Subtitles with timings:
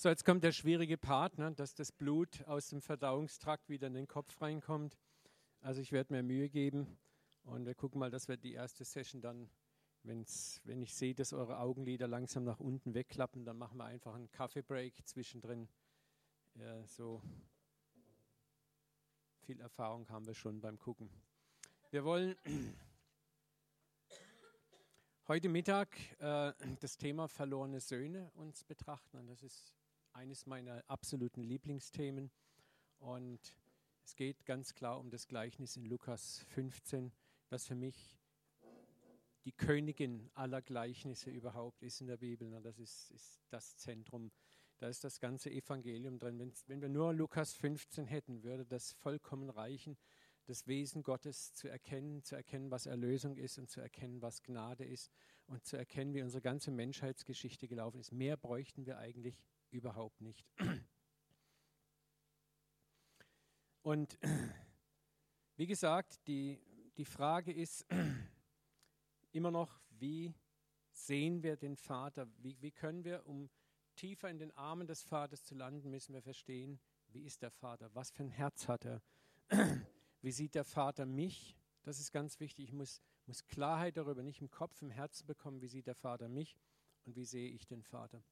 [0.00, 3.94] So, jetzt kommt der schwierige Part, ne, dass das Blut aus dem Verdauungstrakt wieder in
[3.94, 4.96] den Kopf reinkommt.
[5.60, 6.96] Also ich werde mir Mühe geben
[7.42, 9.50] und wir gucken mal, dass wir die erste Session dann,
[10.04, 14.14] wenn's, wenn ich sehe, dass eure Augenlider langsam nach unten wegklappen, dann machen wir einfach
[14.14, 15.68] einen Kaffeebreak zwischendrin.
[16.54, 17.20] Ja, so
[19.40, 21.10] viel Erfahrung haben wir schon beim Gucken.
[21.90, 22.36] Wir wollen
[25.26, 25.88] heute Mittag
[26.20, 29.74] äh, das Thema verlorene Söhne uns betrachten und das ist
[30.18, 32.32] eines meiner absoluten Lieblingsthemen.
[32.98, 33.54] Und
[34.04, 37.12] es geht ganz klar um das Gleichnis in Lukas 15,
[37.50, 38.18] was für mich
[39.44, 42.50] die Königin aller Gleichnisse überhaupt ist in der Bibel.
[42.62, 44.32] Das ist, ist das Zentrum.
[44.78, 46.40] Da ist das ganze Evangelium drin.
[46.40, 49.96] Wenn, wenn wir nur Lukas 15 hätten, würde das vollkommen reichen,
[50.46, 54.84] das Wesen Gottes zu erkennen, zu erkennen, was Erlösung ist und zu erkennen, was Gnade
[54.84, 55.12] ist
[55.46, 58.10] und zu erkennen, wie unsere ganze Menschheitsgeschichte gelaufen ist.
[58.10, 60.44] Mehr bräuchten wir eigentlich überhaupt nicht.
[63.82, 64.18] Und
[65.56, 66.60] wie gesagt, die,
[66.96, 67.86] die Frage ist
[69.32, 70.34] immer noch, wie
[70.92, 72.28] sehen wir den Vater?
[72.38, 73.50] Wie, wie können wir, um
[73.96, 77.90] tiefer in den Armen des Vaters zu landen, müssen wir verstehen, wie ist der Vater?
[77.94, 79.02] Was für ein Herz hat er?
[80.20, 81.56] Wie sieht der Vater mich?
[81.82, 82.66] Das ist ganz wichtig.
[82.66, 86.28] Ich muss, muss Klarheit darüber nicht im Kopf, im Herzen bekommen, wie sieht der Vater
[86.28, 86.58] mich
[87.04, 88.22] und wie sehe ich den Vater.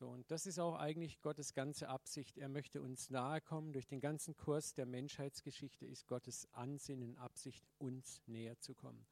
[0.00, 2.38] So, und das ist auch eigentlich Gottes ganze Absicht.
[2.38, 3.74] Er möchte uns nahe kommen.
[3.74, 9.06] Durch den ganzen Kurs der Menschheitsgeschichte ist Gottes Ansinnen, Absicht, uns näher zu kommen.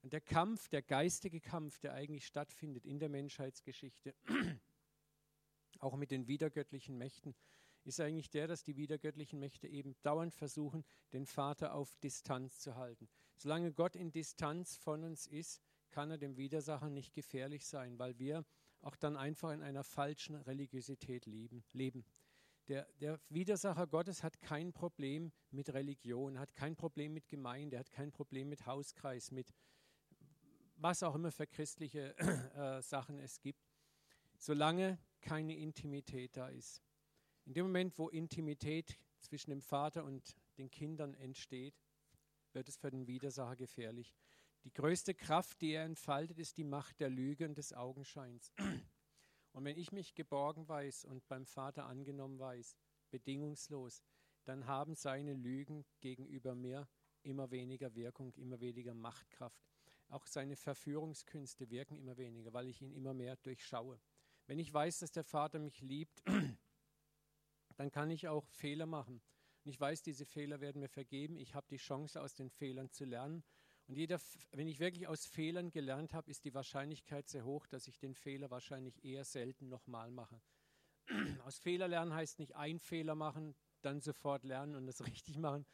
[0.00, 4.14] Und der Kampf, der geistige Kampf, der eigentlich stattfindet in der Menschheitsgeschichte,
[5.78, 7.34] auch mit den wiedergöttlichen Mächten,
[7.84, 12.76] ist eigentlich der, dass die wiedergöttlichen Mächte eben dauernd versuchen, den Vater auf Distanz zu
[12.76, 13.10] halten.
[13.36, 18.18] Solange Gott in Distanz von uns ist, kann er dem Widersacher nicht gefährlich sein, weil
[18.18, 18.46] wir
[18.82, 22.04] auch dann einfach in einer falschen Religiosität leben.
[22.68, 27.90] Der, der, Widersacher Gottes hat kein Problem mit Religion, hat kein Problem mit Gemeinde, hat
[27.90, 29.52] kein Problem mit Hauskreis, mit
[30.76, 33.68] was auch immer für christliche äh, Sachen es gibt,
[34.38, 36.82] solange keine Intimität da ist.
[37.44, 41.74] In dem Moment, wo Intimität zwischen dem Vater und den Kindern entsteht,
[42.52, 44.14] wird es für den Widersacher gefährlich.
[44.64, 48.52] Die größte Kraft, die er entfaltet, ist die Macht der Lüge und des Augenscheins.
[49.52, 52.76] Und wenn ich mich geborgen weiß und beim Vater angenommen weiß,
[53.10, 54.04] bedingungslos,
[54.44, 56.88] dann haben seine Lügen gegenüber mir
[57.22, 59.60] immer weniger Wirkung, immer weniger Machtkraft.
[60.08, 64.00] Auch seine Verführungskünste wirken immer weniger, weil ich ihn immer mehr durchschaue.
[64.46, 66.22] Wenn ich weiß, dass der Vater mich liebt,
[67.76, 69.22] dann kann ich auch Fehler machen.
[69.64, 71.36] Und ich weiß, diese Fehler werden mir vergeben.
[71.36, 73.44] Ich habe die Chance, aus den Fehlern zu lernen.
[73.90, 74.20] Und jeder,
[74.52, 78.14] wenn ich wirklich aus Fehlern gelernt habe, ist die Wahrscheinlichkeit sehr hoch, dass ich den
[78.14, 80.40] Fehler wahrscheinlich eher selten nochmal mache.
[81.44, 85.66] Aus Fehler lernen heißt nicht ein Fehler machen, dann sofort lernen und das richtig machen.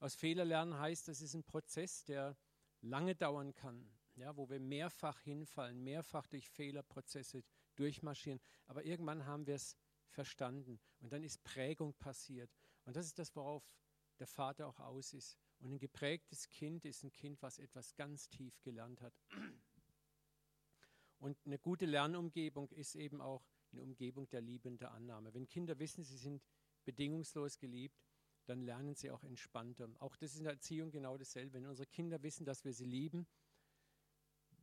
[0.00, 2.36] Aus Fehler lernen heißt, das ist ein Prozess, der
[2.80, 7.44] lange dauern kann, ja, wo wir mehrfach hinfallen, mehrfach durch Fehlerprozesse
[7.76, 8.40] durchmarschieren.
[8.66, 9.76] Aber irgendwann haben wir es
[10.08, 12.50] verstanden und dann ist Prägung passiert.
[12.84, 13.62] Und das ist das, worauf
[14.18, 15.38] der Vater auch aus ist.
[15.60, 19.14] Und ein geprägtes Kind ist ein Kind, was etwas ganz tief gelernt hat.
[21.18, 25.32] Und eine gute Lernumgebung ist eben auch eine Umgebung der liebenden Annahme.
[25.34, 26.42] Wenn Kinder wissen, sie sind
[26.84, 28.02] bedingungslos geliebt,
[28.46, 29.88] dann lernen sie auch entspannter.
[29.98, 31.52] Auch das ist in der Erziehung genau dasselbe.
[31.52, 33.26] Wenn unsere Kinder wissen, dass wir sie lieben,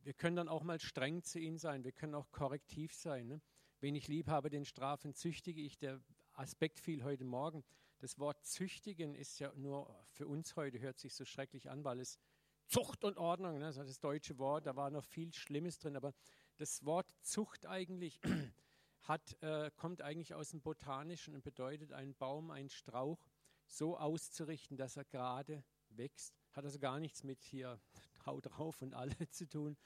[0.02, 3.28] wir können dann auch mal streng zu ihnen sein, wir können auch korrektiv sein.
[3.28, 3.40] Ne?
[3.80, 5.78] Wen ich lieb habe, den strafen züchtige ich.
[5.78, 7.64] Der Aspekt fiel heute Morgen.
[7.98, 11.98] Das Wort züchtigen ist ja nur für uns heute, hört sich so schrecklich an, weil
[11.98, 12.18] es
[12.66, 15.96] Zucht und Ordnung, ne, das ist das deutsche Wort, da war noch viel Schlimmes drin,
[15.96, 16.14] aber
[16.58, 18.20] das Wort Zucht eigentlich
[19.02, 23.26] hat, äh, kommt eigentlich aus dem Botanischen und bedeutet, einen Baum, einen Strauch
[23.66, 26.38] so auszurichten, dass er gerade wächst.
[26.52, 27.80] Hat also gar nichts mit hier
[28.26, 29.76] Haut drauf und alle zu tun.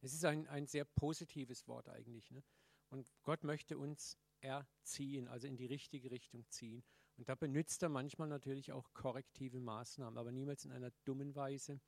[0.00, 2.30] Es ist ein, ein sehr positives Wort eigentlich.
[2.30, 2.44] Ne?
[2.90, 6.82] Und Gott möchte uns erziehen, also in die richtige Richtung ziehen.
[7.16, 11.80] Und da benutzt er manchmal natürlich auch korrektive Maßnahmen, aber niemals in einer dummen Weise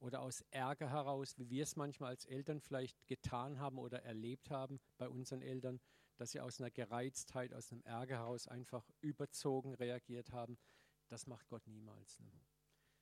[0.00, 4.50] oder aus Ärger heraus, wie wir es manchmal als Eltern vielleicht getan haben oder erlebt
[4.50, 5.80] haben bei unseren Eltern,
[6.16, 10.58] dass sie aus einer Gereiztheit, aus einem Ärger heraus einfach überzogen reagiert haben.
[11.08, 12.18] Das macht Gott niemals.
[12.18, 12.32] Ne?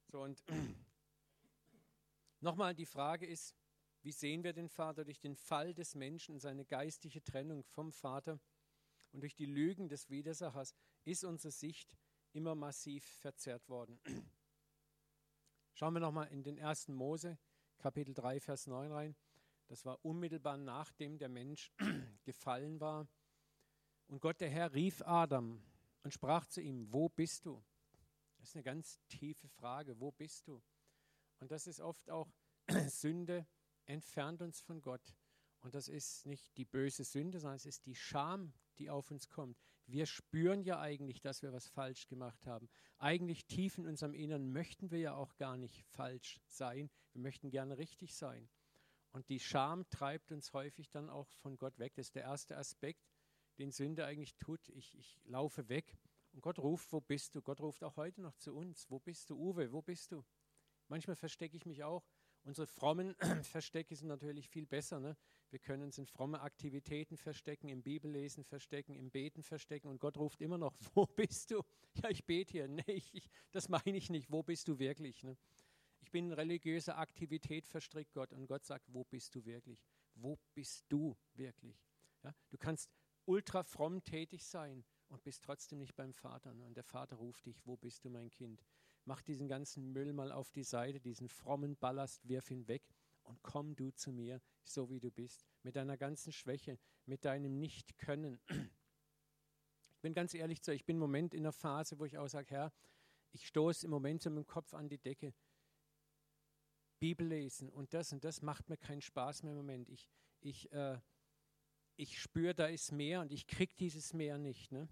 [0.09, 0.45] So und
[2.41, 3.55] nochmal die Frage ist,
[4.03, 8.41] wie sehen wir den Vater durch den Fall des Menschen, seine geistige Trennung vom Vater?
[9.13, 10.75] Und durch die Lügen des Widersachers
[11.05, 11.97] ist unsere Sicht
[12.33, 14.01] immer massiv verzerrt worden.
[15.75, 17.39] Schauen wir nochmal in den ersten Mose,
[17.79, 19.17] Kapitel 3, Vers 9 rein.
[19.67, 21.73] Das war unmittelbar nachdem der Mensch
[22.25, 23.09] gefallen war.
[24.09, 25.63] Und Gott, der Herr, rief Adam
[26.03, 27.63] und sprach zu ihm, wo bist du?
[28.39, 30.63] Das ist eine ganz tiefe Frage, wo bist du?
[31.39, 32.33] Und das ist oft auch
[32.89, 33.47] Sünde,
[33.87, 35.15] entfernt uns von Gott.
[35.61, 39.29] Und das ist nicht die böse Sünde, sondern es ist die Scham, die auf uns
[39.29, 39.59] kommt.
[39.87, 42.69] Wir spüren ja eigentlich, dass wir was falsch gemacht haben.
[42.99, 46.91] Eigentlich tief in unserem Innern möchten wir ja auch gar nicht falsch sein.
[47.13, 48.49] Wir möchten gerne richtig sein.
[49.13, 51.95] Und die Scham treibt uns häufig dann auch von Gott weg.
[51.95, 53.05] Das ist der erste Aspekt,
[53.59, 54.69] den Sünde eigentlich tut.
[54.71, 55.97] Ich, ich laufe weg.
[56.33, 57.43] Und Gott ruft, wo bist du?
[57.43, 58.89] Gott ruft auch heute noch zu uns.
[58.89, 59.73] Wo bist du, Uwe?
[59.73, 60.25] Wo bist du?
[60.89, 62.07] Manchmal verstecke ich mich auch.
[62.45, 65.01] Unsere frommen Verstecke sind natürlich viel besser.
[65.01, 65.17] Ne?
[65.51, 69.89] Wir können uns in fromme Aktivitäten verstecken, im Bibellesen verstecken, im Beten verstecken.
[69.89, 71.63] Und Gott ruft immer noch, wo bist du?
[71.95, 72.69] Ja, ich bete hier.
[72.69, 74.31] Nee, ich, das meine ich nicht.
[74.31, 75.25] Wo bist du wirklich?
[75.25, 75.37] Ne?
[76.03, 78.33] Ich bin in religiöser Aktivität verstrickt, Gott.
[78.33, 79.85] Und Gott sagt, wo bist du wirklich?
[80.15, 81.77] Wo bist du wirklich?
[82.23, 82.89] Ja, du kannst
[83.25, 86.55] ultra fromm tätig sein und bist trotzdem nicht beim Vater.
[86.55, 86.65] Ne?
[86.65, 88.65] Und der Vater ruft dich, wo bist du, mein Kind?
[89.05, 92.83] Mach diesen ganzen Müll mal auf die Seite, diesen frommen Ballast, wirf ihn weg
[93.31, 97.59] und komm du zu mir, so wie du bist, mit deiner ganzen Schwäche, mit deinem
[97.59, 98.41] Nicht-Können.
[99.93, 102.17] Ich bin ganz ehrlich zu euch, ich bin im Moment in einer Phase, wo ich
[102.17, 102.73] auch sage, Herr,
[103.33, 105.35] ich stoße im Moment mit dem Kopf an die Decke.
[106.99, 109.89] Bibel lesen und das und das macht mir keinen Spaß mehr im Moment.
[109.89, 110.09] Ich,
[110.41, 110.99] ich, äh,
[111.97, 114.73] ich spüre, da ist mehr und ich kriege dieses Mehr nicht.
[114.73, 114.89] Ne?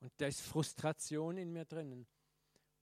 [0.00, 2.06] Und da ist Frustration in mir drinnen.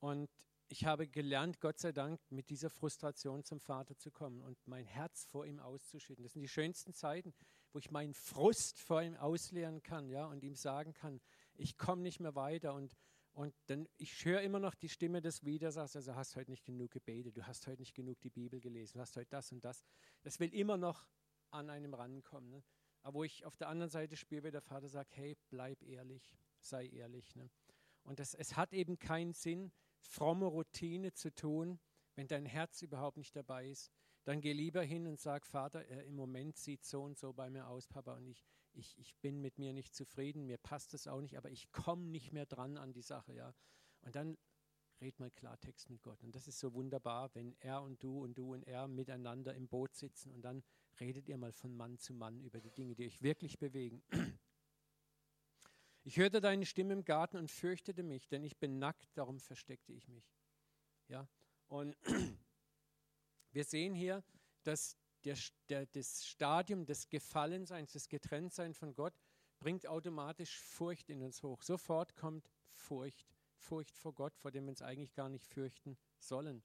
[0.01, 0.29] Und
[0.73, 4.87] ich habe gelernt, Gott sei Dank, mit dieser Frustration zum Vater zu kommen und mein
[4.87, 6.25] Herz vor ihm auszuschütten.
[6.25, 7.35] Das sind die schönsten Zeiten,
[7.75, 11.21] wo ich meinen Frust vor ihm ausleeren kann ja, und ihm sagen kann,
[11.57, 12.97] ich komme nicht mehr weiter und
[13.35, 16.91] und dann, ich höre immer noch die Stimme des Widersachs, also hast heute nicht genug
[16.91, 19.83] gebetet, du hast heute nicht genug die Bibel gelesen, du hast heute das und das.
[20.23, 21.07] Das will immer noch
[21.51, 22.51] an einem rankommen.
[22.51, 22.63] Ne?
[23.01, 26.37] Aber wo ich auf der anderen Seite spüre, wie der Vater sagt, hey, bleib ehrlich,
[26.59, 27.35] sei ehrlich.
[27.35, 27.49] Ne?
[28.03, 29.73] Und das, es hat eben keinen Sinn,
[30.03, 31.79] fromme Routine zu tun,
[32.15, 33.91] wenn dein Herz überhaupt nicht dabei ist.
[34.25, 37.51] Dann geh lieber hin und sag, Vater, äh, im Moment sieht so und so bei
[37.51, 41.09] mir aus, Papa, und ich, ich, ich bin mit mir nicht zufrieden, mir passt es
[41.09, 43.53] auch nicht, aber ich komme nicht mehr dran an die Sache, ja.
[44.03, 44.39] Und dann
[45.01, 46.23] red mal Klartext mit Gott.
[46.23, 49.67] Und das ist so wunderbar, wenn er und du und du und er miteinander im
[49.67, 50.63] Boot sitzen und dann
[51.01, 54.03] redet ihr mal von Mann zu Mann über die Dinge, die euch wirklich bewegen.
[56.05, 59.93] Ich hörte deine Stimme im Garten und fürchtete mich, denn ich bin nackt, darum versteckte
[59.93, 60.33] ich mich.
[61.09, 61.29] Ja,
[61.69, 61.97] und
[63.53, 64.25] wir sehen hier,
[64.65, 65.37] dass der,
[65.69, 69.15] der, das Stadium des Gefallenseins, des Getrenntseins von Gott,
[69.61, 71.63] bringt automatisch Furcht in uns hoch.
[71.63, 76.65] Sofort kommt Furcht, Furcht vor Gott, vor dem wir uns eigentlich gar nicht fürchten sollen.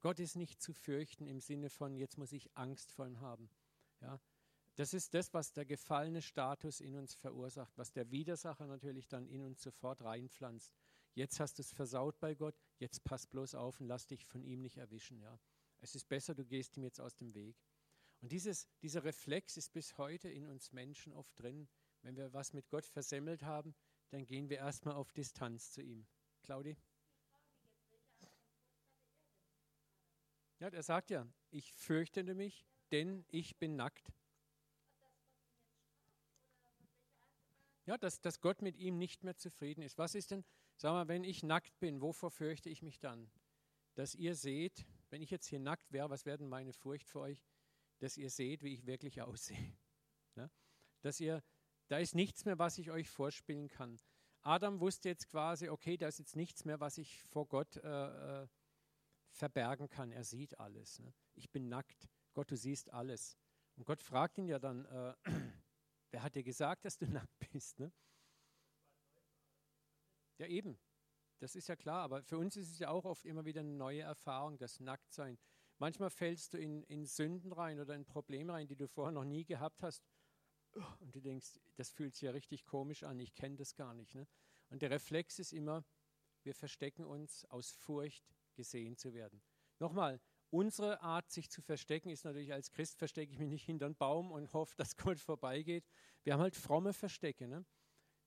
[0.00, 3.48] Gott ist nicht zu fürchten im Sinne von, jetzt muss ich Angst vor ihm haben.
[4.00, 4.20] Ja,
[4.76, 9.26] das ist das, was der gefallene Status in uns verursacht, was der Widersacher natürlich dann
[9.26, 10.72] in uns sofort reinpflanzt.
[11.14, 14.42] Jetzt hast du es versaut bei Gott, jetzt pass bloß auf und lass dich von
[14.42, 15.20] ihm nicht erwischen.
[15.20, 15.38] Ja.
[15.80, 17.56] Es ist besser, du gehst ihm jetzt aus dem Weg.
[18.22, 21.68] Und dieses, dieser Reflex ist bis heute in uns Menschen oft drin.
[22.02, 23.74] Wenn wir was mit Gott versemmelt haben,
[24.10, 26.06] dann gehen wir erstmal auf Distanz zu ihm.
[26.42, 26.76] Claudi?
[30.60, 34.12] Ja, er sagt ja, ich fürchtete mich, denn ich bin nackt.
[37.84, 39.98] Ja, dass, dass Gott mit ihm nicht mehr zufrieden ist.
[39.98, 40.44] Was ist denn,
[40.76, 43.30] sag mal, wenn ich nackt bin, wovor fürchte ich mich dann?
[43.94, 47.20] Dass ihr seht, wenn ich jetzt hier nackt wäre, was wäre denn meine Furcht für
[47.20, 47.44] euch?
[47.98, 49.56] Dass ihr seht, wie ich wirklich aussehe.
[50.34, 50.48] Ja?
[51.02, 51.42] Dass ihr,
[51.88, 54.00] da ist nichts mehr, was ich euch vorspielen kann.
[54.40, 58.42] Adam wusste jetzt quasi, okay, da ist jetzt nichts mehr, was ich vor Gott äh,
[58.44, 58.48] äh,
[59.30, 60.10] verbergen kann.
[60.10, 61.00] Er sieht alles.
[61.00, 61.12] Ne?
[61.34, 62.08] Ich bin nackt.
[62.32, 63.36] Gott, du siehst alles.
[63.76, 65.14] Und Gott fragt ihn ja dann, äh,
[66.12, 67.80] wer hat dir gesagt, dass du nackt bist?
[67.80, 67.92] Ne?
[70.38, 70.78] Ja, eben.
[71.40, 73.74] Das ist ja klar, aber für uns ist es ja auch oft immer wieder eine
[73.74, 75.38] neue Erfahrung, das Nacktsein.
[75.78, 79.24] Manchmal fällst du in, in Sünden rein oder in Probleme rein, die du vorher noch
[79.24, 80.04] nie gehabt hast.
[81.00, 84.14] Und du denkst, das fühlt sich ja richtig komisch an, ich kenne das gar nicht.
[84.14, 84.28] Ne?
[84.70, 85.84] Und der Reflex ist immer,
[86.44, 89.42] wir verstecken uns aus Furcht, gesehen zu werden.
[89.78, 90.20] Nochmal,
[90.52, 93.96] unsere Art, sich zu verstecken, ist natürlich, als Christ verstecke ich mich nicht hinter einen
[93.96, 95.84] Baum und hoffe, dass Gott vorbeigeht.
[96.22, 97.48] Wir haben halt fromme Verstecke.
[97.48, 97.64] Ne?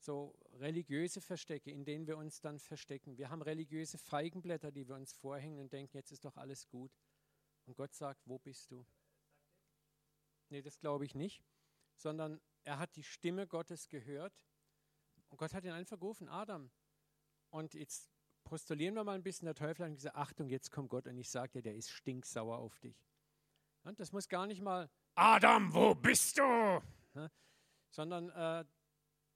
[0.05, 3.17] so religiöse Verstecke, in denen wir uns dann verstecken.
[3.17, 6.91] Wir haben religiöse Feigenblätter, die wir uns vorhängen und denken, jetzt ist doch alles gut.
[7.65, 8.85] Und Gott sagt, wo bist du?
[10.49, 11.43] Nee, das glaube ich nicht,
[11.95, 14.45] sondern er hat die Stimme Gottes gehört
[15.29, 16.71] und Gott hat ihn einfach gerufen, Adam.
[17.49, 18.11] Und jetzt
[18.45, 21.29] postulieren wir mal ein bisschen, der Teufel hat gesagt, Achtung, jetzt kommt Gott und ich
[21.29, 23.03] sage dir, der ist stinksauer auf dich.
[23.83, 26.81] Und das muss gar nicht mal Adam, wo bist du?
[27.89, 28.65] Sondern äh,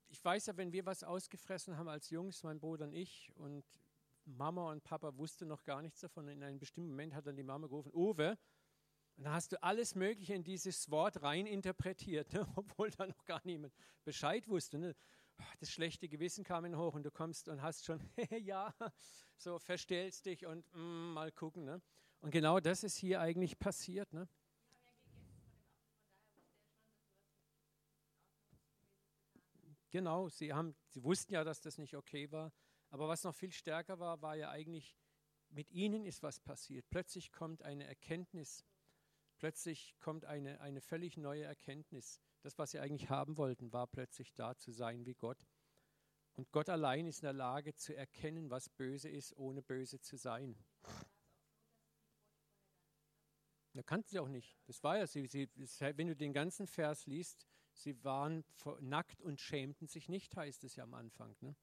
[0.09, 3.63] ich weiß ja, wenn wir was ausgefressen haben als Jungs, mein Bruder und ich, und
[4.25, 6.27] Mama und Papa wussten noch gar nichts davon.
[6.27, 8.37] In einem bestimmten Moment hat dann die Mama gerufen, Uwe,
[9.19, 12.47] und dann hast du alles Mögliche in dieses Wort rein interpretiert, ne?
[12.55, 13.73] obwohl da noch gar niemand
[14.05, 14.79] Bescheid wusste.
[14.79, 14.95] Ne?
[15.59, 17.99] Das schlechte Gewissen kam in hoch und du kommst und hast schon,
[18.39, 18.73] ja,
[19.37, 21.65] so verstellst dich und mm, mal gucken.
[21.65, 21.81] Ne?
[22.21, 24.11] Und genau das ist hier eigentlich passiert.
[24.13, 24.27] Ne?
[29.91, 32.51] Genau, sie, haben, sie wussten ja, dass das nicht okay war.
[32.91, 34.95] Aber was noch viel stärker war, war ja eigentlich,
[35.49, 36.87] mit ihnen ist was passiert.
[36.89, 38.65] Plötzlich kommt eine Erkenntnis.
[39.37, 42.21] Plötzlich kommt eine, eine völlig neue Erkenntnis.
[42.41, 45.45] Das, was sie eigentlich haben wollten, war plötzlich da zu sein wie Gott.
[46.35, 50.15] Und Gott allein ist in der Lage zu erkennen, was böse ist, ohne böse zu
[50.15, 50.55] sein.
[53.73, 54.57] Da kannten sie auch nicht.
[54.65, 58.43] Das war ja, sie, sie, wenn du den ganzen Vers liest, sie waren
[58.79, 61.35] nackt und schämten sich nicht, heißt es ja am Anfang.
[61.41, 61.55] Ne?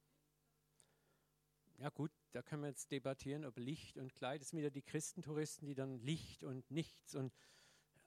[1.79, 4.83] Ja gut, da können wir jetzt debattieren, ob Licht und Kleid, das sind wieder die
[4.83, 7.35] Christentouristen, die dann Licht und nichts und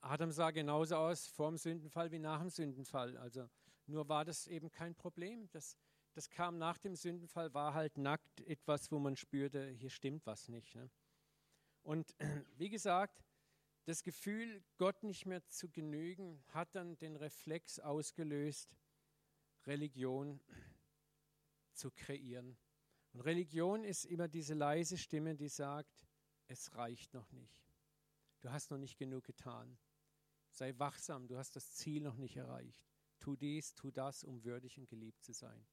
[0.01, 3.17] Adam sah genauso aus vor dem Sündenfall wie nach dem Sündenfall.
[3.17, 3.49] Also
[3.85, 5.49] nur war das eben kein Problem.
[5.51, 5.77] Das,
[6.13, 10.47] das kam nach dem Sündenfall, war halt nackt etwas, wo man spürte, hier stimmt was
[10.47, 10.75] nicht.
[10.75, 10.89] Ne?
[11.83, 12.15] Und
[12.57, 13.23] wie gesagt,
[13.85, 18.77] das Gefühl, Gott nicht mehr zu genügen, hat dann den Reflex ausgelöst,
[19.65, 20.39] Religion
[21.73, 22.57] zu kreieren.
[23.13, 26.05] Und Religion ist immer diese leise Stimme, die sagt,
[26.47, 27.59] es reicht noch nicht.
[28.41, 29.77] Du hast noch nicht genug getan.
[30.59, 32.83] Sei wachsam, du hast das Ziel noch nicht erreicht.
[33.21, 35.65] Tu dies, tu das, um würdig und geliebt zu sein.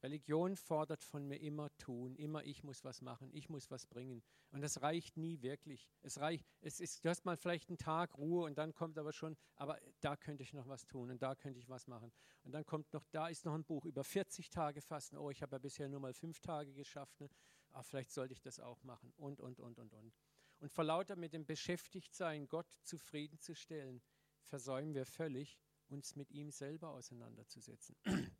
[0.00, 4.22] Religion fordert von mir immer tun, immer ich muss was machen, ich muss was bringen.
[4.52, 5.90] Und das reicht nie wirklich.
[6.02, 9.12] Es reicht, es ist, du hast mal vielleicht einen Tag Ruhe und dann kommt aber
[9.12, 12.12] schon, aber da könnte ich noch was tun und da könnte ich was machen.
[12.44, 15.16] Und dann kommt noch, da ist noch ein Buch über 40 Tage fasten.
[15.16, 17.18] Oh, ich habe ja bisher nur mal fünf Tage geschafft.
[17.18, 17.28] Ne?
[17.70, 20.14] Ah, vielleicht sollte ich das auch machen und, und, und, und, und.
[20.60, 24.00] Und vor lauter mit dem Beschäftigtsein, Gott zufriedenzustellen,
[24.48, 27.96] versäumen wir völlig, uns mit ihm selber auseinanderzusetzen.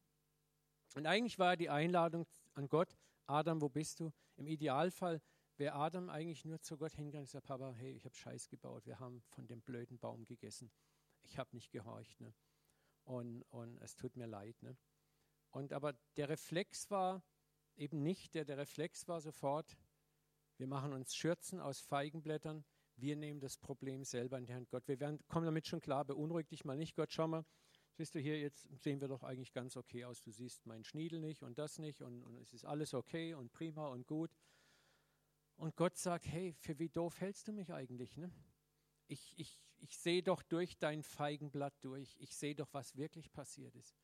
[0.95, 2.97] Und eigentlich war die Einladung an Gott,
[3.27, 4.11] Adam, wo bist du?
[4.37, 5.21] Im Idealfall
[5.59, 8.87] wäre Adam eigentlich nur zu Gott hingegangen und gesagt, Papa, hey, ich habe Scheiß gebaut,
[8.87, 10.71] wir haben von dem blöden Baum gegessen.
[11.23, 12.21] Ich habe nicht gehorcht.
[12.21, 12.33] Ne?
[13.05, 14.63] Und, und es tut mir leid.
[14.63, 14.77] Ne?
[15.51, 17.23] Und aber der Reflex war
[17.77, 19.77] eben nicht, der, der Reflex war sofort,
[20.57, 22.65] wir machen uns Schürzen aus Feigenblättern,
[23.01, 24.71] wir nehmen das Problem selber in die Hand.
[24.71, 26.95] Gott, wir werden, kommen damit schon klar, beunruhig dich mal nicht.
[26.95, 27.45] Gott, schau mal,
[27.93, 30.21] siehst du hier, jetzt sehen wir doch eigentlich ganz okay aus.
[30.23, 33.53] Du siehst meinen Schniedel nicht und das nicht und, und es ist alles okay und
[33.53, 34.31] prima und gut.
[35.57, 38.17] Und Gott sagt, hey, für wie doof hältst du mich eigentlich?
[38.17, 38.31] Ne?
[39.09, 42.17] Ich, ich, ich sehe doch durch dein Feigenblatt durch.
[42.21, 43.97] Ich sehe doch, was wirklich passiert ist.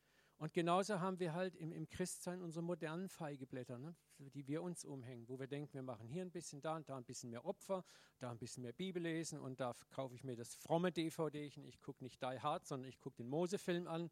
[0.44, 4.84] Und genauso haben wir halt im, im Christsein unsere modernen Feigeblätter, ne, die wir uns
[4.84, 7.46] umhängen, wo wir denken, wir machen hier ein bisschen, da und da ein bisschen mehr
[7.46, 7.82] Opfer,
[8.18, 11.46] da ein bisschen mehr Bibel lesen und da kaufe ich mir das fromme DVD.
[11.46, 14.10] Ich gucke nicht Die Hard, sondern ich gucke den Mose-Film an.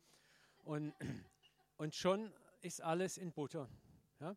[0.61, 0.95] Und,
[1.77, 3.69] und schon ist alles in Butter.
[4.19, 4.35] Ja?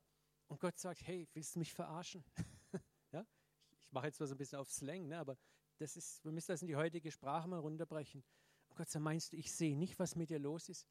[0.49, 2.25] Und Gott sagt, hey, willst du mich verarschen?
[3.13, 3.25] ja?
[3.85, 5.17] Ich mache jetzt mal so ein bisschen auf Slang, ne?
[5.17, 5.37] aber
[5.77, 8.21] das ist, wir müssen das in die heutige Sprache mal runterbrechen.
[8.67, 10.85] Und Gott sagt, meinst du, ich sehe nicht, was mit dir los ist?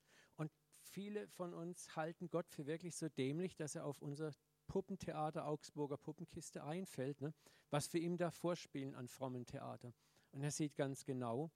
[0.95, 4.31] Viele von uns halten Gott für wirklich so dämlich, dass er auf unser
[4.69, 7.35] Puppentheater Augsburger Puppenkiste einfällt, ne?
[7.69, 9.93] was wir ihm da vorspielen an frommen Theater.
[10.31, 11.51] Und er sieht ganz genau,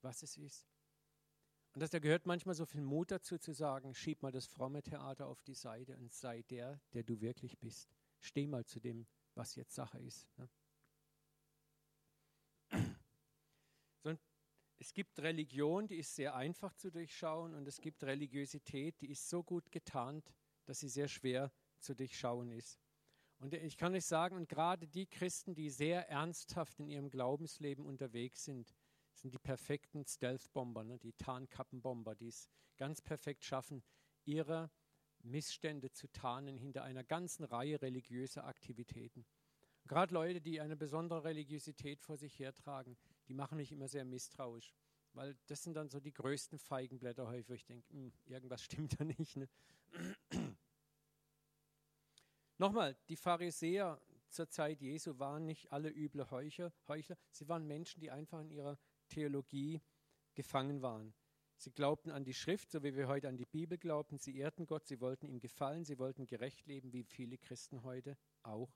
[0.00, 0.68] was es ist.
[1.72, 4.80] Und das, da gehört manchmal so viel Mut dazu zu sagen, schieb mal das fromme
[4.80, 7.96] Theater auf die Seite und sei der, der du wirklich bist.
[8.20, 10.28] Steh mal zu dem, was jetzt Sache ist.
[10.38, 10.48] Ne?
[14.84, 19.30] Es gibt Religion, die ist sehr einfach zu durchschauen und es gibt Religiosität, die ist
[19.30, 20.30] so gut getarnt,
[20.66, 22.78] dass sie sehr schwer zu durchschauen ist.
[23.38, 27.86] Und ich kann euch sagen, und gerade die Christen, die sehr ernsthaft in ihrem Glaubensleben
[27.86, 28.74] unterwegs sind,
[29.14, 30.98] sind die perfekten Stealth-Bomber, ne?
[30.98, 33.82] die Tarnkappenbomber, die es ganz perfekt schaffen,
[34.26, 34.70] ihre
[35.22, 39.24] Missstände zu tarnen hinter einer ganzen Reihe religiöser Aktivitäten.
[39.86, 42.98] Gerade Leute, die eine besondere Religiosität vor sich hertragen,
[43.28, 44.74] die machen mich immer sehr misstrauisch.
[45.12, 49.04] Weil das sind dann so die größten Feigenblätter häufig, ich denke, hm, irgendwas stimmt da
[49.04, 49.36] nicht.
[49.36, 49.48] Ne?
[52.58, 57.16] Nochmal, die Pharisäer zur Zeit Jesu waren nicht alle üble Heuchler, Heuchler.
[57.30, 58.78] Sie waren Menschen, die einfach in ihrer
[59.08, 59.80] Theologie
[60.34, 61.14] gefangen waren.
[61.56, 64.18] Sie glaubten an die Schrift, so wie wir heute an die Bibel glauben.
[64.18, 68.18] Sie ehrten Gott, sie wollten ihm gefallen, sie wollten gerecht leben, wie viele Christen heute
[68.42, 68.74] auch.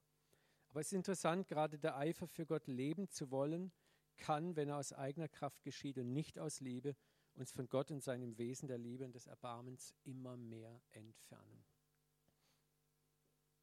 [0.68, 3.72] Aber es ist interessant, gerade der Eifer für Gott leben zu wollen,
[4.18, 6.96] kann, wenn er aus eigener Kraft geschieht und nicht aus Liebe,
[7.34, 11.64] uns von Gott und seinem Wesen der Liebe und des Erbarmens immer mehr entfernen.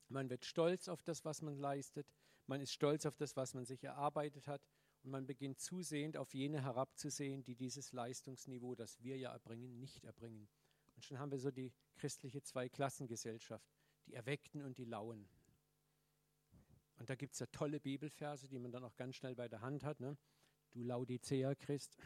[0.07, 2.07] Man wird stolz auf das, was man leistet.
[2.47, 4.65] Man ist stolz auf das, was man sich erarbeitet hat.
[5.03, 10.03] Und man beginnt zusehend auf jene herabzusehen, die dieses Leistungsniveau, das wir ja erbringen, nicht
[10.03, 10.47] erbringen.
[10.95, 13.69] Und schon haben wir so die christliche Zweiklassengesellschaft,
[14.07, 15.27] die Erweckten und die Lauen.
[16.97, 19.61] Und da gibt es ja tolle Bibelverse, die man dann auch ganz schnell bei der
[19.61, 19.99] Hand hat.
[19.99, 20.17] Ne?
[20.75, 21.97] Du Laodicea Christ.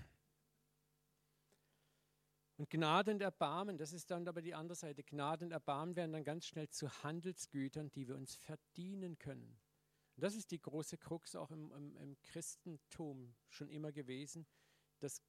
[2.55, 5.01] Und Gnade und Erbarmen, das ist dann aber die andere Seite.
[5.01, 9.57] Gnade und Erbarmen werden dann ganz schnell zu Handelsgütern, die wir uns verdienen können.
[10.15, 14.45] Und das ist die große Krux auch im, im, im Christentum schon immer gewesen,
[14.99, 15.23] dass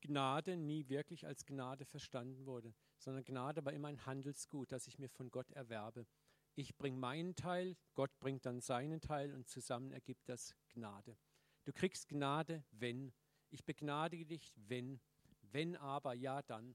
[0.00, 4.98] Gnade nie wirklich als Gnade verstanden wurde, sondern Gnade war immer ein Handelsgut, das ich
[4.98, 6.08] mir von Gott erwerbe.
[6.56, 11.16] Ich bringe meinen Teil, Gott bringt dann seinen Teil und zusammen ergibt das Gnade.
[11.70, 13.12] Du kriegst Gnade, wenn.
[13.50, 15.00] Ich begnadige dich, wenn.
[15.52, 16.74] Wenn aber, ja dann.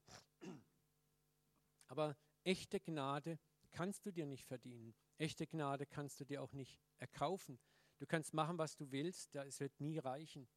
[1.87, 3.37] Aber echte Gnade
[3.73, 4.95] kannst du dir nicht verdienen.
[5.17, 7.59] Echte Gnade kannst du dir auch nicht erkaufen.
[7.97, 10.47] Du kannst machen, was du willst, es wird nie reichen.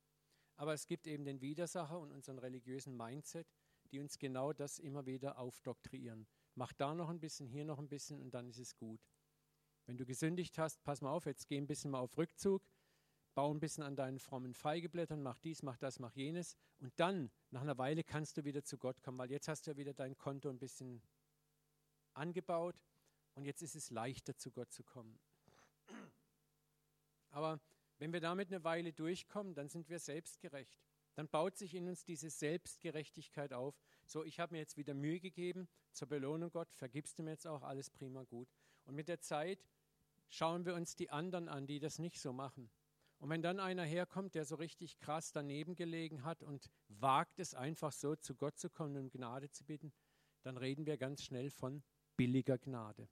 [0.54, 3.49] Aber es gibt eben den Widersacher und unseren religiösen Mindset,
[3.90, 6.28] die uns genau das immer wieder aufdoktrieren.
[6.54, 9.00] Mach da noch ein bisschen, hier noch ein bisschen und dann ist es gut.
[9.87, 12.62] Wenn du gesündigt hast, pass mal auf, jetzt geh ein bisschen mal auf Rückzug,
[13.38, 17.30] bau ein bisschen an deinen frommen Feigeblättern, mach dies, mach das, mach jenes und dann,
[17.52, 19.95] nach einer Weile, kannst du wieder zu Gott kommen, weil jetzt hast du ja wieder
[19.95, 21.00] dein Konto ein bisschen
[22.14, 22.75] angebaut
[23.37, 25.21] und jetzt ist es leichter, zu Gott zu kommen.
[27.30, 27.61] Aber
[27.99, 30.76] wenn wir damit eine Weile durchkommen, dann sind wir selbstgerecht.
[31.14, 33.80] Dann baut sich in uns diese Selbstgerechtigkeit auf.
[34.04, 37.47] So, ich habe mir jetzt wieder Mühe gegeben zur Belohnung Gott, vergibst du mir jetzt
[37.47, 38.49] auch alles prima gut.
[38.85, 39.64] Und mit der Zeit
[40.28, 42.68] schauen wir uns die anderen an, die das nicht so machen.
[43.19, 47.55] Und wenn dann einer herkommt, der so richtig krass daneben gelegen hat und wagt es
[47.55, 49.93] einfach so, zu Gott zu kommen und Gnade zu bitten,
[50.43, 51.83] dann reden wir ganz schnell von
[52.17, 53.09] billiger Gnade.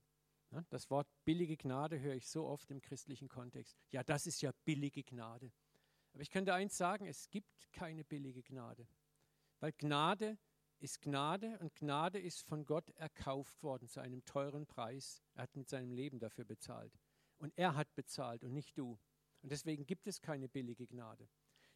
[0.70, 3.76] Das Wort billige Gnade höre ich so oft im christlichen Kontext.
[3.90, 5.52] Ja, das ist ja billige Gnade.
[6.12, 8.86] Aber ich könnte eins sagen, es gibt keine billige Gnade.
[9.60, 10.38] Weil Gnade
[10.78, 15.22] ist Gnade und Gnade ist von Gott erkauft worden zu einem teuren Preis.
[15.34, 16.96] Er hat mit seinem Leben dafür bezahlt.
[17.38, 18.98] Und er hat bezahlt und nicht du.
[19.46, 21.28] Und deswegen gibt es keine billige Gnade.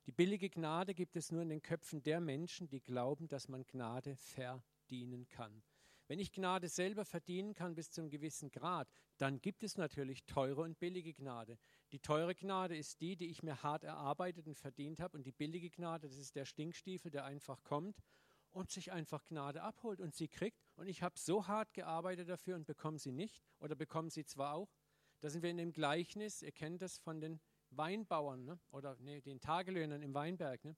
[0.04, 3.64] Die billige Gnade gibt es nur in den Köpfen der Menschen, die glauben, dass man
[3.64, 5.62] Gnade verdienen kann.
[6.08, 10.24] Wenn ich Gnade selber verdienen kann bis zu einem gewissen Grad, dann gibt es natürlich
[10.26, 11.60] teure und billige Gnade.
[11.92, 15.16] Die teure Gnade ist die, die ich mir hart erarbeitet und verdient habe.
[15.16, 18.02] Und die billige Gnade, das ist der Stinkstiefel, der einfach kommt
[18.50, 20.60] und sich einfach Gnade abholt und sie kriegt.
[20.74, 24.54] Und ich habe so hart gearbeitet dafür und bekomme sie nicht oder bekomme sie zwar
[24.54, 24.74] auch.
[25.20, 27.40] Da sind wir in dem Gleichnis, ihr kennt das von den
[27.80, 28.60] Weinbauern ne?
[28.72, 30.62] oder nee, den Tagelöhnern im Weinberg.
[30.64, 30.76] Ne?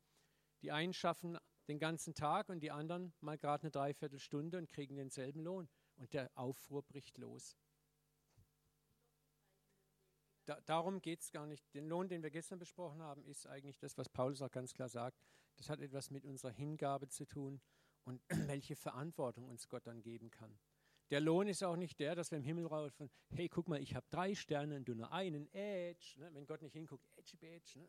[0.63, 1.37] Die einen schaffen
[1.67, 5.69] den ganzen Tag und die anderen mal gerade eine Dreiviertelstunde und kriegen denselben Lohn.
[5.97, 7.57] Und der Aufruhr bricht los.
[10.45, 11.75] Da, darum geht es gar nicht.
[11.75, 14.89] Den Lohn, den wir gestern besprochen haben, ist eigentlich das, was Paulus auch ganz klar
[14.89, 15.21] sagt.
[15.57, 17.61] Das hat etwas mit unserer Hingabe zu tun
[18.05, 20.57] und welche Verantwortung uns Gott dann geben kann.
[21.13, 23.95] Der Lohn ist auch nicht der, dass wir im Himmel rufen, hey, guck mal, ich
[23.95, 26.15] habe drei Sterne und du nur einen, Edge.
[26.17, 26.33] Ne?
[26.33, 27.81] Wenn Gott nicht hinguckt, Edge, Edge.
[27.81, 27.89] Ne?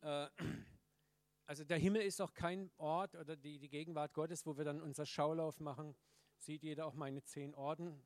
[0.00, 0.28] Äh,
[1.44, 4.80] also der Himmel ist auch kein Ort oder die, die Gegenwart Gottes, wo wir dann
[4.80, 5.96] unser Schaulauf machen.
[6.38, 8.00] Sieht jeder auch meine zehn Orden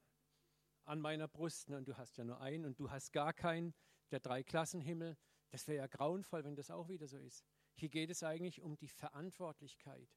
[0.87, 1.69] an meiner Brust.
[1.69, 1.77] Ne?
[1.77, 3.75] Und du hast ja nur einen und du hast gar keinen.
[4.11, 5.19] Der Dreiklassenhimmel,
[5.51, 7.45] das wäre ja grauenvoll, wenn das auch wieder so ist.
[7.75, 10.09] Hier geht es eigentlich um die Verantwortlichkeit.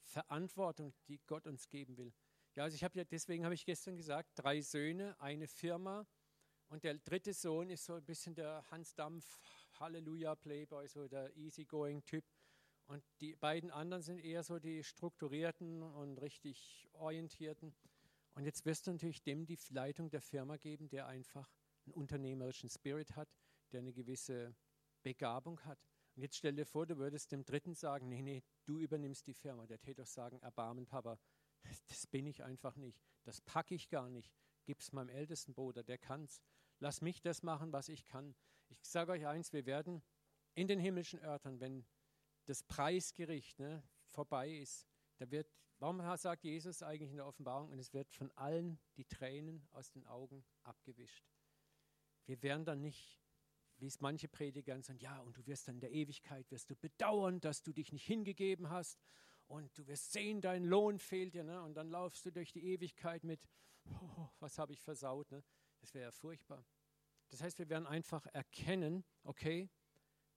[0.00, 2.14] Verantwortung, die Gott uns geben will.
[2.54, 6.06] Ja, also ich habe ja, deswegen habe ich gestern gesagt, drei Söhne, eine Firma
[6.68, 9.40] und der dritte Sohn ist so ein bisschen der Hans Dampf,
[9.80, 12.24] Halleluja Playboy, so der easygoing Typ.
[12.88, 17.74] Und die beiden anderen sind eher so die strukturierten und richtig orientierten.
[18.34, 21.50] Und jetzt wirst du natürlich dem die Leitung der Firma geben, der einfach
[21.86, 23.28] einen unternehmerischen Spirit hat,
[23.72, 24.54] der eine gewisse
[25.02, 25.78] Begabung hat.
[26.14, 29.34] Und jetzt stell dir vor, du würdest dem Dritten sagen, nee, nee, du übernimmst die
[29.34, 29.66] Firma.
[29.66, 31.18] Der täte doch sagen, Erbarmen, Papa,
[31.88, 33.02] das bin ich einfach nicht.
[33.24, 34.32] Das packe ich gar nicht.
[34.64, 36.42] Gib's meinem ältesten Bruder, der kann's.
[36.78, 38.34] Lass mich das machen, was ich kann.
[38.68, 40.02] Ich sage euch eins, wir werden
[40.54, 41.86] in den himmlischen Örtern, wenn
[42.46, 44.86] das Preisgericht ne, vorbei ist,
[45.18, 45.48] da wird,
[45.78, 49.90] warum sagt Jesus eigentlich in der Offenbarung, und es wird von allen die Tränen aus
[49.90, 51.24] den Augen abgewischt.
[52.26, 53.20] Wir werden dann nicht,
[53.78, 56.76] wie es manche Prediger sagen, ja, und du wirst dann in der Ewigkeit, wirst du
[56.76, 58.98] bedauern, dass du dich nicht hingegeben hast
[59.52, 61.62] und du wirst sehen, dein Lohn fehlt dir, ne?
[61.62, 63.38] und dann laufst du durch die Ewigkeit mit,
[63.84, 65.44] oh, was habe ich versaut, ne?
[65.80, 66.64] das wäre ja furchtbar.
[67.28, 69.68] Das heißt, wir werden einfach erkennen, okay,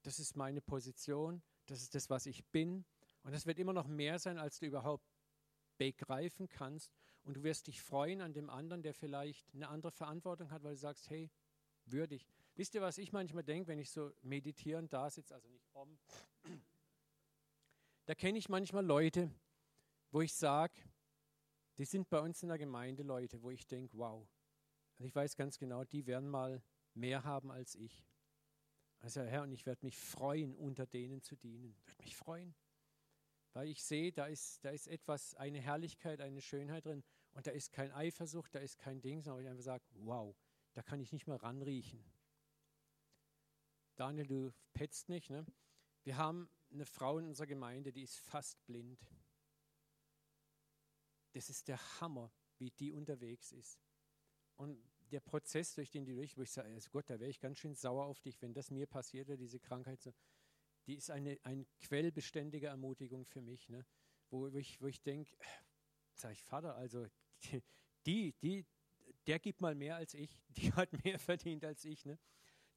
[0.02, 2.84] das ist meine Position, das ist das, was ich bin
[3.22, 5.08] Und das wird immer noch mehr sein, als du überhaupt
[5.78, 6.94] begreifen kannst.
[7.22, 10.74] Und du wirst dich freuen an dem anderen, der vielleicht eine andere Verantwortung hat, weil
[10.74, 11.30] du sagst, hey,
[11.86, 12.26] würdig.
[12.54, 15.98] Wisst ihr, was ich manchmal denke, wenn ich so meditierend da sitze, also nicht um,
[18.06, 19.30] da kenne ich manchmal Leute,
[20.10, 20.74] wo ich sage,
[21.76, 24.26] die sind bei uns in der Gemeinde Leute, wo ich denke, wow.
[24.98, 26.62] Und ich weiß ganz genau, die werden mal
[26.94, 28.06] mehr haben als ich.
[29.00, 31.64] Also Herr, und ich werde mich freuen, unter denen zu dienen.
[31.68, 32.54] Ich werde mich freuen.
[33.52, 37.04] Weil ich sehe, da ist, da ist etwas, eine Herrlichkeit, eine Schönheit drin.
[37.32, 40.34] Und da ist kein Eifersucht, da ist kein Ding, sondern ich einfach sage, wow,
[40.74, 42.02] da kann ich nicht mehr ranriechen.
[43.96, 45.44] Daniel, du petzt nicht, ne?
[46.04, 49.04] Wir haben eine Frau in unserer Gemeinde, die ist fast blind.
[51.32, 53.80] Das ist der Hammer, wie die unterwegs ist.
[54.56, 54.78] Und
[55.10, 57.58] der Prozess, durch den die durch, wo ich sage, also Gott, da wäre ich ganz
[57.58, 60.12] schön sauer auf dich, wenn das mir passierte, diese Krankheit, so,
[60.86, 63.84] die ist eine, eine quellbeständige Ermutigung für mich, ne?
[64.30, 65.36] wo, wo ich, wo ich denke,
[66.14, 67.06] sage ich, Vater, also
[68.06, 68.66] die, die,
[69.26, 72.04] der gibt mal mehr als ich, die hat mehr verdient als ich.
[72.04, 72.18] Ne?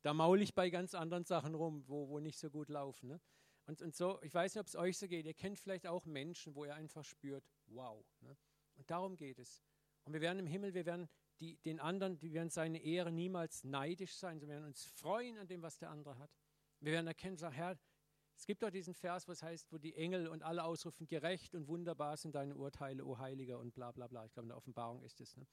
[0.02, 3.10] Da maul ich bei ganz anderen Sachen rum, wo, wo nicht so gut laufen.
[3.10, 3.22] Ne?
[3.70, 6.04] Und, und so, ich weiß nicht, ob es euch so geht, ihr kennt vielleicht auch
[6.08, 8.04] Menschen, wo ihr einfach spürt, wow.
[8.22, 8.36] Ne?
[8.78, 9.64] Und darum geht es.
[10.06, 11.08] Und wir werden im Himmel, wir werden
[11.40, 15.38] die, den anderen, die werden seine Ehre niemals neidisch sein, sondern wir werden uns freuen
[15.38, 16.32] an dem, was der andere hat.
[16.80, 17.78] Wir werden erkennen, sagen, Herr,
[18.36, 21.68] es gibt doch diesen Vers, was heißt, wo die Engel und alle ausrufen, gerecht und
[21.68, 24.26] wunderbar sind deine Urteile, o Heiliger und bla bla bla.
[24.26, 25.38] Ich glaube, in der Offenbarung ist es.
[25.38, 25.46] Ne?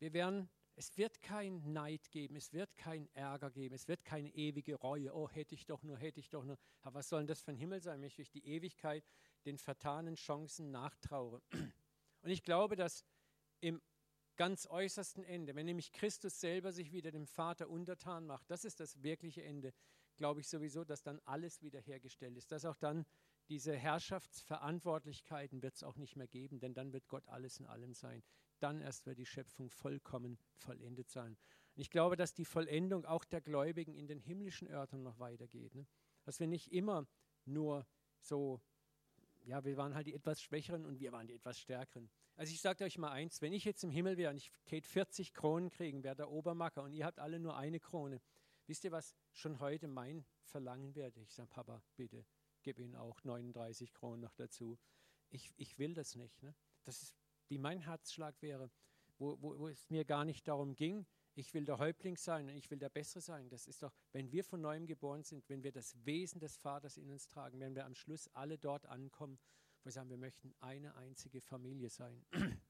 [0.00, 4.32] Wir werden, es wird kein Neid geben, es wird kein Ärger geben, es wird keine
[4.32, 5.12] ewige Reue.
[5.12, 6.56] Oh, hätte ich doch nur, hätte ich doch nur.
[6.82, 9.04] Aber was soll denn das für ein Himmel sein, wenn ich die Ewigkeit
[9.44, 11.42] den vertanen Chancen nachtraure?
[12.22, 13.04] Und ich glaube, dass
[13.60, 13.82] im
[14.36, 18.78] ganz äußersten Ende, wenn nämlich Christus selber sich wieder dem Vater untertan macht, das ist
[18.78, 19.74] das wirkliche Ende,
[20.16, 23.04] glaube ich sowieso, dass dann alles wiederhergestellt ist, dass auch dann
[23.48, 27.94] diese Herrschaftsverantwortlichkeiten wird es auch nicht mehr geben, denn dann wird Gott alles in allem
[27.94, 28.22] sein.
[28.60, 31.36] Dann erst wird die Schöpfung vollkommen vollendet sein.
[31.74, 35.74] Und ich glaube, dass die Vollendung auch der Gläubigen in den himmlischen Örtern noch weitergeht.
[35.74, 35.86] Ne?
[36.24, 37.06] Dass wir nicht immer
[37.44, 37.86] nur
[38.20, 38.60] so,
[39.44, 42.10] ja, wir waren halt die etwas Schwächeren und wir waren die etwas Stärkeren.
[42.34, 44.88] Also ich sage euch mal eins, wenn ich jetzt im Himmel wäre und ich täte
[44.88, 48.20] 40 Kronen kriegen, wäre der Obermacker und ihr habt alle nur eine Krone.
[48.66, 51.18] Wisst ihr, was schon heute mein Verlangen wäre?
[51.20, 52.26] Ich sage, Papa, bitte,
[52.62, 54.78] gib ihnen auch 39 Kronen noch dazu.
[55.30, 56.42] Ich, ich will das nicht.
[56.42, 56.54] Ne?
[56.84, 57.16] Das ist,
[57.48, 58.70] wie mein Herzschlag wäre,
[59.18, 62.56] wo, wo, wo es mir gar nicht darum ging, ich will der Häuptling sein und
[62.56, 63.48] ich will der Bessere sein.
[63.48, 66.96] Das ist doch, wenn wir von neuem geboren sind, wenn wir das Wesen des Vaters
[66.96, 69.38] in uns tragen, werden wir am Schluss alle dort ankommen,
[69.84, 72.24] wir sagen, wir möchten eine einzige Familie sein.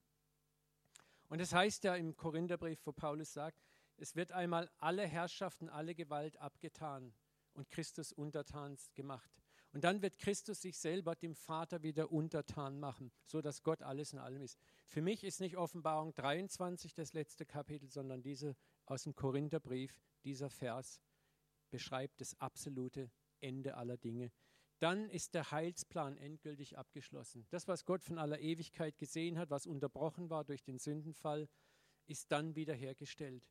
[1.28, 3.62] Und das heißt ja im Korintherbrief, wo Paulus sagt,
[3.96, 7.12] es wird einmal alle Herrschaften, alle Gewalt abgetan
[7.54, 9.42] und Christus untertan gemacht.
[9.72, 14.12] Und dann wird Christus sich selber dem Vater wieder untertan machen, so dass Gott alles
[14.12, 14.58] in allem ist.
[14.86, 20.48] Für mich ist nicht Offenbarung 23 das letzte Kapitel, sondern diese aus dem Korintherbrief, dieser
[20.48, 21.00] Vers
[21.70, 24.32] beschreibt das absolute Ende aller Dinge
[24.78, 27.46] dann ist der Heilsplan endgültig abgeschlossen.
[27.50, 31.48] Das, was Gott von aller Ewigkeit gesehen hat, was unterbrochen war durch den Sündenfall,
[32.06, 33.44] ist dann wiederhergestellt.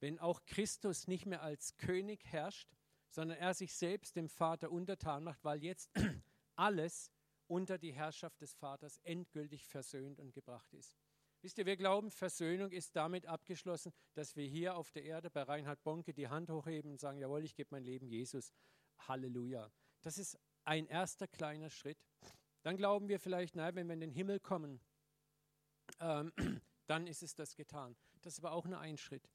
[0.00, 2.68] Wenn auch Christus nicht mehr als König herrscht,
[3.14, 5.88] sondern er sich selbst dem Vater untertan macht, weil jetzt
[6.56, 7.12] alles
[7.46, 10.98] unter die Herrschaft des Vaters endgültig versöhnt und gebracht ist.
[11.40, 15.42] Wisst ihr, wir glauben, Versöhnung ist damit abgeschlossen, dass wir hier auf der Erde bei
[15.42, 18.52] Reinhard Bonke die Hand hochheben und sagen, jawohl, ich gebe mein Leben Jesus.
[18.98, 19.70] Halleluja.
[20.02, 21.98] Das ist ein erster kleiner Schritt.
[22.62, 24.80] Dann glauben wir vielleicht, naja, wenn wir in den Himmel kommen,
[26.00, 26.32] ähm,
[26.86, 27.94] dann ist es das getan.
[28.22, 29.28] Das ist aber auch nur ein Schritt.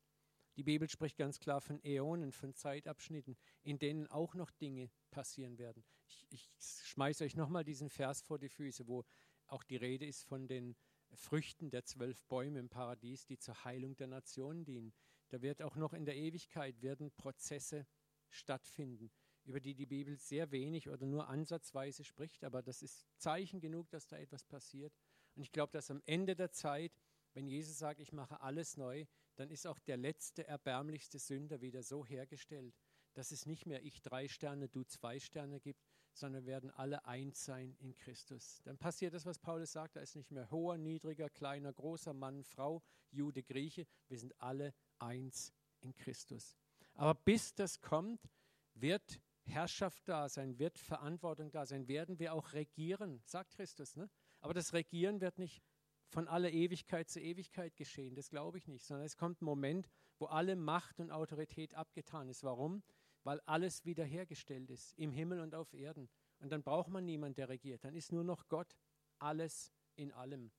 [0.59, 5.57] Die Bibel spricht ganz klar von Äonen, von Zeitabschnitten, in denen auch noch Dinge passieren
[5.57, 5.85] werden.
[6.05, 6.49] Ich, ich
[6.83, 9.05] schmeiße euch nochmal diesen Vers vor die Füße, wo
[9.47, 10.75] auch die Rede ist von den
[11.13, 14.91] Früchten der zwölf Bäume im Paradies, die zur Heilung der Nationen dienen.
[15.29, 17.87] Da wird auch noch in der Ewigkeit werden Prozesse
[18.27, 19.11] stattfinden
[19.45, 23.89] über die die Bibel sehr wenig oder nur ansatzweise spricht, aber das ist Zeichen genug,
[23.91, 24.93] dass da etwas passiert.
[25.35, 26.91] Und ich glaube, dass am Ende der Zeit,
[27.33, 29.05] wenn Jesus sagt, ich mache alles neu,
[29.39, 32.75] dann ist auch der letzte, erbärmlichste Sünder wieder so hergestellt,
[33.13, 35.81] dass es nicht mehr ich drei Sterne, du zwei Sterne gibt,
[36.13, 38.61] sondern werden alle eins sein in Christus.
[38.63, 42.43] Dann passiert das, was Paulus sagt, da ist nicht mehr hoher, niedriger, kleiner, großer Mann,
[42.43, 46.57] Frau, Jude, Grieche, wir sind alle eins in Christus.
[46.95, 48.29] Aber bis das kommt,
[48.73, 53.95] wird Herrschaft da sein, wird Verantwortung da sein, werden wir auch regieren, sagt Christus.
[53.95, 54.09] Ne?
[54.41, 55.63] Aber das Regieren wird nicht
[56.09, 59.89] von aller Ewigkeit zu Ewigkeit geschehen, das glaube ich nicht, sondern es kommt ein Moment,
[60.17, 62.43] wo alle Macht und Autorität abgetan ist.
[62.43, 62.83] Warum?
[63.23, 66.09] Weil alles wiederhergestellt ist, im Himmel und auf Erden.
[66.39, 67.83] Und dann braucht man niemanden, der regiert.
[67.83, 68.75] Dann ist nur noch Gott
[69.19, 70.51] alles in allem.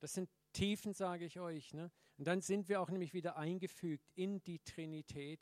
[0.00, 1.72] Das sind Tiefen, sage ich euch.
[1.74, 1.90] Ne?
[2.16, 5.40] Und dann sind wir auch nämlich wieder eingefügt in die Trinität,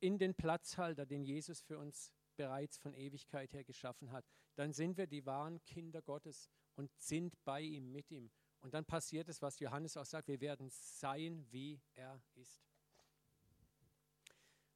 [0.00, 4.24] in den Platzhalter, den Jesus für uns bereits von Ewigkeit her geschaffen hat.
[4.56, 8.30] Dann sind wir die wahren Kinder Gottes und sind bei ihm, mit ihm.
[8.60, 12.60] Und dann passiert es, was Johannes auch sagt, wir werden sein, wie er ist.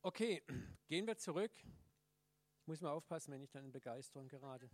[0.02, 0.42] Okay,
[0.88, 1.52] gehen wir zurück.
[2.60, 4.70] Ich muss mal aufpassen, wenn ich dann in Begeisterung gerate.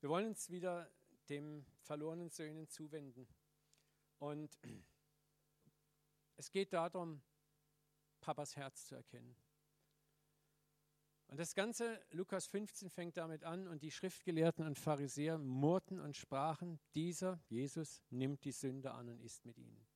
[0.00, 0.90] Wir wollen uns wieder
[1.28, 3.26] dem verlorenen Söhnen zuwenden.
[4.18, 4.58] Und
[6.36, 7.22] es geht darum,
[8.20, 9.34] Papas Herz zu erkennen.
[11.30, 16.16] Und das ganze Lukas 15 fängt damit an und die Schriftgelehrten und Pharisäer murrten und
[16.16, 19.86] sprachen, dieser Jesus nimmt die Sünde an und isst mit ihnen.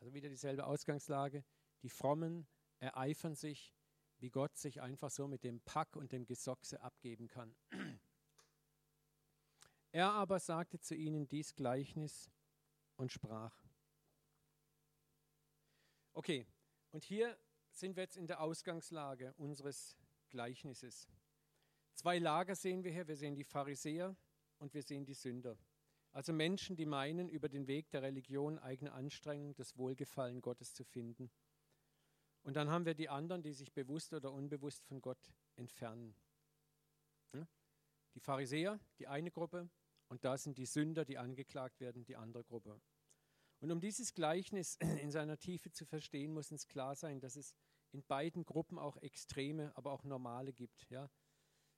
[0.00, 1.44] Also wieder dieselbe Ausgangslage.
[1.82, 2.46] Die Frommen
[2.78, 3.74] ereifern sich,
[4.16, 7.54] wie Gott sich einfach so mit dem Pack und dem Gesochse abgeben kann.
[9.92, 12.30] Er aber sagte zu ihnen dies Gleichnis
[12.96, 13.54] und sprach.
[16.14, 16.46] Okay,
[16.92, 17.38] und hier
[17.72, 19.98] sind wir jetzt in der Ausgangslage unseres
[20.36, 21.08] Gleichnisses.
[21.94, 23.08] Zwei Lager sehen wir hier.
[23.08, 24.14] Wir sehen die Pharisäer
[24.58, 25.56] und wir sehen die Sünder.
[26.12, 30.84] Also Menschen, die meinen, über den Weg der Religion eigene Anstrengung, das Wohlgefallen Gottes zu
[30.84, 31.30] finden.
[32.42, 36.14] Und dann haben wir die anderen, die sich bewusst oder unbewusst von Gott entfernen.
[38.14, 39.70] Die Pharisäer, die eine Gruppe,
[40.08, 42.78] und da sind die Sünder, die angeklagt werden, die andere Gruppe.
[43.60, 47.54] Und um dieses Gleichnis in seiner Tiefe zu verstehen, muss uns klar sein, dass es
[47.92, 50.90] in beiden Gruppen auch Extreme, aber auch Normale gibt.
[50.90, 51.10] Ja?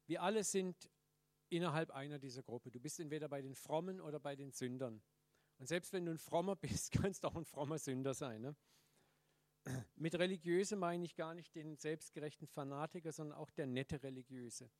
[0.06, 0.90] Wir alle sind
[1.48, 2.70] innerhalb einer dieser Gruppe.
[2.70, 5.02] Du bist entweder bei den Frommen oder bei den Sündern.
[5.58, 8.42] Und selbst wenn du ein Frommer bist, kannst du auch ein frommer Sünder sein.
[8.42, 8.56] Ne?
[9.96, 14.70] Mit Religiöse meine ich gar nicht den selbstgerechten Fanatiker, sondern auch der nette Religiöse.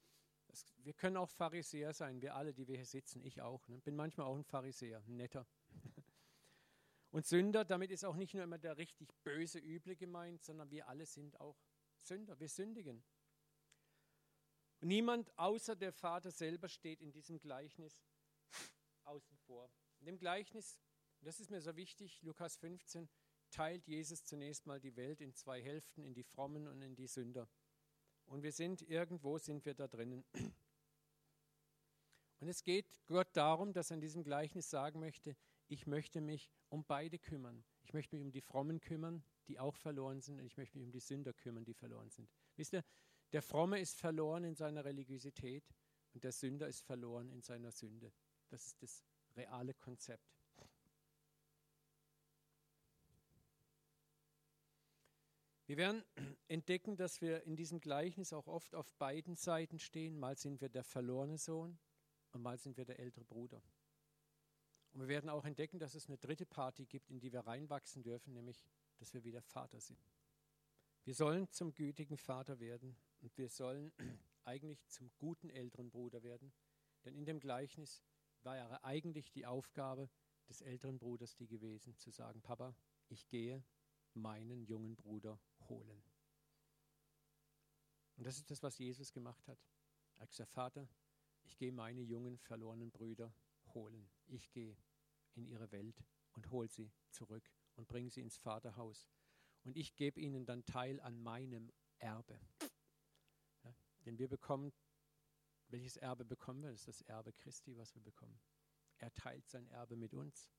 [0.47, 3.69] Das, wir können auch Pharisäer sein, wir alle, die wir hier sitzen, ich auch.
[3.69, 3.81] Ne?
[3.81, 5.47] Bin manchmal auch ein Pharisäer, ein netter.
[7.11, 10.89] Und Sünder, damit ist auch nicht nur immer der richtig böse, üble gemeint, sondern wir
[10.89, 11.57] alle sind auch
[12.03, 12.39] Sünder.
[12.39, 13.03] Wir sündigen.
[14.81, 17.99] Niemand außer der Vater selber steht in diesem Gleichnis
[19.05, 19.71] außen vor.
[20.01, 20.79] In dem Gleichnis,
[21.21, 23.09] das ist mir so wichtig, Lukas 15,
[23.51, 27.07] teilt Jesus zunächst mal die Welt in zwei Hälften, in die Frommen und in die
[27.07, 27.49] Sünder.
[28.27, 30.25] Und wir sind irgendwo, sind wir da drinnen.
[32.41, 35.37] Und es geht Gott darum, dass er in diesem Gleichnis sagen möchte,
[35.69, 37.65] ich möchte mich um beide kümmern.
[37.83, 40.87] Ich möchte mich um die Frommen kümmern, die auch verloren sind, und ich möchte mich
[40.87, 42.29] um die Sünder kümmern, die verloren sind.
[42.57, 42.85] Wisst ihr,
[43.33, 45.65] der Fromme ist verloren in seiner Religiosität
[46.15, 48.13] und der Sünder ist verloren in seiner Sünde.
[48.49, 49.05] Das ist das
[49.37, 50.39] reale Konzept.
[55.67, 56.03] Wir werden
[56.49, 60.19] entdecken, dass wir in diesem Gleichnis auch oft auf beiden Seiten stehen.
[60.19, 61.79] Mal sind wir der verlorene Sohn
[62.33, 63.63] und mal sind wir der ältere Bruder.
[64.99, 68.03] Und wir werden auch entdecken, dass es eine dritte Party gibt, in die wir reinwachsen
[68.03, 69.97] dürfen, nämlich, dass wir wieder Vater sind.
[71.05, 73.93] Wir sollen zum gütigen Vater werden und wir sollen
[74.45, 76.53] eigentlich zum guten älteren Bruder werden,
[77.05, 78.03] denn in dem Gleichnis
[78.43, 80.11] war eigentlich die Aufgabe
[80.49, 82.75] des älteren Bruders die gewesen, zu sagen, Papa,
[83.09, 83.63] ich gehe
[84.15, 86.03] meinen jungen Bruder holen.
[88.17, 89.65] Und das ist das, was Jesus gemacht hat.
[90.17, 90.89] Er hat gesagt, Vater,
[91.45, 93.33] ich gehe meine jungen verlorenen Brüder
[93.75, 94.11] holen.
[94.27, 94.77] Ich gehe
[95.39, 99.09] in ihre Welt und hole sie zurück und bringe sie ins Vaterhaus.
[99.65, 102.39] Und ich gebe ihnen dann Teil an meinem Erbe.
[103.65, 103.75] Ja,
[104.05, 104.73] denn wir bekommen,
[105.69, 106.71] welches Erbe bekommen wir?
[106.71, 108.41] Das ist das Erbe Christi, was wir bekommen.
[108.99, 110.51] Er teilt sein Erbe mit uns.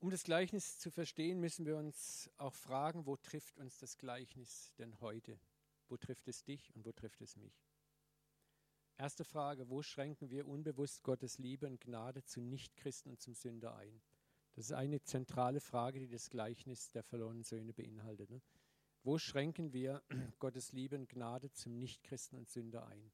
[0.00, 4.72] Um das Gleichnis zu verstehen, müssen wir uns auch fragen, wo trifft uns das Gleichnis
[4.78, 5.40] denn heute?
[5.88, 7.67] Wo trifft es dich und wo trifft es mich?
[9.00, 13.76] Erste Frage, wo schränken wir unbewusst Gottes Liebe und Gnade zu Nichtchristen und zum Sünder
[13.76, 14.02] ein?
[14.54, 18.28] Das ist eine zentrale Frage, die das Gleichnis der verlorenen Söhne beinhaltet.
[18.28, 18.42] Ne?
[19.04, 20.02] Wo schränken wir
[20.40, 23.12] Gottes Liebe und Gnade zum Nichtchristen und Sünder ein?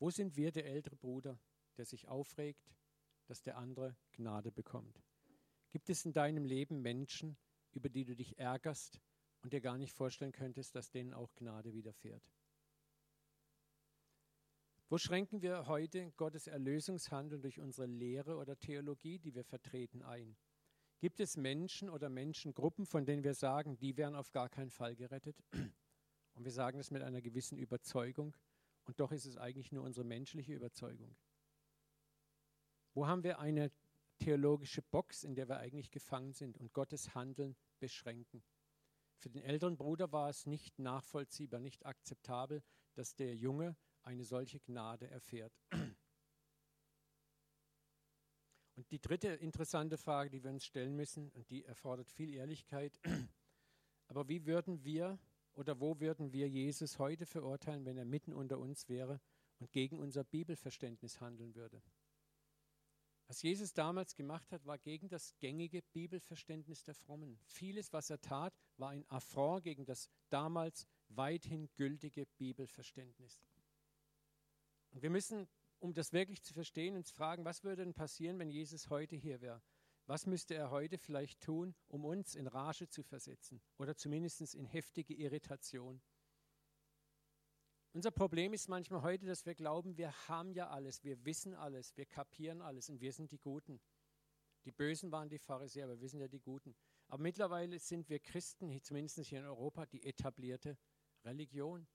[0.00, 1.38] Wo sind wir der ältere Bruder,
[1.76, 2.74] der sich aufregt,
[3.26, 5.04] dass der andere Gnade bekommt?
[5.70, 7.36] Gibt es in deinem Leben Menschen,
[7.70, 9.00] über die du dich ärgerst
[9.42, 12.28] und dir gar nicht vorstellen könntest, dass denen auch Gnade widerfährt?
[14.92, 20.36] Wo schränken wir heute Gottes Erlösungshandel durch unsere Lehre oder Theologie, die wir vertreten, ein?
[20.98, 24.94] Gibt es Menschen oder Menschengruppen, von denen wir sagen, die wären auf gar keinen Fall
[24.94, 25.42] gerettet?
[26.34, 28.36] Und wir sagen das mit einer gewissen Überzeugung.
[28.84, 31.16] Und doch ist es eigentlich nur unsere menschliche Überzeugung.
[32.92, 33.72] Wo haben wir eine
[34.18, 38.42] theologische Box, in der wir eigentlich gefangen sind und Gottes Handeln beschränken.
[39.16, 44.60] Für den älteren Bruder war es nicht nachvollziehbar, nicht akzeptabel, dass der Junge eine solche
[44.60, 45.52] Gnade erfährt.
[48.74, 52.98] Und die dritte interessante Frage, die wir uns stellen müssen, und die erfordert viel Ehrlichkeit,
[54.08, 55.18] aber wie würden wir
[55.54, 59.20] oder wo würden wir Jesus heute verurteilen, wenn er mitten unter uns wäre
[59.58, 61.82] und gegen unser Bibelverständnis handeln würde?
[63.26, 67.38] Was Jesus damals gemacht hat, war gegen das gängige Bibelverständnis der Frommen.
[67.46, 73.40] Vieles, was er tat, war ein Affront gegen das damals weithin gültige Bibelverständnis.
[74.92, 78.90] Wir müssen, um das wirklich zu verstehen, uns fragen, was würde denn passieren, wenn Jesus
[78.90, 79.62] heute hier wäre?
[80.06, 84.66] Was müsste er heute vielleicht tun, um uns in Rage zu versetzen oder zumindest in
[84.66, 86.02] heftige Irritation?
[87.94, 91.96] Unser Problem ist manchmal heute, dass wir glauben, wir haben ja alles, wir wissen alles,
[91.96, 93.80] wir kapieren alles und wir sind die Guten.
[94.64, 96.74] Die Bösen waren die Pharisäer, aber wir sind ja die Guten.
[97.08, 100.78] Aber mittlerweile sind wir Christen, zumindest hier in Europa, die etablierte
[101.24, 101.86] Religion.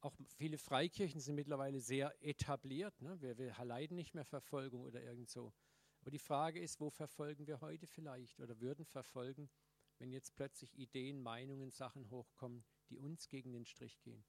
[0.00, 3.00] Auch viele Freikirchen sind mittlerweile sehr etabliert.
[3.00, 3.20] Ne?
[3.20, 5.52] Wir, wir leiden nicht mehr Verfolgung oder irgend so.
[6.00, 9.50] Aber die Frage ist, wo verfolgen wir heute vielleicht oder würden verfolgen,
[9.98, 14.24] wenn jetzt plötzlich Ideen, Meinungen, Sachen hochkommen, die uns gegen den Strich gehen?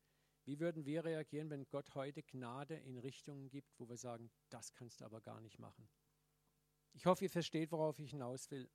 [0.46, 4.74] Wie würden wir reagieren, wenn Gott heute Gnade in Richtungen gibt, wo wir sagen, das
[4.74, 5.88] kannst du aber gar nicht machen?
[6.94, 8.68] Ich hoffe, ihr versteht, worauf ich hinaus will.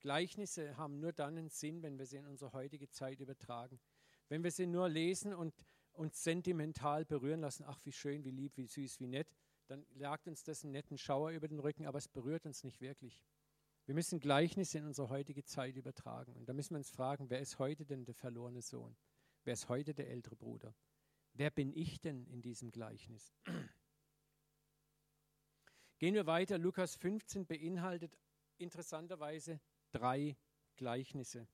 [0.00, 3.80] Gleichnisse haben nur dann einen Sinn, wenn wir sie in unsere heutige Zeit übertragen.
[4.28, 5.54] Wenn wir sie nur lesen und
[5.94, 9.28] uns sentimental berühren lassen, ach wie schön, wie lieb, wie süß, wie nett,
[9.66, 12.80] dann jagt uns das einen netten Schauer über den Rücken, aber es berührt uns nicht
[12.80, 13.22] wirklich.
[13.86, 16.34] Wir müssen Gleichnisse in unsere heutige Zeit übertragen.
[16.36, 18.96] Und da müssen wir uns fragen, wer ist heute denn der verlorene Sohn?
[19.44, 20.74] Wer ist heute der ältere Bruder?
[21.34, 23.34] Wer bin ich denn in diesem Gleichnis?
[25.98, 26.58] Gehen wir weiter.
[26.58, 28.18] Lukas 15 beinhaltet
[28.56, 29.60] interessanterweise
[29.92, 30.36] drei
[30.76, 31.46] Gleichnisse.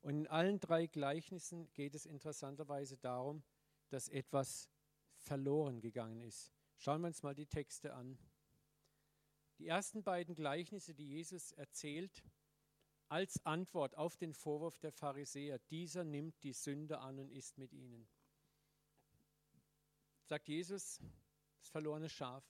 [0.00, 3.44] Und in allen drei Gleichnissen geht es interessanterweise darum,
[3.90, 4.68] dass etwas
[5.14, 6.52] verloren gegangen ist.
[6.78, 8.18] Schauen wir uns mal die Texte an.
[9.58, 12.24] Die ersten beiden Gleichnisse, die Jesus erzählt,
[13.08, 17.72] als Antwort auf den Vorwurf der Pharisäer, dieser nimmt die Sünde an und ist mit
[17.72, 18.08] ihnen.
[20.24, 21.00] Sagt Jesus,
[21.58, 22.44] das verlorene Schaf.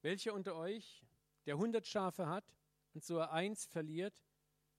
[0.00, 1.04] Welcher unter euch,
[1.46, 2.44] der hundert Schafe hat
[2.94, 4.14] und so er eins verliert,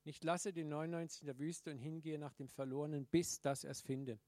[0.04, 3.70] nicht lasse den 99 in der Wüste und hingehe nach dem Verlorenen, bis das er
[3.70, 4.20] es finde.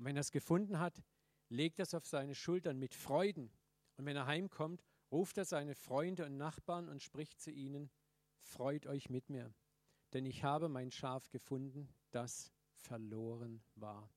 [0.00, 1.02] Und wenn er es gefunden hat,
[1.50, 3.52] legt er es auf seine Schultern mit Freuden.
[3.98, 4.82] Und wenn er heimkommt,
[5.12, 7.90] ruft er seine Freunde und Nachbarn und spricht zu ihnen,
[8.40, 9.52] freut euch mit mir,
[10.14, 14.10] denn ich habe mein Schaf gefunden, das verloren war.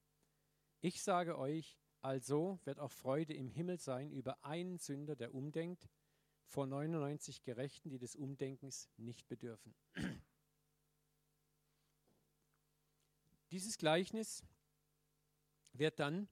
[0.80, 5.90] Ich sage euch, also wird auch Freude im Himmel sein über einen Sünder, der umdenkt,
[6.46, 9.76] vor 99 Gerechten, die des Umdenkens nicht bedürfen.
[13.52, 14.46] Dieses Gleichnis
[15.74, 16.28] wird dann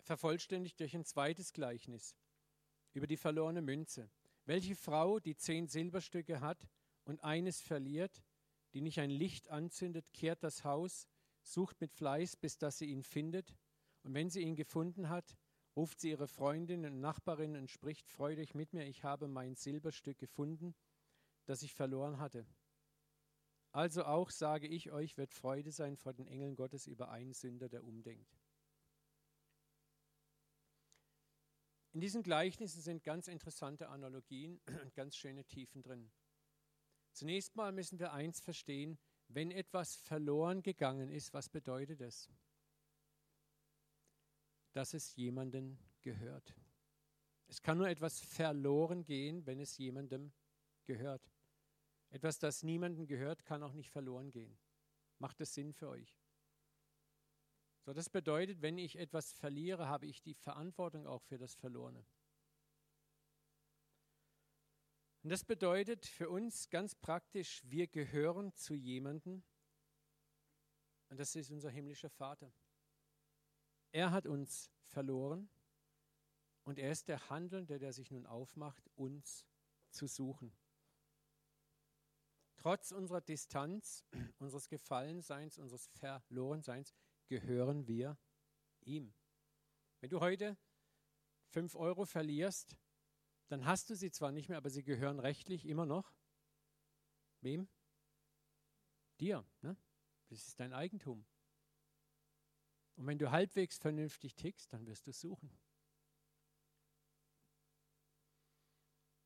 [0.00, 2.16] vervollständigt durch ein zweites Gleichnis
[2.92, 4.10] über die verlorene Münze.
[4.44, 6.68] Welche Frau, die zehn Silberstücke hat
[7.04, 8.22] und eines verliert,
[8.72, 11.08] die nicht ein Licht anzündet, kehrt das Haus,
[11.42, 13.56] sucht mit Fleiß, bis dass sie ihn findet.
[14.02, 15.36] Und wenn sie ihn gefunden hat,
[15.74, 19.56] ruft sie ihre Freundinnen und Nachbarinnen und spricht, freut euch mit mir, ich habe mein
[19.56, 20.74] Silberstück gefunden,
[21.44, 22.46] das ich verloren hatte.
[23.72, 27.68] Also auch sage ich euch, wird Freude sein vor den Engeln Gottes über einen Sünder,
[27.68, 28.38] der umdenkt.
[31.96, 36.10] In diesen Gleichnissen sind ganz interessante Analogien und ganz schöne Tiefen drin.
[37.12, 42.28] Zunächst mal müssen wir eins verstehen, wenn etwas verloren gegangen ist, was bedeutet es?
[44.74, 46.54] Dass es jemandem gehört.
[47.46, 50.34] Es kann nur etwas verloren gehen, wenn es jemandem
[50.84, 51.32] gehört.
[52.10, 54.58] Etwas, das niemandem gehört, kann auch nicht verloren gehen.
[55.18, 56.14] Macht das Sinn für euch?
[57.86, 62.04] So, das bedeutet, wenn ich etwas verliere, habe ich die Verantwortung auch für das Verlorene.
[65.22, 69.44] Und das bedeutet für uns ganz praktisch, wir gehören zu jemandem
[71.10, 72.52] und das ist unser himmlischer Vater.
[73.92, 75.48] Er hat uns verloren
[76.64, 79.46] und er ist der Handelnde, der sich nun aufmacht, uns
[79.90, 80.52] zu suchen.
[82.56, 84.04] Trotz unserer Distanz,
[84.40, 86.92] unseres Gefallenseins, unseres Verlorenseins,
[87.26, 88.18] gehören wir
[88.82, 89.14] ihm.
[90.00, 90.56] Wenn du heute
[91.48, 92.76] fünf Euro verlierst,
[93.48, 96.12] dann hast du sie zwar nicht mehr, aber sie gehören rechtlich immer noch
[97.40, 97.68] wem?
[99.20, 99.46] Dir.
[99.62, 99.76] Ne?
[100.28, 101.24] Das ist dein Eigentum.
[102.96, 105.50] Und wenn du halbwegs vernünftig tickst, dann wirst du suchen.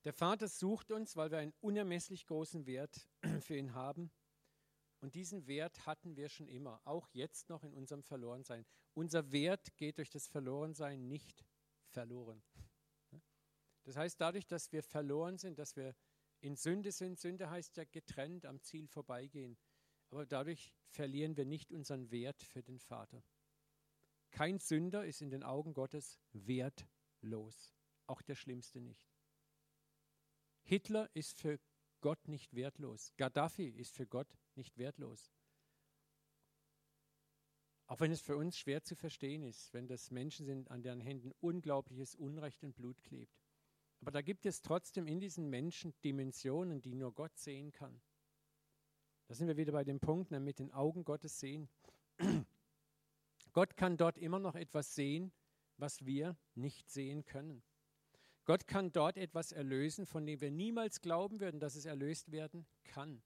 [0.04, 3.08] Der Vater sucht uns, weil wir einen unermesslich großen Wert
[3.40, 4.10] für ihn haben.
[5.00, 8.66] Und diesen Wert hatten wir schon immer, auch jetzt noch in unserem Verlorensein.
[8.94, 11.44] Unser Wert geht durch das Verlorensein nicht
[11.86, 12.42] verloren.
[13.84, 15.96] Das heißt, dadurch, dass wir verloren sind, dass wir
[16.40, 19.58] in Sünde sind, Sünde heißt ja getrennt am Ziel vorbeigehen,
[20.10, 23.22] aber dadurch verlieren wir nicht unseren Wert für den Vater.
[24.30, 27.74] Kein Sünder ist in den Augen Gottes wertlos,
[28.06, 29.10] auch der Schlimmste nicht.
[30.62, 31.58] Hitler ist für
[32.00, 33.12] Gott nicht wertlos.
[33.16, 35.32] Gaddafi ist für Gott nicht wertlos.
[37.86, 41.00] Auch wenn es für uns schwer zu verstehen ist, wenn das Menschen sind, an deren
[41.00, 43.42] Händen unglaubliches Unrecht und Blut klebt.
[44.00, 48.00] Aber da gibt es trotzdem in diesen Menschen Dimensionen, die nur Gott sehen kann.
[49.26, 51.68] Da sind wir wieder bei dem Punkt, ne, mit den Augen Gottes sehen.
[53.52, 55.32] Gott kann dort immer noch etwas sehen,
[55.76, 57.62] was wir nicht sehen können.
[58.44, 62.66] Gott kann dort etwas erlösen, von dem wir niemals glauben würden, dass es erlöst werden
[62.84, 63.22] kann.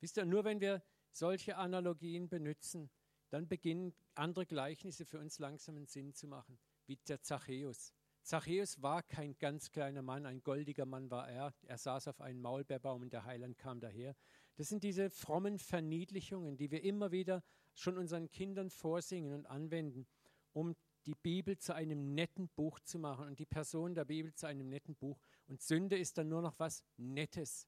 [0.00, 2.90] Wisst ihr, nur wenn wir solche Analogien benutzen,
[3.30, 7.92] dann beginnen andere Gleichnisse für uns langsam einen Sinn zu machen, wie der Zachäus.
[8.22, 11.54] Zachäus war kein ganz kleiner Mann, ein goldiger Mann war er.
[11.62, 14.14] Er saß auf einem Maulbeerbaum und der Heiland kam daher.
[14.56, 17.42] Das sind diese frommen Verniedlichungen, die wir immer wieder
[17.74, 20.06] schon unseren Kindern vorsingen und anwenden,
[20.52, 20.74] um
[21.06, 24.68] die Bibel zu einem netten Buch zu machen und die Person der Bibel zu einem
[24.68, 25.18] netten Buch.
[25.46, 27.66] Und Sünde ist dann nur noch was Nettes.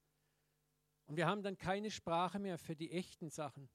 [1.10, 3.68] Und wir haben dann keine Sprache mehr für die echten Sachen.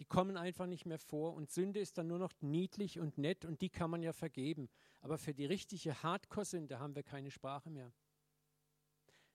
[0.00, 1.34] Die kommen einfach nicht mehr vor.
[1.34, 4.68] Und Sünde ist dann nur noch niedlich und nett und die kann man ja vergeben.
[5.02, 7.92] Aber für die richtige Hardcore-Sünde haben wir keine Sprache mehr.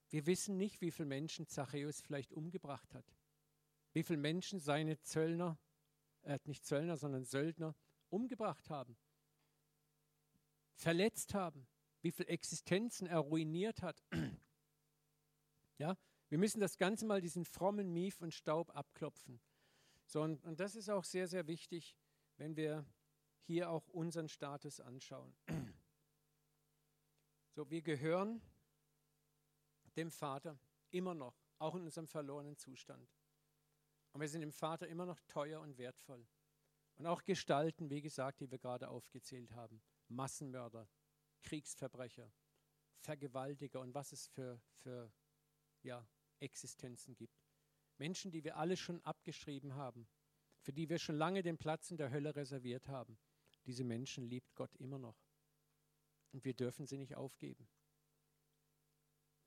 [0.09, 3.05] Wir wissen nicht, wie viele Menschen Zachäus vielleicht umgebracht hat.
[3.93, 5.57] Wie viele Menschen seine Zöllner,
[6.23, 7.73] äh, nicht Zöllner, sondern Söldner
[8.09, 8.97] umgebracht haben,
[10.73, 11.67] verletzt haben,
[12.01, 14.03] wie viele Existenzen er ruiniert hat.
[15.77, 15.95] ja,
[16.29, 19.39] wir müssen das Ganze mal diesen frommen Mief und Staub abklopfen.
[20.05, 21.95] So, und, und das ist auch sehr, sehr wichtig,
[22.37, 22.85] wenn wir
[23.43, 25.35] hier auch unseren Status anschauen.
[27.57, 28.41] So, wir gehören
[29.95, 30.59] dem Vater
[30.91, 33.09] immer noch, auch in unserem verlorenen Zustand.
[34.11, 36.27] Und wir sind dem Vater immer noch teuer und wertvoll.
[36.97, 39.81] Und auch Gestalten, wie gesagt, die wir gerade aufgezählt haben.
[40.09, 40.89] Massenmörder,
[41.43, 42.29] Kriegsverbrecher,
[42.99, 45.09] Vergewaltiger und was es für, für
[45.81, 46.05] ja,
[46.39, 47.45] Existenzen gibt.
[47.97, 50.07] Menschen, die wir alle schon abgeschrieben haben,
[50.61, 53.17] für die wir schon lange den Platz in der Hölle reserviert haben.
[53.65, 55.17] Diese Menschen liebt Gott immer noch.
[56.31, 57.67] Und wir dürfen sie nicht aufgeben.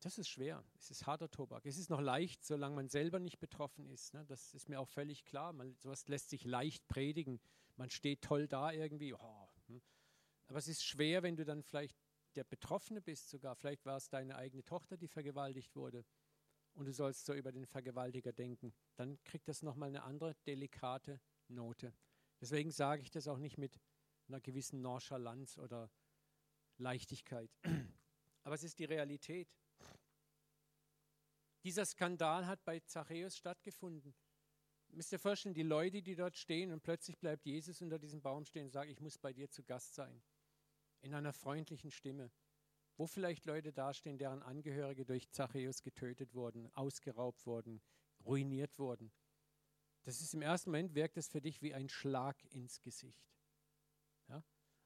[0.00, 0.64] Das ist schwer.
[0.78, 1.66] Es ist harter Tobak.
[1.66, 4.14] Es ist noch leicht, solange man selber nicht betroffen ist.
[4.14, 4.24] Ne?
[4.26, 5.52] Das ist mir auch völlig klar.
[5.52, 7.40] Man, sowas lässt sich leicht predigen.
[7.76, 9.12] Man steht toll da irgendwie.
[9.12, 9.82] Oh, hm.
[10.46, 11.96] Aber es ist schwer, wenn du dann vielleicht
[12.36, 13.56] der Betroffene bist sogar.
[13.56, 16.04] Vielleicht war es deine eigene Tochter, die vergewaltigt wurde.
[16.78, 18.72] Und du sollst so über den Vergewaltiger denken.
[18.94, 21.92] Dann kriegt das nochmal eine andere delikate Note.
[22.40, 23.80] Deswegen sage ich das auch nicht mit
[24.28, 25.90] einer gewissen Nonchalanz oder
[26.76, 27.50] Leichtigkeit.
[28.44, 29.48] Aber es ist die Realität.
[31.64, 34.14] Dieser Skandal hat bei Zachäus stattgefunden.
[34.90, 38.44] Müsst ihr vorstellen, die Leute, die dort stehen und plötzlich bleibt Jesus unter diesem Baum
[38.44, 40.22] stehen und sagt, ich muss bei dir zu Gast sein.
[41.00, 42.30] In einer freundlichen Stimme.
[42.98, 47.80] Wo vielleicht Leute dastehen, deren Angehörige durch Zachäus getötet wurden, ausgeraubt wurden,
[48.24, 49.12] ruiniert wurden.
[50.02, 53.24] Das ist im ersten Moment wirkt es für dich wie ein Schlag ins Gesicht.
[54.28, 54.42] Ja?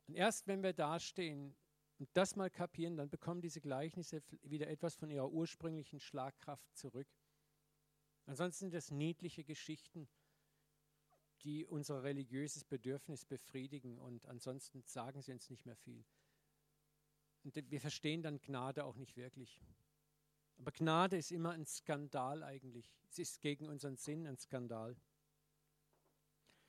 [0.06, 1.56] Und erst wenn wir dastehen
[1.98, 7.08] und das mal kapieren, dann bekommen diese Gleichnisse wieder etwas von ihrer ursprünglichen Schlagkraft zurück.
[8.26, 10.06] Ansonsten sind das niedliche Geschichten,
[11.44, 16.04] die unser religiöses Bedürfnis befriedigen und ansonsten sagen sie uns nicht mehr viel.
[17.44, 19.60] Und wir verstehen dann Gnade auch nicht wirklich.
[20.58, 22.94] Aber Gnade ist immer ein Skandal eigentlich.
[23.08, 24.96] Es ist gegen unseren Sinn ein Skandal.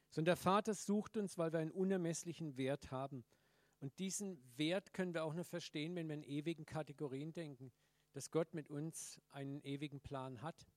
[0.10, 3.24] Sondern der Vater sucht uns, weil wir einen unermesslichen Wert haben.
[3.80, 7.72] Und diesen Wert können wir auch nur verstehen, wenn wir in ewigen Kategorien denken,
[8.14, 10.68] dass Gott mit uns einen ewigen Plan hat,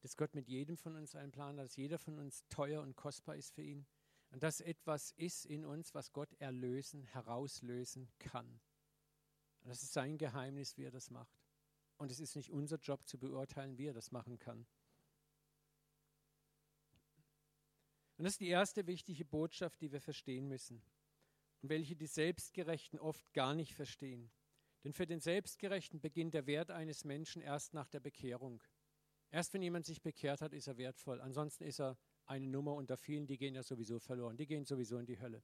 [0.00, 2.96] dass Gott mit jedem von uns einen Plan hat, dass jeder von uns teuer und
[2.96, 3.86] kostbar ist für ihn
[4.30, 8.60] und dass etwas ist in uns, was Gott erlösen, herauslösen kann.
[9.64, 11.36] Das ist sein Geheimnis, wie er das macht.
[11.98, 14.66] Und es ist nicht unser Job zu beurteilen, wie er das machen kann.
[18.16, 20.82] Und das ist die erste wichtige Botschaft, die wir verstehen müssen
[21.62, 24.30] und welche die Selbstgerechten oft gar nicht verstehen.
[24.84, 28.62] Denn für den Selbstgerechten beginnt der Wert eines Menschen erst nach der Bekehrung.
[29.30, 31.20] Erst wenn jemand sich bekehrt hat, ist er wertvoll.
[31.20, 34.36] Ansonsten ist er eine Nummer unter vielen, die gehen ja sowieso verloren.
[34.36, 35.42] Die gehen sowieso in die Hölle.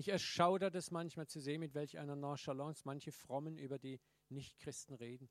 [0.00, 4.94] Mich erschaudert es manchmal zu sehen, mit welch einer Nonchalance manche Frommen über die Nichtchristen
[4.94, 5.28] reden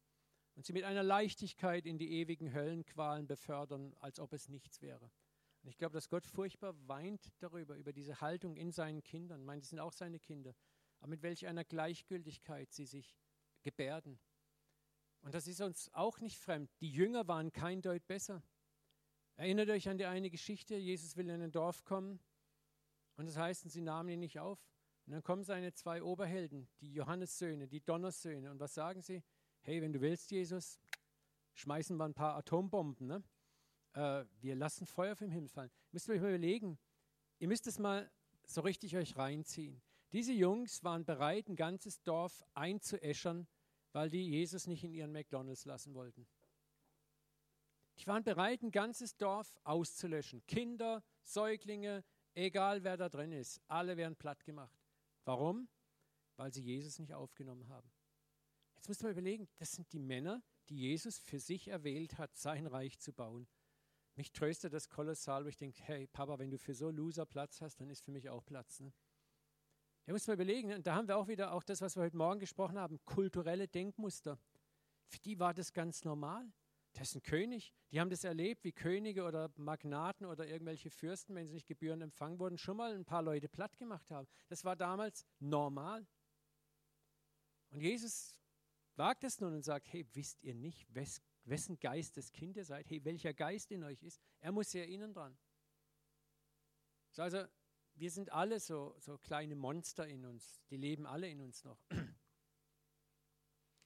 [0.53, 5.09] und sie mit einer Leichtigkeit in die ewigen Höllenqualen befördern, als ob es nichts wäre.
[5.63, 9.39] Und ich glaube, dass Gott furchtbar weint darüber, über diese Haltung in seinen Kindern.
[9.39, 10.53] Ich meine, das sind auch seine Kinder.
[10.99, 13.17] Aber mit welch einer Gleichgültigkeit sie sich
[13.63, 14.19] gebärden.
[15.21, 16.69] Und das ist uns auch nicht fremd.
[16.79, 18.43] Die Jünger waren kein Deut besser.
[19.35, 22.19] Erinnert euch an die eine Geschichte, Jesus will in ein Dorf kommen
[23.19, 24.65] und das heißt, sie nahmen ihn nicht auf.
[25.05, 28.49] Und dann kommen seine zwei Oberhelden, die Johannessöhne, die Donnersöhne.
[28.49, 29.21] Und was sagen sie?
[29.59, 30.79] Hey, wenn du willst, Jesus,
[31.53, 33.07] schmeißen wir ein paar Atombomben.
[33.07, 33.23] Ne?
[33.91, 35.69] Äh, wir lassen Feuer vom Himmel fallen.
[35.91, 36.79] Müsst ihr euch mal überlegen.
[37.39, 38.09] Ihr müsst es mal
[38.45, 39.81] so richtig euch reinziehen.
[40.13, 43.49] Diese Jungs waren bereit, ein ganzes Dorf einzuäschern,
[43.91, 46.25] weil die Jesus nicht in ihren McDonalds lassen wollten.
[47.97, 50.41] Die waren bereit, ein ganzes Dorf auszulöschen.
[50.47, 52.05] Kinder, Säuglinge,
[52.39, 54.77] egal wer da drin ist, alle werden platt gemacht.
[55.25, 55.67] Warum?
[56.37, 57.91] Weil sie Jesus nicht aufgenommen haben.
[58.75, 62.35] Jetzt müsst ihr mal überlegen, das sind die Männer, die Jesus für sich erwählt hat,
[62.37, 63.47] sein Reich zu bauen.
[64.15, 67.61] Mich tröstet das kolossal, wo ich denke, hey Papa, wenn du für so Loser Platz
[67.61, 68.79] hast, dann ist für mich auch Platz.
[68.79, 68.93] Ne?
[70.05, 72.17] Ihr müsst mal überlegen, und da haben wir auch wieder auch das, was wir heute
[72.17, 74.39] Morgen gesprochen haben, kulturelle Denkmuster.
[75.07, 76.51] Für die war das ganz normal.
[76.99, 77.73] Das ist ein König.
[77.93, 82.01] Die haben das erlebt, wie Könige oder Magnaten oder irgendwelche Fürsten, wenn sie nicht Gebühren
[82.01, 84.27] empfangen wurden, schon mal ein paar Leute platt gemacht haben.
[84.49, 86.05] Das war damals normal.
[87.69, 88.37] Und Jesus
[88.97, 92.65] wagt es nun und sagt, hey, wisst ihr nicht, wes, wessen Geist das Kind ihr
[92.65, 92.89] seid?
[92.89, 94.19] Hey, welcher Geist in euch ist?
[94.41, 95.37] Er muss ja innen dran.
[97.11, 97.45] So, also,
[97.95, 100.61] wir sind alle so, so kleine Monster in uns.
[100.69, 101.79] Die leben alle in uns noch.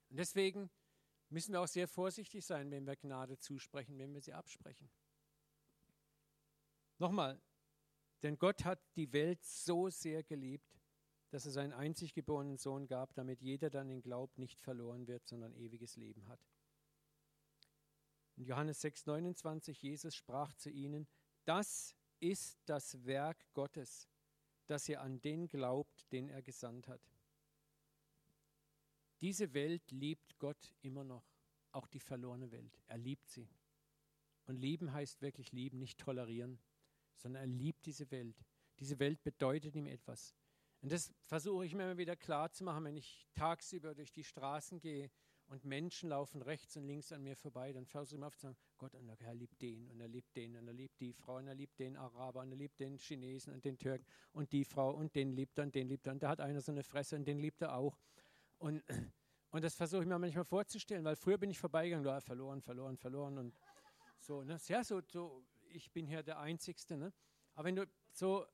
[0.09, 0.71] Und deswegen
[1.33, 4.89] müssen wir auch sehr vorsichtig sein, wenn wir Gnade zusprechen, wenn wir sie absprechen.
[6.99, 7.41] Nochmal,
[8.21, 10.79] denn Gott hat die Welt so sehr geliebt,
[11.31, 15.27] dass er seinen einzig geborenen Sohn gab, damit jeder dann in Glaub nicht verloren wird,
[15.27, 16.39] sondern ewiges Leben hat.
[18.35, 21.07] In Johannes 6, 29, Jesus sprach zu ihnen,
[21.45, 24.07] das ist das Werk Gottes,
[24.67, 27.01] dass ihr an den glaubt, den er gesandt hat.
[29.23, 31.23] Diese Welt liebt Gott immer noch,
[31.71, 32.77] auch die verlorene Welt.
[32.87, 33.47] Er liebt sie.
[34.47, 36.59] Und lieben heißt wirklich lieben, nicht tolerieren,
[37.15, 38.35] sondern er liebt diese Welt.
[38.79, 40.35] Diese Welt bedeutet ihm etwas.
[40.81, 44.25] Und das versuche ich mir immer wieder klar zu machen, wenn ich tagsüber durch die
[44.25, 45.09] Straßen gehe
[45.47, 48.47] und Menschen laufen rechts und links an mir vorbei, dann versuche ich immer auf zu
[48.47, 51.37] sagen, Gott, und der liebt den und er liebt den und er liebt die Frau
[51.37, 54.65] und er liebt den Araber und er liebt den Chinesen und den Türken und die
[54.65, 56.83] Frau und den liebt er und den liebt er und da hat einer so eine
[56.83, 57.97] Fresse und den liebt er auch.
[58.63, 58.83] Und
[59.53, 62.97] und das versuche ich mir manchmal vorzustellen, weil früher bin ich vorbeigegangen, ja, verloren, verloren,
[62.97, 63.55] verloren und
[64.17, 64.43] so.
[64.43, 64.57] Ne?
[64.65, 66.97] Ja, so, so, ich bin hier der Einzigste.
[66.97, 67.13] Ne?
[67.53, 68.47] Aber wenn du so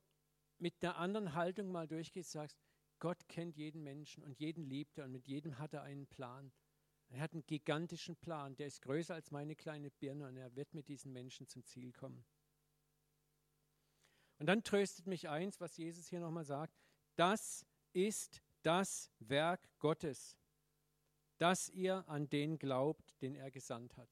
[0.57, 2.59] mit einer anderen Haltung mal durchgehst, sagst,
[2.99, 6.51] Gott kennt jeden Menschen und jeden liebt er und mit jedem hat er einen Plan.
[7.07, 10.73] Er hat einen gigantischen Plan, der ist größer als meine kleine Birne und er wird
[10.73, 12.25] mit diesen Menschen zum Ziel kommen.
[14.37, 16.77] Und dann tröstet mich eins, was Jesus hier nochmal sagt,
[17.15, 20.39] das ist das Werk Gottes
[21.39, 24.09] dass ihr an den glaubt, den er gesandt hat.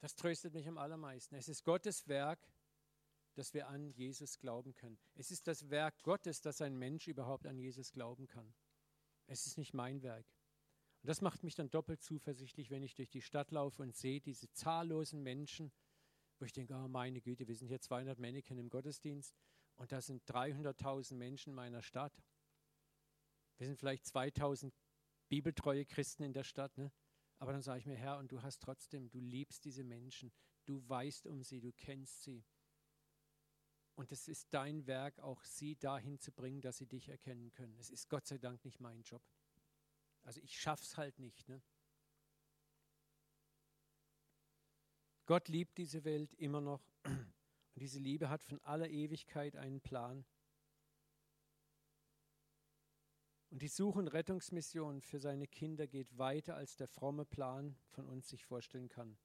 [0.00, 1.34] Das tröstet mich am allermeisten.
[1.34, 2.50] Es ist Gottes Werk,
[3.34, 4.98] dass wir an Jesus glauben können.
[5.14, 8.54] Es ist das Werk Gottes, dass ein Mensch überhaupt an Jesus glauben kann.
[9.26, 10.26] Es ist nicht mein Werk.
[11.02, 14.20] Und das macht mich dann doppelt zuversichtlich, wenn ich durch die Stadt laufe und sehe
[14.20, 15.70] diese zahllosen Menschen,
[16.38, 19.36] wo ich denke, oh meine Güte, wir sind hier 200 Männchen im Gottesdienst
[19.76, 22.14] und da sind 300.000 Menschen in meiner Stadt.
[23.58, 24.74] Wir sind vielleicht 2000
[25.28, 26.76] bibeltreue Christen in der Stadt.
[26.78, 26.90] Ne?
[27.38, 30.32] Aber dann sage ich mir, Herr, und du hast trotzdem, du liebst diese Menschen,
[30.64, 32.44] du weißt um sie, du kennst sie.
[33.94, 37.76] Und es ist dein Werk, auch sie dahin zu bringen, dass sie dich erkennen können.
[37.78, 39.22] Es ist Gott sei Dank nicht mein Job.
[40.22, 41.48] Also ich schaff's halt nicht.
[41.48, 41.60] Ne?
[45.26, 50.24] Gott liebt diese Welt immer noch und diese Liebe hat von aller Ewigkeit einen Plan.
[53.50, 58.06] Und die Such- und Rettungsmission für seine Kinder geht weiter, als der fromme Plan von
[58.06, 59.16] uns sich vorstellen kann.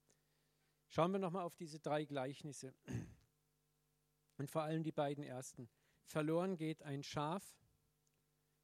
[0.88, 2.74] Schauen wir nochmal auf diese drei Gleichnisse
[4.38, 5.70] und vor allem die beiden ersten.
[6.06, 7.58] Verloren geht ein Schaf,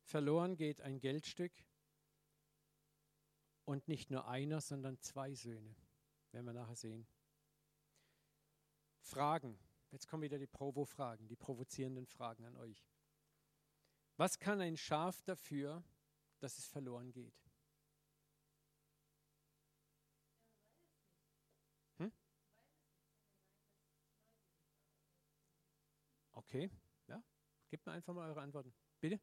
[0.03, 1.51] verloren geht ein Geldstück
[3.65, 5.75] und nicht nur einer, sondern zwei Söhne,
[6.31, 7.07] werden wir nachher sehen.
[9.01, 9.59] Fragen.
[9.91, 12.85] Jetzt kommen wieder die Provo-Fragen, die provozierenden Fragen an euch.
[14.19, 15.81] Was kann ein Schaf dafür,
[16.39, 17.33] dass es verloren geht?
[21.99, 22.11] Hm?
[26.33, 26.69] Okay,
[27.07, 27.23] ja.
[27.69, 28.73] Gebt mir einfach mal eure Antworten.
[28.99, 29.21] Bitte?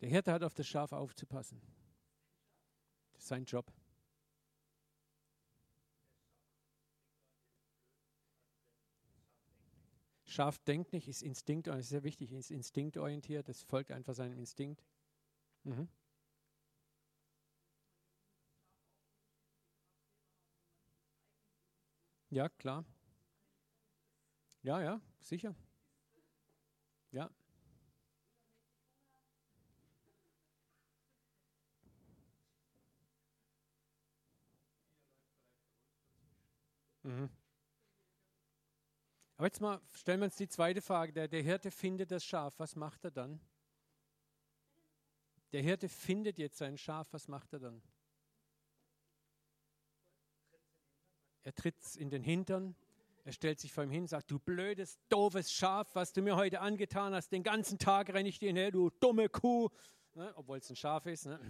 [0.00, 1.62] Der Hirte hat auf das Schaf aufzupassen.
[3.12, 3.72] Das ist sein Job.
[10.40, 14.38] Schaf denkt nicht, ist Instinkt, das ist sehr wichtig, ist instinktorientiert, das folgt einfach seinem
[14.38, 14.82] Instinkt.
[15.64, 15.86] Mhm.
[22.30, 22.86] Ja, klar.
[24.62, 25.54] Ja, ja, sicher.
[27.12, 27.30] Ja.
[37.04, 37.28] Mhm.
[39.40, 41.14] Aber jetzt mal stellen wir uns die zweite Frage.
[41.14, 42.52] Der, der Hirte findet das Schaf.
[42.58, 43.40] Was macht er dann?
[45.52, 47.10] Der Hirte findet jetzt sein Schaf.
[47.12, 47.82] Was macht er dann?
[51.42, 52.76] Er tritt in den Hintern.
[53.24, 56.36] Er stellt sich vor ihm hin und sagt, du blödes, doofes Schaf, was du mir
[56.36, 57.32] heute angetan hast.
[57.32, 59.70] Den ganzen Tag renne ich dir hinher, du dumme Kuh.
[60.16, 60.34] Ne?
[60.36, 61.24] Obwohl es ein Schaf ist.
[61.24, 61.40] Ne?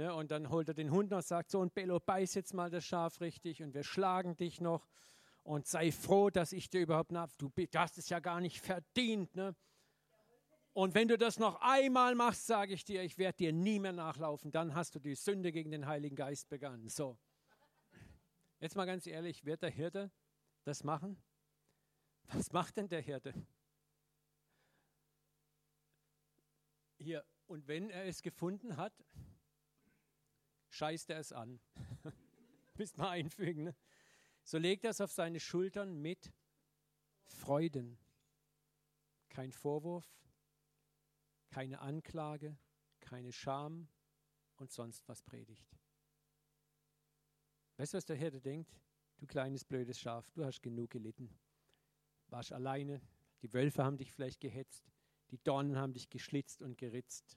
[0.00, 2.54] Ne, und dann holt er den Hund noch und sagt so, und Bello, beiß jetzt
[2.54, 4.88] mal das Schaf richtig und wir schlagen dich noch
[5.42, 9.36] und sei froh, dass ich dir überhaupt nach, du hast es ja gar nicht verdient.
[9.36, 9.54] Ne?
[10.72, 13.92] Und wenn du das noch einmal machst, sage ich dir, ich werde dir nie mehr
[13.92, 16.88] nachlaufen, dann hast du die Sünde gegen den Heiligen Geist begangen.
[16.88, 17.18] So.
[18.58, 20.10] Jetzt mal ganz ehrlich, wird der Hirte
[20.64, 21.22] das machen?
[22.32, 23.34] Was macht denn der Hirte?
[26.96, 28.94] Hier, und wenn er es gefunden hat,
[30.70, 31.60] scheißt er es an.
[32.78, 33.64] Müsst mal einfügen.
[33.64, 33.76] Ne?
[34.42, 36.32] So legt er es auf seine Schultern mit
[37.26, 37.98] Freuden.
[39.28, 40.08] Kein Vorwurf,
[41.50, 42.56] keine Anklage,
[43.00, 43.88] keine Scham
[44.56, 45.76] und sonst was predigt.
[47.76, 48.74] Weißt du, was der Hirte denkt?
[49.18, 51.30] Du kleines blödes Schaf, du hast genug gelitten.
[52.28, 53.00] Warst alleine,
[53.42, 54.90] die Wölfe haben dich vielleicht gehetzt,
[55.30, 57.36] die Dornen haben dich geschlitzt und geritzt.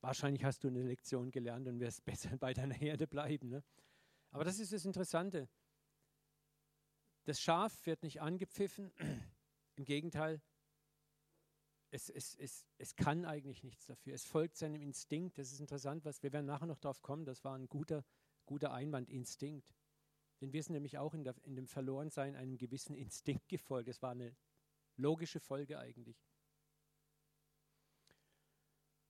[0.00, 3.48] Wahrscheinlich hast du eine Lektion gelernt und wirst besser bei deiner Herde bleiben.
[3.48, 3.62] Ne?
[4.30, 5.48] Aber das ist das Interessante.
[7.24, 8.92] Das Schaf wird nicht angepfiffen.
[9.76, 10.40] Im Gegenteil,
[11.90, 14.14] es, es, es, es kann eigentlich nichts dafür.
[14.14, 15.38] Es folgt seinem Instinkt.
[15.38, 17.24] Das ist interessant, was wir werden nachher noch darauf kommen.
[17.24, 18.04] Das war ein guter,
[18.46, 19.74] guter Einwand, Instinkt.
[20.40, 23.88] Denn wir sind nämlich auch in, der, in dem Verlorensein einem gewissen Instinkt gefolgt.
[23.88, 24.34] Das war eine
[24.96, 26.16] logische Folge eigentlich.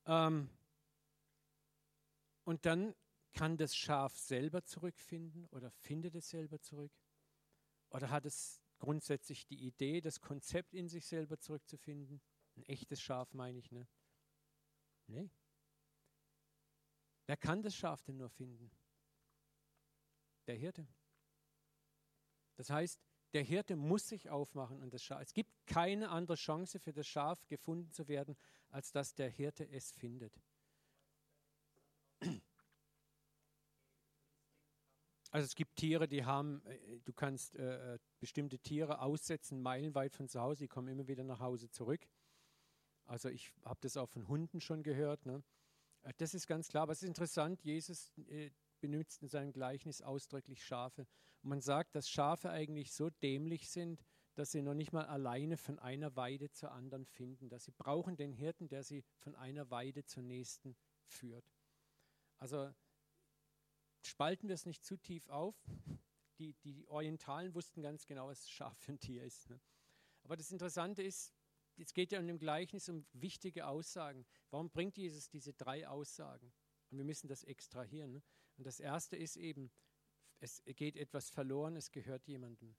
[0.05, 0.49] Ähm,
[2.43, 2.95] und dann
[3.33, 6.91] kann das Schaf selber zurückfinden oder findet es selber zurück?
[7.89, 12.21] Oder hat es grundsätzlich die Idee, das Konzept in sich selber zurückzufinden?
[12.55, 13.87] Ein echtes Schaf meine ich, ne?
[15.07, 15.29] Nee.
[17.25, 18.71] Wer kann das Schaf denn nur finden?
[20.47, 20.87] Der Hirte.
[22.55, 22.99] Das heißt,
[23.33, 25.21] der Hirte muss sich aufmachen und das Schaf.
[25.21, 28.35] Es gibt keine andere Chance für das Schaf gefunden zu werden,
[28.69, 30.33] als dass der Hirte es findet.
[35.31, 40.13] Also es gibt Tiere, die haben, äh, du kannst äh, äh, bestimmte Tiere aussetzen, meilenweit
[40.13, 42.05] von zu Hause, die kommen immer wieder nach Hause zurück.
[43.05, 45.25] Also ich habe das auch von Hunden schon gehört.
[45.25, 45.41] Ne?
[46.03, 48.11] Äh, das ist ganz klar, aber es ist interessant, Jesus
[48.81, 51.07] benutzt in seinem Gleichnis ausdrücklich Schafe.
[51.43, 54.03] Und man sagt, dass Schafe eigentlich so dämlich sind,
[54.35, 58.17] dass sie noch nicht mal alleine von einer Weide zur anderen finden, dass sie brauchen
[58.17, 60.75] den Hirten, der sie von einer Weide zur nächsten
[61.05, 61.45] führt.
[62.37, 62.73] Also
[64.07, 65.55] spalten wir es nicht zu tief auf.
[66.37, 69.49] Die, die Orientalen wussten ganz genau, was Schaf für ein Tier ist.
[69.49, 69.59] Ne?
[70.23, 71.33] Aber das Interessante ist,
[71.77, 74.25] es geht ja in dem Gleichnis um wichtige Aussagen.
[74.49, 76.53] Warum bringt Jesus diese drei Aussagen?
[76.89, 78.13] Und wir müssen das extrahieren.
[78.13, 78.23] Ne?
[78.57, 79.71] Und das erste ist eben,
[80.39, 82.75] es geht etwas verloren, es gehört jemandem.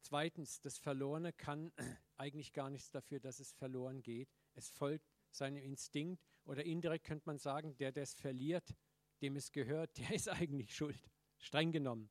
[0.00, 1.72] Zweitens, das Verlorene kann
[2.16, 4.28] eigentlich gar nichts dafür, dass es verloren geht.
[4.54, 8.74] Es folgt seinem Instinkt oder indirekt könnte man sagen, der, der es verliert,
[9.22, 11.08] dem es gehört, der ist eigentlich schuld.
[11.38, 12.10] Streng genommen.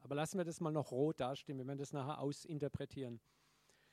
[0.00, 3.20] Aber lassen wir das mal noch rot dastehen, wir werden das nachher ausinterpretieren.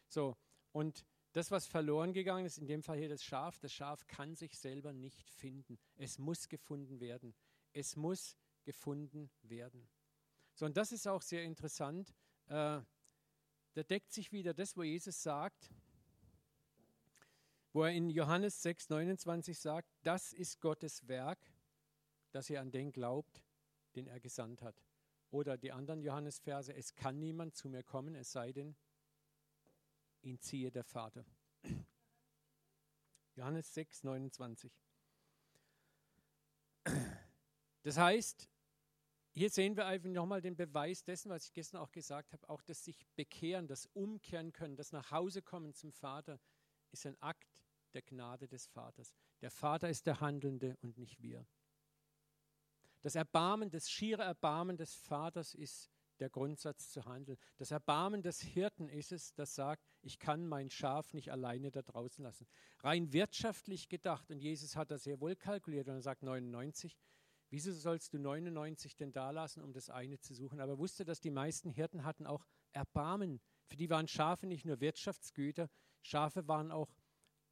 [0.07, 0.38] So,
[0.72, 4.36] und das, was verloren gegangen ist, in dem Fall hier das Schaf, das Schaf kann
[4.36, 5.78] sich selber nicht finden.
[5.97, 7.36] Es muss gefunden werden.
[7.74, 9.89] Es muss gefunden werden.
[10.53, 12.13] So, und das ist auch sehr interessant.
[12.47, 12.82] Äh,
[13.74, 15.70] da deckt sich wieder das, wo Jesus sagt,
[17.74, 21.39] wo er in Johannes 6, 29 sagt, das ist Gottes Werk,
[22.36, 23.42] dass ihr an den glaubt,
[23.96, 24.84] den er gesandt hat.
[25.32, 28.76] Oder die anderen Johannesverse, es kann niemand zu mir kommen, es sei denn,
[30.22, 31.24] ihn ziehe der Vater.
[33.38, 34.70] Johannes 6, 29.
[37.84, 38.50] Das heißt,
[39.32, 42.62] hier sehen wir einfach nochmal den Beweis dessen, was ich gestern auch gesagt habe, auch
[42.64, 46.42] das sich bekehren, das umkehren können, das nach Hause kommen zum Vater,
[46.92, 47.62] ist ein Akt
[47.94, 49.14] der Gnade des Vaters.
[49.40, 51.48] Der Vater ist der Handelnde und nicht wir.
[53.06, 57.38] Das Erbarmen, das schiere Erbarmen des Vaters ist der Grundsatz zu handeln.
[57.58, 61.84] Das Erbarmen des Hirten ist es, das sagt, ich kann mein Schaf nicht alleine da
[61.84, 62.47] draußen lassen.
[62.80, 66.97] Rein wirtschaftlich gedacht, und Jesus hat das sehr wohl kalkuliert, und er sagt 99,
[67.51, 70.60] wieso sollst du 99 denn da lassen, um das eine zu suchen?
[70.60, 73.39] Aber er wusste, dass die meisten Hirten hatten auch Erbarmen.
[73.68, 75.70] Für die waren Schafe nicht nur Wirtschaftsgüter,
[76.01, 76.91] Schafe waren auch,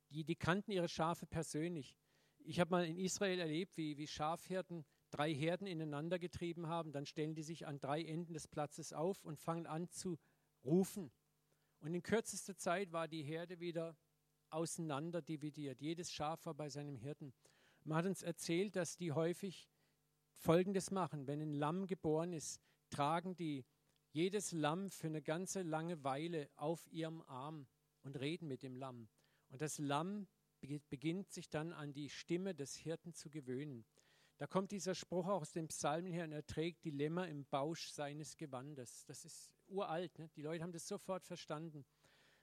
[0.10, 1.96] die, die kannten ihre Schafe persönlich.
[2.40, 4.84] Ich habe mal in Israel erlebt, wie, wie Schafhirten
[5.14, 9.24] drei Herden ineinander getrieben haben, dann stellen die sich an drei Enden des Platzes auf
[9.24, 10.18] und fangen an zu
[10.66, 11.12] rufen.
[11.80, 13.96] Und in kürzester Zeit war die Herde wieder
[14.50, 15.82] auseinander dividiert.
[15.82, 17.34] Jedes Schaf war bei seinem Hirten.
[17.84, 19.70] Man hat uns erzählt, dass die häufig
[20.34, 21.28] Folgendes machen.
[21.28, 22.60] Wenn ein Lamm geboren ist,
[22.90, 23.66] tragen die
[24.12, 27.68] jedes Lamm für eine ganze lange Weile auf ihrem Arm
[28.04, 29.10] und reden mit dem Lamm.
[29.50, 30.28] Und das Lamm
[30.90, 33.86] beginnt sich dann an die Stimme des Hirten zu gewöhnen.
[34.38, 37.90] Da kommt dieser Spruch aus dem Psalmen her, und er trägt die Lämmer im Bausch
[37.90, 39.06] seines Gewandes.
[39.06, 40.30] Das ist uralt, ne?
[40.36, 41.86] die Leute haben das sofort verstanden.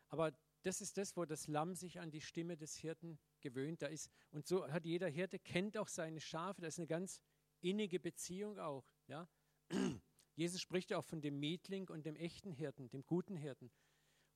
[0.09, 0.32] Aber
[0.62, 3.82] das ist das, wo das Lamm sich an die Stimme des Hirten gewöhnt.
[3.82, 6.61] Da ist, und so hat jeder Hirte, kennt auch seine Schafe.
[6.61, 7.20] Das ist eine ganz
[7.61, 8.84] innige Beziehung auch.
[9.07, 9.28] Ja?
[10.34, 13.70] Jesus spricht auch von dem Mietling und dem echten Hirten, dem guten Hirten.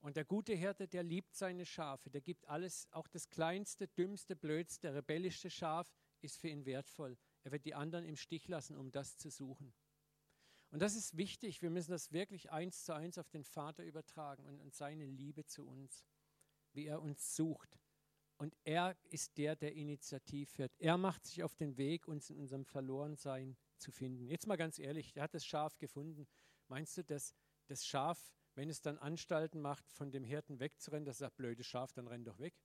[0.01, 4.35] Und der gute Hirte, der liebt seine Schafe, der gibt alles, auch das kleinste, dümmste,
[4.35, 5.91] blödste, rebellischste Schaf
[6.21, 7.17] ist für ihn wertvoll.
[7.45, 9.71] Er wird die anderen im Stich lassen, um das zu suchen.
[10.71, 11.61] Und das ist wichtig.
[11.61, 15.45] Wir müssen das wirklich eins zu eins auf den Vater übertragen und, und seine Liebe
[15.45, 16.03] zu uns,
[16.73, 17.79] wie er uns sucht.
[18.37, 20.73] Und er ist der, der initiativ führt.
[20.79, 24.27] Er macht sich auf den Weg, uns in unserem Verlorensein zu finden.
[24.27, 26.27] Jetzt mal ganz ehrlich, er hat das Schaf gefunden.
[26.67, 27.35] Meinst du, dass
[27.67, 31.93] das Schaf, wenn es dann Anstalten macht, von dem Hirten wegzurennen, das sagt, blödes Schaf,
[31.93, 32.55] dann renn doch weg?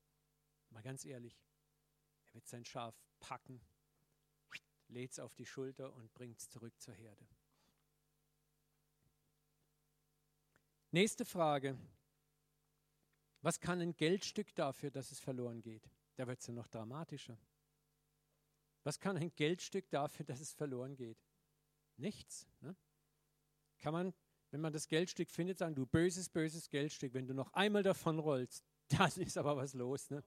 [0.71, 1.39] Mal ganz ehrlich,
[2.25, 3.61] er wird sein Schaf packen
[4.91, 7.27] lädt es auf die Schulter und bringt es zurück zur Herde.
[10.91, 11.79] Nächste Frage.
[13.43, 15.89] Was kann ein Geldstück dafür, dass es verloren geht?
[16.17, 17.39] Da wird es ja noch dramatischer.
[18.83, 21.19] Was kann ein Geldstück dafür, dass es verloren geht?
[21.97, 22.47] Nichts.
[22.61, 22.75] Ne?
[23.79, 24.15] Kann man,
[24.51, 28.19] wenn man das Geldstück findet, sagen, du böses, böses Geldstück, wenn du noch einmal davon
[28.19, 30.11] rollst, dann ist aber was los.
[30.11, 30.25] Ne?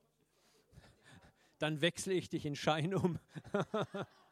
[1.58, 3.20] Dann wechsle ich dich in Schein um.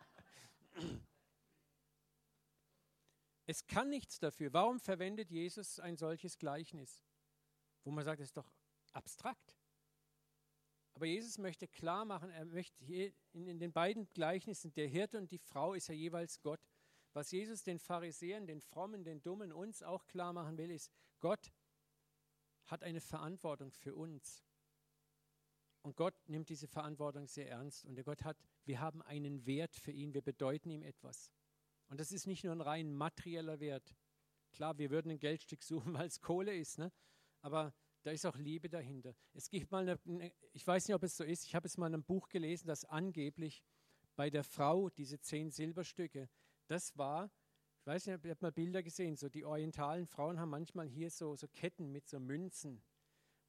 [3.45, 4.53] Es kann nichts dafür.
[4.53, 7.03] Warum verwendet Jesus ein solches Gleichnis?
[7.83, 8.51] Wo man sagt, es ist doch
[8.93, 9.57] abstrakt.
[10.93, 12.83] Aber Jesus möchte klar machen, er möchte
[13.33, 16.61] in den beiden Gleichnissen, der Hirte und die Frau ist ja jeweils Gott.
[17.13, 21.51] Was Jesus den Pharisäern, den Frommen, den Dummen uns auch klar machen will, ist, Gott
[22.65, 24.43] hat eine Verantwortung für uns.
[25.81, 27.85] Und Gott nimmt diese Verantwortung sehr ernst.
[27.85, 31.31] Und der Gott hat, wir haben einen Wert für ihn, wir bedeuten ihm etwas.
[31.89, 33.95] Und das ist nicht nur ein rein materieller Wert.
[34.51, 36.91] Klar, wir würden ein Geldstück suchen, weil es Kohle ist, ne?
[37.41, 39.15] aber da ist auch Liebe dahinter.
[39.33, 41.87] Es gibt mal eine, ich weiß nicht, ob es so ist, ich habe es mal
[41.87, 43.63] in einem Buch gelesen, dass angeblich
[44.15, 46.29] bei der Frau diese zehn Silberstücke,
[46.67, 47.31] das war,
[47.79, 51.09] ich weiß nicht, ihr habt mal Bilder gesehen, so die orientalen Frauen haben manchmal hier
[51.09, 52.83] so, so Ketten mit so Münzen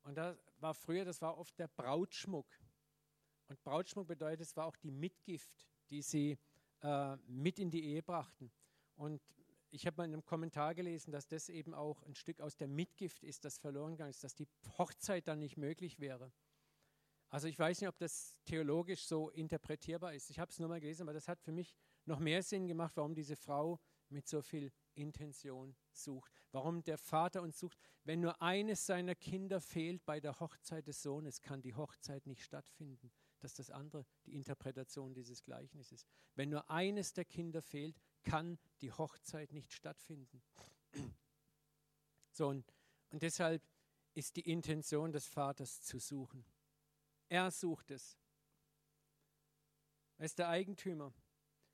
[0.02, 2.46] und da war früher, das war oft der Brautschmuck.
[3.52, 6.38] Und Brautschmuck bedeutet, es war auch die Mitgift, die sie
[6.80, 8.50] äh, mit in die Ehe brachten.
[8.96, 9.20] Und
[9.70, 12.66] ich habe mal in einem Kommentar gelesen, dass das eben auch ein Stück aus der
[12.66, 14.48] Mitgift ist, das verloren gegangen ist, dass die
[14.78, 16.32] Hochzeit dann nicht möglich wäre.
[17.28, 20.30] Also ich weiß nicht, ob das theologisch so interpretierbar ist.
[20.30, 21.76] Ich habe es nur mal gelesen, aber das hat für mich
[22.06, 23.78] noch mehr Sinn gemacht, warum diese Frau
[24.08, 26.32] mit so viel Intention sucht.
[26.52, 27.78] Warum der Vater uns sucht.
[28.04, 32.42] Wenn nur eines seiner Kinder fehlt bei der Hochzeit des Sohnes, kann die Hochzeit nicht
[32.42, 33.12] stattfinden.
[33.42, 36.06] Das ist das andere, die Interpretation dieses Gleichnisses.
[36.36, 40.42] Wenn nur eines der Kinder fehlt, kann die Hochzeit nicht stattfinden.
[42.30, 42.72] So, und,
[43.10, 43.62] und deshalb
[44.14, 46.44] ist die Intention des Vaters zu suchen.
[47.28, 48.16] Er sucht es.
[50.18, 51.12] Er ist der Eigentümer.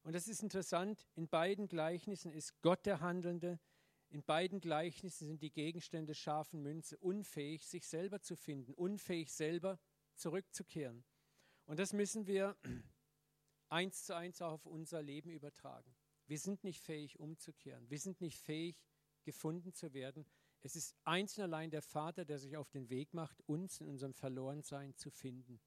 [0.05, 3.61] Und das ist interessant, in beiden Gleichnissen ist Gott der Handelnde,
[4.09, 9.79] in beiden Gleichnissen sind die Gegenstände scharfen Münze unfähig, sich selber zu finden, unfähig selber
[10.15, 11.05] zurückzukehren.
[11.69, 12.57] Und das müssen wir
[13.69, 15.95] eins zu eins auch auf unser Leben übertragen.
[16.27, 17.89] Wir sind nicht fähig umzukehren.
[17.91, 18.83] Wir sind nicht fähig
[19.23, 20.25] gefunden zu werden.
[20.63, 24.15] Es ist einzeln allein der Vater, der sich auf den Weg macht, uns in unserem
[24.15, 25.61] Verlorensein zu finden.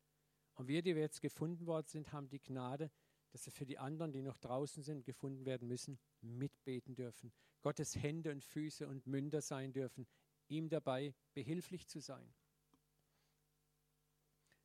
[0.56, 2.90] Und wir, die wir jetzt gefunden worden sind, haben die Gnade,
[3.30, 7.32] dass wir für die anderen, die noch draußen sind, gefunden werden müssen, mitbeten dürfen.
[7.62, 10.08] Gottes Hände und Füße und Münder sein dürfen,
[10.48, 12.34] ihm dabei behilflich zu sein.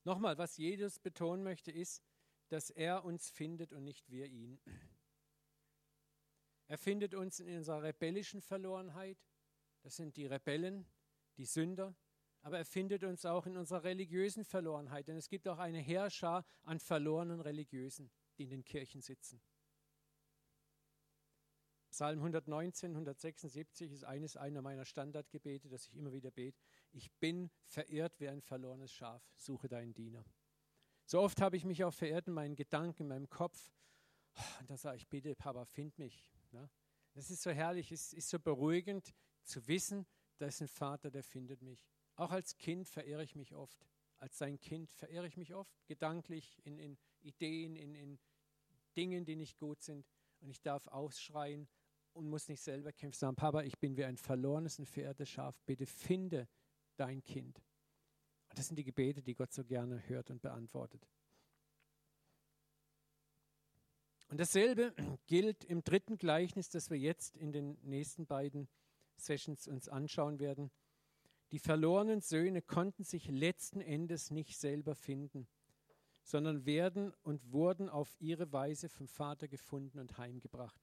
[0.07, 2.00] Nochmal, was Jesus betonen möchte, ist,
[2.46, 4.61] dass er uns findet und nicht wir ihn.
[6.68, 9.18] Er findet uns in unserer rebellischen Verlorenheit.
[9.82, 10.86] Das sind die Rebellen,
[11.38, 11.96] die Sünder.
[12.42, 15.09] Aber er findet uns auch in unserer religiösen Verlorenheit.
[15.09, 19.42] Denn es gibt auch eine Herrscher an verlorenen Religiösen, die in den Kirchen sitzen.
[21.90, 26.62] Psalm 119, 176 ist eines einer meiner Standardgebete, das ich immer wieder bete.
[26.97, 30.24] Ich bin verirrt wie ein verlorenes Schaf, suche deinen Diener.
[31.05, 33.70] So oft habe ich mich auch verirrt in meinen Gedanken, in meinem Kopf.
[34.61, 36.26] Und da sage ich, bitte, Papa, find mich.
[36.53, 36.70] Ne?
[37.12, 40.07] Das ist so herrlich, es ist so beruhigend zu wissen,
[40.38, 41.86] da ist ein Vater, der findet mich.
[42.14, 43.86] Auch als Kind verehre ich mich oft.
[44.16, 48.18] Als sein Kind verehre ich mich oft, gedanklich, in, in Ideen, in, in
[48.97, 50.07] Dingen, die nicht gut sind.
[50.40, 51.68] Und ich darf ausschreien
[52.14, 55.61] und muss nicht selber kämpfen, sagen, Papa, ich bin wie ein verlorenes und verehrtes Schaf.
[55.66, 56.49] Bitte finde
[56.97, 57.62] dein Kind.
[58.49, 61.07] Und das sind die Gebete, die Gott so gerne hört und beantwortet.
[64.28, 64.94] Und dasselbe
[65.26, 68.68] gilt im dritten Gleichnis, das wir jetzt in den nächsten beiden
[69.16, 70.70] Sessions uns anschauen werden.
[71.53, 75.47] Die verlorenen Söhne konnten sich letzten Endes nicht selber finden,
[76.22, 80.80] sondern werden und wurden auf ihre Weise vom Vater gefunden und heimgebracht.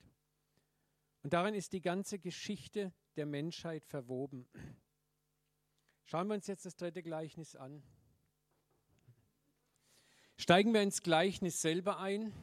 [1.22, 4.48] Und darin ist die ganze Geschichte der Menschheit verwoben.
[6.06, 7.82] Schauen wir uns jetzt das dritte Gleichnis an.
[10.38, 12.34] Steigen wir ins Gleichnis selber ein.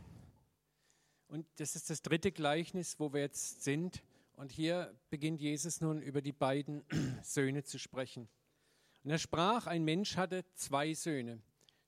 [1.29, 4.03] Und das ist das dritte Gleichnis, wo wir jetzt sind.
[4.33, 6.85] Und hier beginnt Jesus nun über die beiden
[7.23, 8.29] Söhne zu sprechen.
[9.05, 11.41] Und er sprach, ein Mensch hatte zwei Söhne.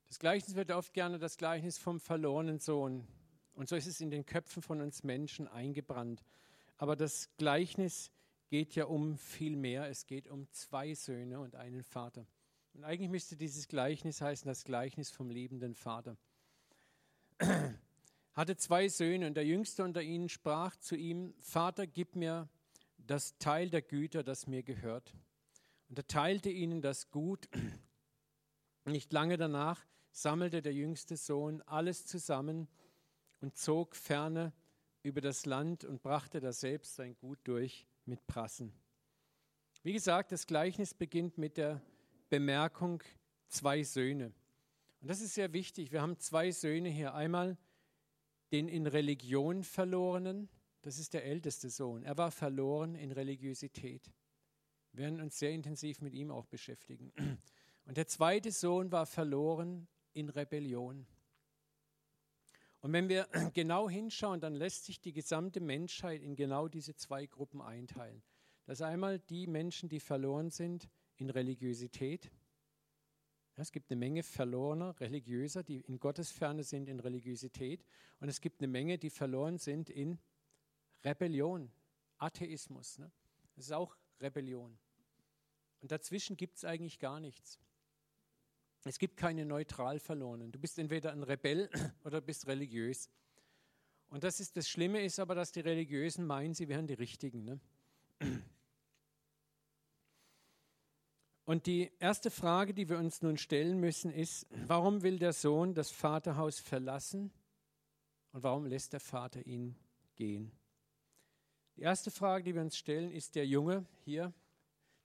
[0.07, 3.07] Das Gleichnis wird oft gerne das Gleichnis vom verlorenen Sohn.
[3.55, 6.23] Und so ist es in den Köpfen von uns Menschen eingebrannt.
[6.77, 8.11] Aber das Gleichnis
[8.53, 9.89] geht ja um viel mehr.
[9.89, 12.27] Es geht um zwei Söhne und einen Vater.
[12.75, 16.17] Und eigentlich müsste dieses Gleichnis heißen, das Gleichnis vom liebenden Vater
[18.33, 22.47] hatte zwei Söhne und der jüngste unter ihnen sprach zu ihm, Vater, gib mir
[22.99, 25.15] das Teil der Güter, das mir gehört.
[25.89, 27.49] Und er teilte ihnen das Gut.
[28.85, 32.67] Nicht lange danach sammelte der jüngste Sohn alles zusammen
[33.41, 34.53] und zog ferne
[35.01, 38.73] über das Land und brachte da selbst sein Gut durch mit Prassen.
[39.83, 41.81] Wie gesagt, das Gleichnis beginnt mit der
[42.29, 43.03] Bemerkung
[43.47, 44.33] zwei Söhne.
[45.01, 45.91] Und das ist sehr wichtig.
[45.91, 47.13] Wir haben zwei Söhne hier.
[47.13, 47.57] Einmal
[48.51, 50.47] den in Religion verlorenen,
[50.81, 52.03] das ist der älteste Sohn.
[52.03, 54.13] Er war verloren in Religiosität.
[54.91, 57.11] Wir werden uns sehr intensiv mit ihm auch beschäftigen.
[57.85, 61.07] Und der zweite Sohn war verloren in Rebellion.
[62.83, 67.25] Und wenn wir genau hinschauen, dann lässt sich die gesamte Menschheit in genau diese zwei
[67.25, 68.21] Gruppen einteilen.
[68.67, 72.31] Das ist einmal die Menschen, die verloren sind in Religiosität
[73.55, 77.85] es gibt eine Menge verlorener Religiöser, die in Gottes Ferne sind in Religiosität.
[78.19, 80.19] Und es gibt eine Menge, die verloren sind in
[81.03, 81.71] Rebellion,
[82.17, 82.97] Atheismus.
[82.97, 83.11] Ne?
[83.55, 84.79] Das ist auch Rebellion.
[85.81, 87.59] Und dazwischen gibt es eigentlich gar nichts.
[88.85, 90.51] Es gibt keine neutral Verlorenen.
[90.51, 91.69] Du bist entweder ein Rebell
[92.03, 93.09] oder bist religiös.
[94.09, 97.43] Und das ist das Schlimme ist aber, dass die Religiösen meinen, sie wären die Richtigen.
[97.45, 97.59] Ne?
[101.45, 105.73] Und die erste Frage, die wir uns nun stellen müssen, ist, warum will der Sohn
[105.73, 107.33] das Vaterhaus verlassen
[108.31, 109.75] und warum lässt der Vater ihn
[110.15, 110.53] gehen?
[111.75, 114.31] Die erste Frage, die wir uns stellen, ist der Junge hier,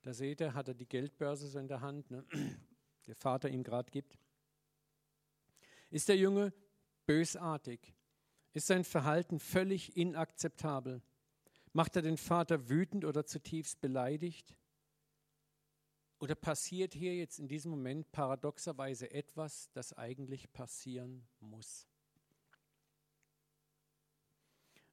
[0.02, 2.24] da seht ihr, hat er die Geldbörse so in der Hand, ne?
[3.08, 4.18] der Vater ihm gerade gibt.
[5.90, 6.52] Ist der Junge
[7.06, 7.94] bösartig?
[8.52, 11.02] Ist sein Verhalten völlig inakzeptabel?
[11.72, 14.56] Macht er den Vater wütend oder zutiefst beleidigt?
[16.20, 21.86] Oder passiert hier jetzt in diesem Moment paradoxerweise etwas, das eigentlich passieren muss?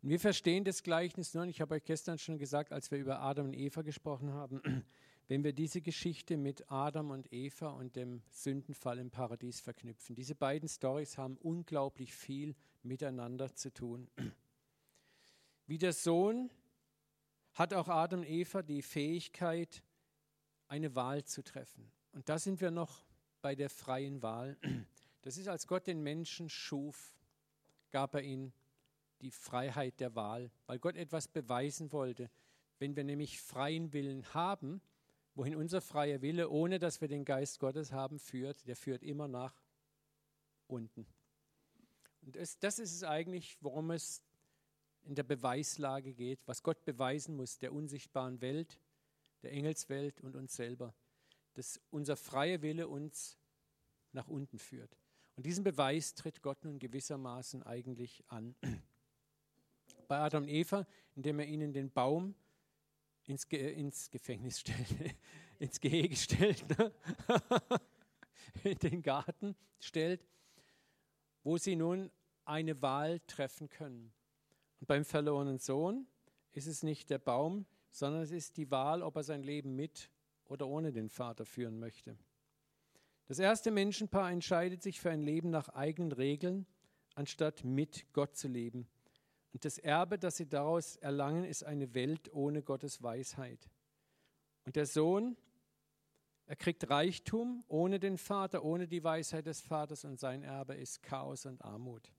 [0.02, 3.00] Und wir verstehen das Gleichnis nur, und ich habe euch gestern schon gesagt, als wir
[3.00, 4.86] über Adam und Eva gesprochen haben,
[5.28, 10.16] wenn wir diese Geschichte mit Adam und Eva und dem Sündenfall im Paradies verknüpfen.
[10.16, 14.08] Diese beiden Stories haben unglaublich viel miteinander zu tun.
[15.68, 16.52] Wie der Sohn
[17.54, 19.82] hat auch Adam und Eva die Fähigkeit,
[20.68, 21.92] eine Wahl zu treffen.
[22.12, 23.06] Und da sind wir noch
[23.42, 24.58] bei der freien Wahl.
[25.22, 27.16] Das ist, als Gott den Menschen schuf,
[27.90, 28.54] gab er ihm
[29.22, 32.30] die Freiheit der Wahl, weil Gott etwas beweisen wollte.
[32.78, 34.84] Wenn wir nämlich freien Willen haben,
[35.36, 39.28] wohin unser freier Wille, ohne dass wir den Geist Gottes haben, führt, der führt immer
[39.28, 39.54] nach
[40.68, 41.06] unten.
[42.22, 44.24] Und das, das ist es eigentlich, worum es
[45.04, 48.80] in der Beweislage geht, was Gott beweisen muss, der unsichtbaren Welt,
[49.44, 50.96] der Engelswelt und uns selber,
[51.54, 53.38] dass unser freier Wille uns
[54.14, 54.98] nach unten führt.
[55.36, 58.56] Und diesen Beweis tritt Gott nun gewissermaßen eigentlich an.
[60.08, 62.36] Bei Adam und Eva, indem er ihnen den Baum
[63.26, 65.16] ins, Ge ins Gefängnis stellt,
[65.60, 66.92] ins Gehege stellt, ne?
[68.64, 70.26] in den Garten stellt,
[71.44, 72.12] wo sie nun
[72.46, 74.14] eine Wahl treffen können.
[74.80, 76.08] Und beim verlorenen Sohn
[76.54, 80.12] ist es nicht der Baum, sondern es ist die Wahl, ob er sein Leben mit
[80.46, 82.18] oder ohne den Vater führen möchte.
[83.28, 86.68] Das erste Menschenpaar entscheidet sich für ein Leben nach eigenen Regeln,
[87.16, 88.88] anstatt mit Gott zu leben.
[89.56, 93.70] Und das Erbe, das sie daraus erlangen, ist eine Welt ohne Gottes Weisheit.
[94.66, 95.38] Und der Sohn,
[96.46, 101.04] er kriegt Reichtum ohne den Vater, ohne die Weisheit des Vaters und sein Erbe ist
[101.04, 102.12] Chaos und Armut.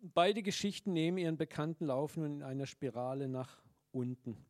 [0.00, 3.62] Beide Geschichten nehmen ihren bekannten Lauf nun in einer Spirale nach
[3.92, 4.44] unten.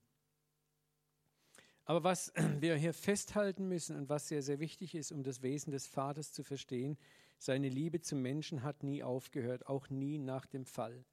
[1.85, 5.71] Aber was wir hier festhalten müssen und was sehr, sehr wichtig ist, um das Wesen
[5.71, 6.97] des Vaters zu verstehen,
[7.37, 11.05] seine Liebe zum Menschen hat nie aufgehört, auch nie nach dem Fall.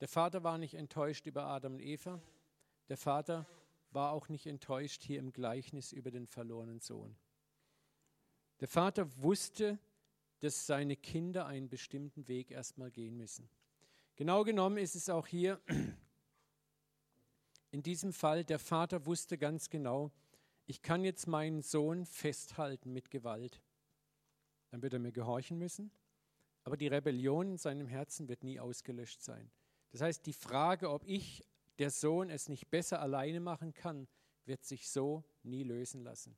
[0.00, 2.20] Der Vater war nicht enttäuscht über Adam und Eva.
[2.88, 3.46] Der Vater
[3.90, 7.16] war auch nicht enttäuscht hier im Gleichnis über den verlorenen Sohn.
[8.60, 9.78] Der Vater wusste,
[10.40, 13.48] dass seine Kinder einen bestimmten Weg erstmal gehen müssen.
[14.16, 15.60] Genau genommen ist es auch hier
[17.70, 20.12] in diesem Fall, der Vater wusste ganz genau,
[20.66, 23.62] ich kann jetzt meinen Sohn festhalten mit Gewalt.
[24.70, 25.90] Dann wird er mir gehorchen müssen,
[26.62, 29.50] aber die Rebellion in seinem Herzen wird nie ausgelöscht sein.
[29.90, 31.44] Das heißt, die Frage, ob ich,
[31.78, 34.08] der Sohn, es nicht besser alleine machen kann,
[34.44, 36.36] wird sich so nie lösen lassen.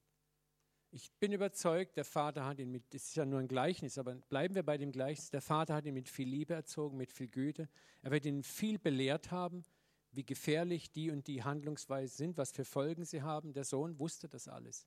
[0.93, 4.17] Ich bin überzeugt, der Vater hat ihn mit, das ist ja nur ein Gleichnis, aber
[4.17, 7.29] bleiben wir bei dem Gleichnis, der Vater hat ihn mit viel Liebe erzogen, mit viel
[7.29, 7.69] Güte.
[8.03, 9.65] Er wird ihn viel belehrt haben
[10.13, 13.53] wie gefährlich die und die Handlungsweisen sind, was für Folgen sie haben.
[13.53, 14.87] Der Sohn wusste das alles.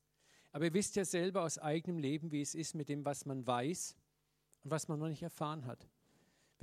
[0.52, 3.46] Aber ihr wisst ja selber aus eigenem Leben, wie es ist mit dem, was man
[3.46, 3.96] weiß
[4.64, 5.88] und was man noch nicht erfahren hat.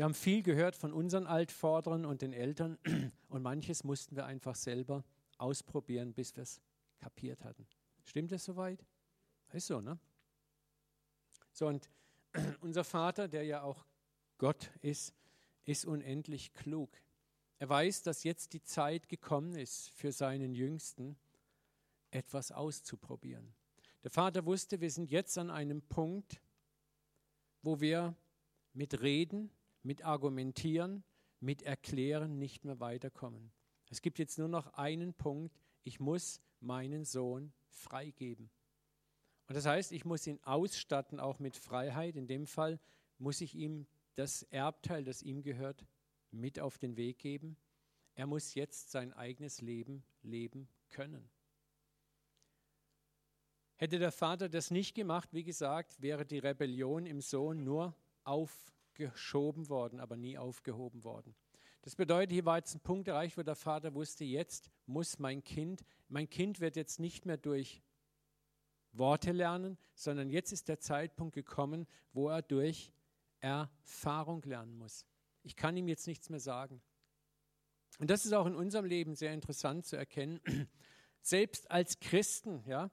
[0.01, 2.78] Wir haben viel gehört von unseren Altvorderen und den Eltern
[3.28, 5.05] und manches mussten wir einfach selber
[5.36, 6.62] ausprobieren, bis wir es
[7.01, 7.66] kapiert hatten.
[8.05, 8.82] Stimmt das soweit?
[9.53, 9.98] Ist so, ne?
[11.53, 11.90] So, und
[12.62, 13.84] unser Vater, der ja auch
[14.38, 15.12] Gott ist,
[15.66, 16.96] ist unendlich klug.
[17.59, 21.18] Er weiß, dass jetzt die Zeit gekommen ist, für seinen Jüngsten
[22.11, 23.53] etwas auszuprobieren.
[24.03, 26.40] Der Vater wusste, wir sind jetzt an einem Punkt,
[27.61, 28.16] wo wir
[28.72, 29.51] mit Reden,
[29.83, 31.05] mit Argumentieren,
[31.41, 33.53] mit Erklären nicht mehr weiterkommen.
[33.89, 38.51] Es gibt jetzt nur noch einen Punkt, ich muss meinen Sohn freigeben.
[39.49, 42.14] Und das heißt, ich muss ihn ausstatten auch mit Freiheit.
[42.14, 42.78] In dem Fall
[43.18, 45.85] muss ich ihm das Erbteil, das ihm gehört,
[46.31, 47.57] mit auf den Weg geben.
[48.14, 51.28] Er muss jetzt sein eigenes Leben leben können.
[53.76, 57.97] Hätte der Vater das nicht gemacht, wie gesagt, wäre die Rebellion im Sohn nur
[59.09, 61.34] aufgeschoben worden, aber nie aufgehoben worden.
[61.82, 65.42] Das bedeutet, hier war jetzt ein Punkt erreicht, wo der Vater wusste, jetzt muss mein
[65.42, 67.82] Kind, mein Kind wird jetzt nicht mehr durch
[68.92, 72.92] Worte lernen, sondern jetzt ist der Zeitpunkt gekommen, wo er durch
[73.40, 75.07] Erfahrung lernen muss.
[75.42, 76.82] Ich kann ihm jetzt nichts mehr sagen.
[77.98, 80.40] Und das ist auch in unserem Leben sehr interessant zu erkennen.
[81.22, 82.90] Selbst als Christen ja,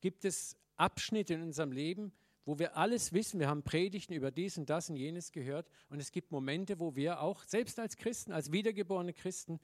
[0.00, 2.12] gibt es Abschnitte in unserem Leben,
[2.48, 3.38] wo wir alles wissen.
[3.40, 5.68] Wir haben Predigten über dies und das und jenes gehört.
[5.90, 9.60] Und es gibt Momente, wo wir auch, selbst als Christen, als wiedergeborene Christen,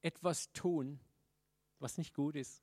[0.00, 1.00] etwas tun,
[1.80, 2.62] was nicht gut ist.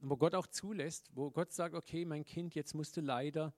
[0.00, 3.54] Und wo Gott auch zulässt, wo Gott sagt, okay, mein Kind, jetzt musst du leider,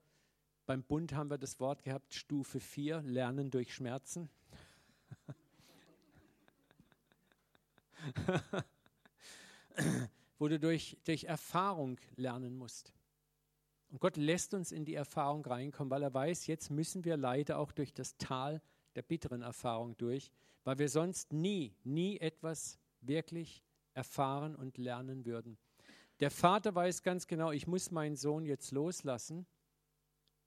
[0.64, 4.30] beim Bund haben wir das Wort gehabt, Stufe 4, lernen durch Schmerzen.
[10.38, 12.92] wo du durch, durch Erfahrung lernen musst.
[13.90, 17.58] Und Gott lässt uns in die Erfahrung reinkommen, weil er weiß, jetzt müssen wir leider
[17.58, 18.62] auch durch das Tal
[18.94, 20.30] der bitteren Erfahrung durch,
[20.64, 23.64] weil wir sonst nie, nie etwas wirklich
[23.94, 25.58] erfahren und lernen würden.
[26.20, 29.46] Der Vater weiß ganz genau, ich muss meinen Sohn jetzt loslassen,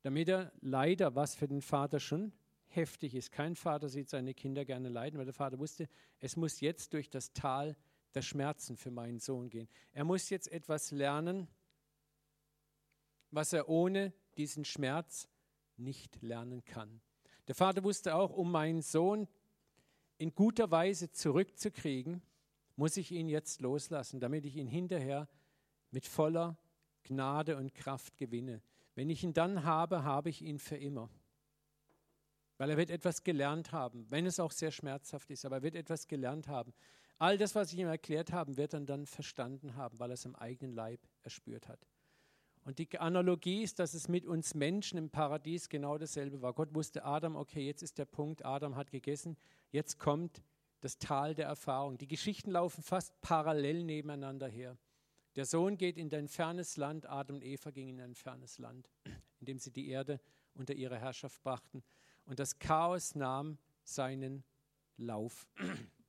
[0.04, 2.32] damit er leider, was für den Vater schon
[2.68, 3.32] heftig ist.
[3.32, 5.90] Kein Vater sieht seine Kinder gerne leiden, weil der Vater wusste,
[6.20, 7.76] es muss jetzt durch das Tal
[8.14, 9.68] der Schmerzen für meinen Sohn gehen.
[9.92, 11.48] Er muss jetzt etwas lernen,
[13.34, 15.28] was er ohne diesen Schmerz
[15.78, 17.02] nicht lernen kann.
[17.48, 19.28] Der Vater wusste auch, um meinen Sohn
[20.18, 22.22] in guter Weise zurückzukriegen,
[22.76, 25.28] muss ich ihn jetzt loslassen, damit ich ihn hinterher
[25.92, 26.58] mit voller
[27.04, 28.62] Gnade und Kraft gewinne.
[28.96, 31.10] Wenn ich ihn dann habe, habe ich ihn für immer.
[32.58, 35.76] Weil er wird etwas gelernt haben, wenn es auch sehr schmerzhaft ist, aber er wird
[35.76, 36.74] etwas gelernt haben.
[37.18, 40.26] All das, was ich ihm erklärt habe, wird er dann verstanden haben, weil er es
[40.26, 41.88] im eigenen Leib erspürt hat.
[42.64, 46.54] Und die Analogie ist, dass es mit uns Menschen im Paradies genau dasselbe war.
[46.54, 49.38] Gott wusste Adam, okay, jetzt ist der Punkt, Adam hat gegessen,
[49.72, 50.44] jetzt kommt
[50.80, 51.98] das Tal der Erfahrung.
[51.98, 54.78] Die Geschichten laufen fast parallel nebeneinander her.
[55.36, 58.90] Der Sohn geht in ein fernes Land, Adam und Eva gingen in ein fernes Land,
[59.40, 60.22] in dem sie die Erde
[60.54, 61.84] unter ihre Herrschaft brachten.
[62.26, 64.44] Und das Chaos nahm seinen
[64.98, 65.48] Lauf.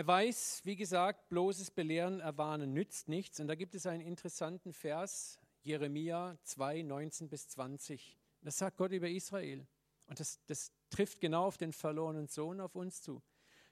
[0.00, 3.38] Er weiß, wie gesagt, bloßes Belehren, Erwarnen nützt nichts.
[3.38, 8.16] Und da gibt es einen interessanten Vers, Jeremia 2, 19 bis 20.
[8.40, 9.66] Das sagt Gott über Israel.
[10.06, 13.20] Und das, das trifft genau auf den verlorenen Sohn auf uns zu.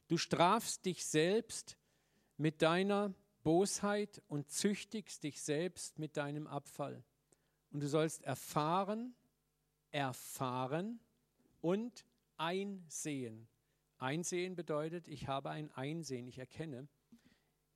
[0.09, 1.79] Du strafst dich selbst
[2.37, 7.03] mit deiner Bosheit und züchtigst dich selbst mit deinem Abfall.
[7.71, 9.15] Und du sollst erfahren,
[9.93, 11.01] erfahren
[11.63, 12.05] und
[12.37, 13.49] einsehen.
[13.99, 16.89] Einsehen bedeutet, ich habe ein Einsehen, ich erkenne,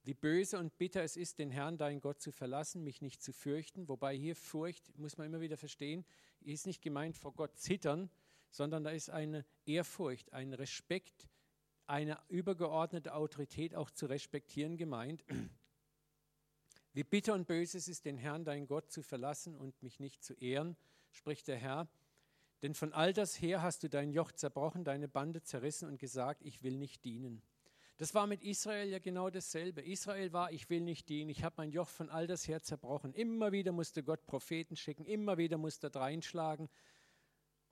[0.05, 3.33] wie böse und bitter es ist, den Herrn, dein Gott, zu verlassen, mich nicht zu
[3.33, 3.89] fürchten.
[3.89, 6.05] Wobei hier Furcht, muss man immer wieder verstehen,
[6.41, 8.11] ist nicht gemeint vor Gott zittern,
[8.51, 11.29] sondern da ist eine Ehrfurcht, ein Respekt,
[11.87, 15.25] eine übergeordnete Autorität auch zu respektieren gemeint.
[16.95, 20.23] Wie bitter und böse es ist, den Herrn, dein Gott, zu verlassen und mich nicht
[20.23, 20.77] zu ehren,
[21.11, 21.89] spricht der Herr.
[22.63, 26.43] Denn von all das her hast du dein Joch zerbrochen, deine Bande zerrissen und gesagt,
[26.45, 27.43] ich will nicht dienen.
[27.97, 29.83] Das war mit Israel ja genau dasselbe.
[29.83, 33.13] Israel war, ich will nicht dienen, ich habe mein Joch von all das her zerbrochen.
[33.15, 36.69] Immer wieder musste Gott Propheten schicken, immer wieder musste er reinschlagen.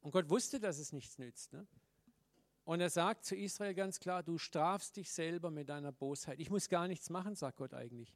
[0.00, 1.52] Und Gott wusste, dass es nichts nützt.
[1.52, 1.66] Ne?
[2.64, 6.38] Und er sagt zu Israel ganz klar, du strafst dich selber mit deiner Bosheit.
[6.38, 8.14] Ich muss gar nichts machen, sagt Gott eigentlich.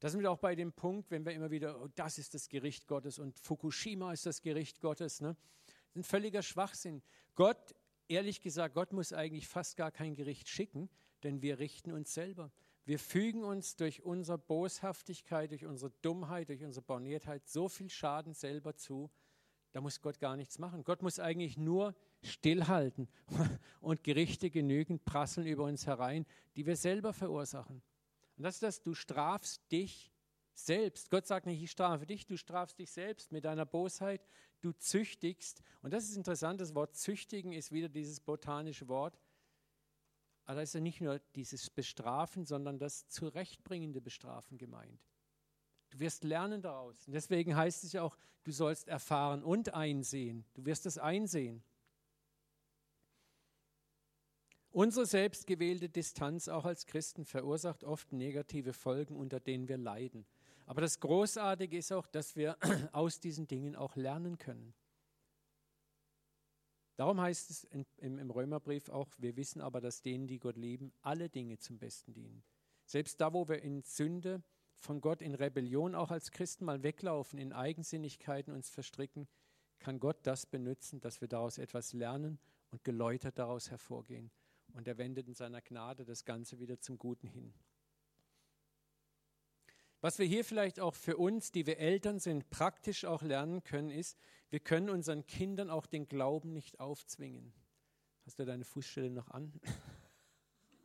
[0.00, 2.48] Da sind wir auch bei dem Punkt, wenn wir immer wieder, oh, das ist das
[2.48, 5.22] Gericht Gottes und Fukushima ist das Gericht Gottes.
[5.22, 5.36] Ne?
[5.96, 7.02] Ein völliger Schwachsinn.
[7.34, 7.74] Gott,
[8.06, 10.90] ehrlich gesagt, Gott muss eigentlich fast gar kein Gericht schicken,
[11.22, 12.52] denn wir richten uns selber.
[12.84, 18.34] Wir fügen uns durch unsere Boshaftigkeit, durch unsere Dummheit, durch unsere Borniertheit so viel Schaden
[18.34, 19.10] selber zu,
[19.72, 20.84] da muss Gott gar nichts machen.
[20.84, 23.08] Gott muss eigentlich nur stillhalten
[23.80, 26.26] und Gerichte genügend prasseln über uns herein,
[26.56, 27.82] die wir selber verursachen.
[28.36, 30.12] Und das ist das, du strafst dich
[30.54, 31.10] selbst.
[31.10, 34.26] Gott sagt nicht, ich strafe dich, du strafst dich selbst mit deiner Bosheit,
[34.60, 35.62] du züchtigst.
[35.82, 39.18] Und das ist interessant, das Wort züchtigen ist wieder dieses botanische Wort.
[40.44, 45.00] Aber da ist ja nicht nur dieses Bestrafen, sondern das zurechtbringende Bestrafen gemeint.
[45.90, 47.06] Du wirst lernen daraus.
[47.06, 50.44] Und deswegen heißt es ja auch, du sollst erfahren und einsehen.
[50.54, 51.62] Du wirst es einsehen.
[54.70, 60.26] Unsere selbstgewählte Distanz auch als Christen verursacht oft negative Folgen, unter denen wir leiden.
[60.66, 62.56] Aber das Großartige ist auch, dass wir
[62.92, 64.74] aus diesen Dingen auch lernen können.
[66.96, 67.64] Darum heißt es
[67.98, 72.14] im, Römerbrief auch, wir wissen aber, dass denen, die Gott lieben, alle Dinge zum Besten
[72.14, 72.42] dienen.
[72.86, 74.42] Selbst da, wo wir in Sünde
[74.76, 79.28] von Gott in Rebellion auch als Christen mal weglaufen, in Eigensinnigkeiten uns verstricken,
[79.78, 82.38] kann Gott das benutzen, dass wir daraus etwas lernen
[82.70, 84.30] und geläutert daraus hervorgehen.
[84.72, 87.52] Und er wendet in seiner Gnade das Ganze wieder zum Guten hin.
[90.06, 93.90] Was wir hier vielleicht auch für uns, die wir Eltern sind, praktisch auch lernen können,
[93.90, 94.16] ist,
[94.50, 97.52] wir können unseren Kindern auch den Glauben nicht aufzwingen.
[98.24, 99.52] Hast du deine Fußstelle noch an?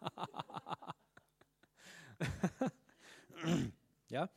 [4.09, 4.27] Ja?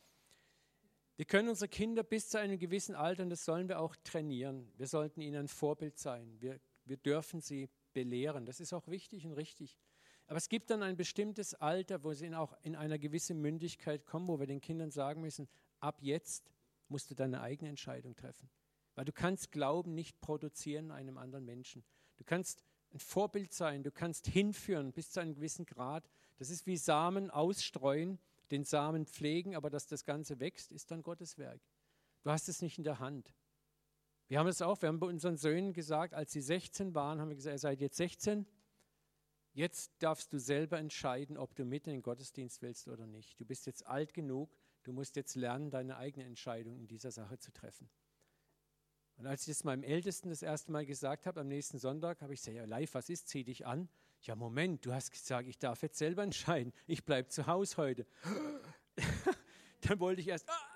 [1.15, 4.71] Wir können unsere Kinder bis zu einem gewissen Alter, und das sollen wir auch trainieren.
[4.77, 6.39] Wir sollten ihnen ein Vorbild sein.
[6.39, 8.45] Wir, wir dürfen sie belehren.
[8.45, 9.79] Das ist auch wichtig und richtig.
[10.27, 14.27] Aber es gibt dann ein bestimmtes Alter, wo sie auch in einer gewissen Mündigkeit kommen,
[14.27, 15.47] wo wir den Kindern sagen müssen,
[15.79, 16.51] ab jetzt
[16.87, 18.49] musst du deine eigene Entscheidung treffen.
[18.95, 21.83] Weil du kannst Glauben nicht produzieren einem anderen Menschen.
[22.17, 26.09] Du kannst ein Vorbild sein, du kannst hinführen bis zu einem gewissen Grad.
[26.37, 28.19] Das ist wie Samen ausstreuen
[28.51, 31.61] den Samen pflegen, aber dass das Ganze wächst, ist dann Gottes Werk.
[32.23, 33.33] Du hast es nicht in der Hand.
[34.27, 37.29] Wir haben es auch, wir haben bei unseren Söhnen gesagt, als sie 16 waren, haben
[37.29, 38.45] wir gesagt, ihr seid jetzt 16,
[39.55, 43.39] jetzt darfst du selber entscheiden, ob du mit in den Gottesdienst willst oder nicht.
[43.39, 47.39] Du bist jetzt alt genug, du musst jetzt lernen, deine eigene Entscheidung in dieser Sache
[47.39, 47.89] zu treffen.
[49.17, 52.33] Und als ich das meinem Ältesten das erste Mal gesagt habe, am nächsten Sonntag, habe
[52.33, 53.87] ich gesagt, ja, live, was ist, zieh dich an.
[54.21, 56.73] Ja, Moment, du hast gesagt, ich darf jetzt selber entscheiden.
[56.85, 58.05] Ich bleibe zu Hause heute.
[59.81, 60.75] dann wollte ich erst, ah,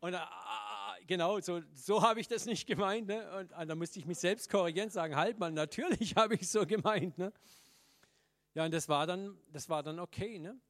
[0.00, 3.08] und ah, genau, so, so habe ich das nicht gemeint.
[3.08, 3.32] Ne?
[3.38, 6.48] Und ah, dann musste ich mich selbst korrigieren und sagen, halt mal, natürlich habe ich
[6.50, 7.16] so gemeint.
[7.16, 7.32] Ne?
[8.54, 10.38] Ja, und das war dann, das war dann okay.
[10.38, 10.60] Ne?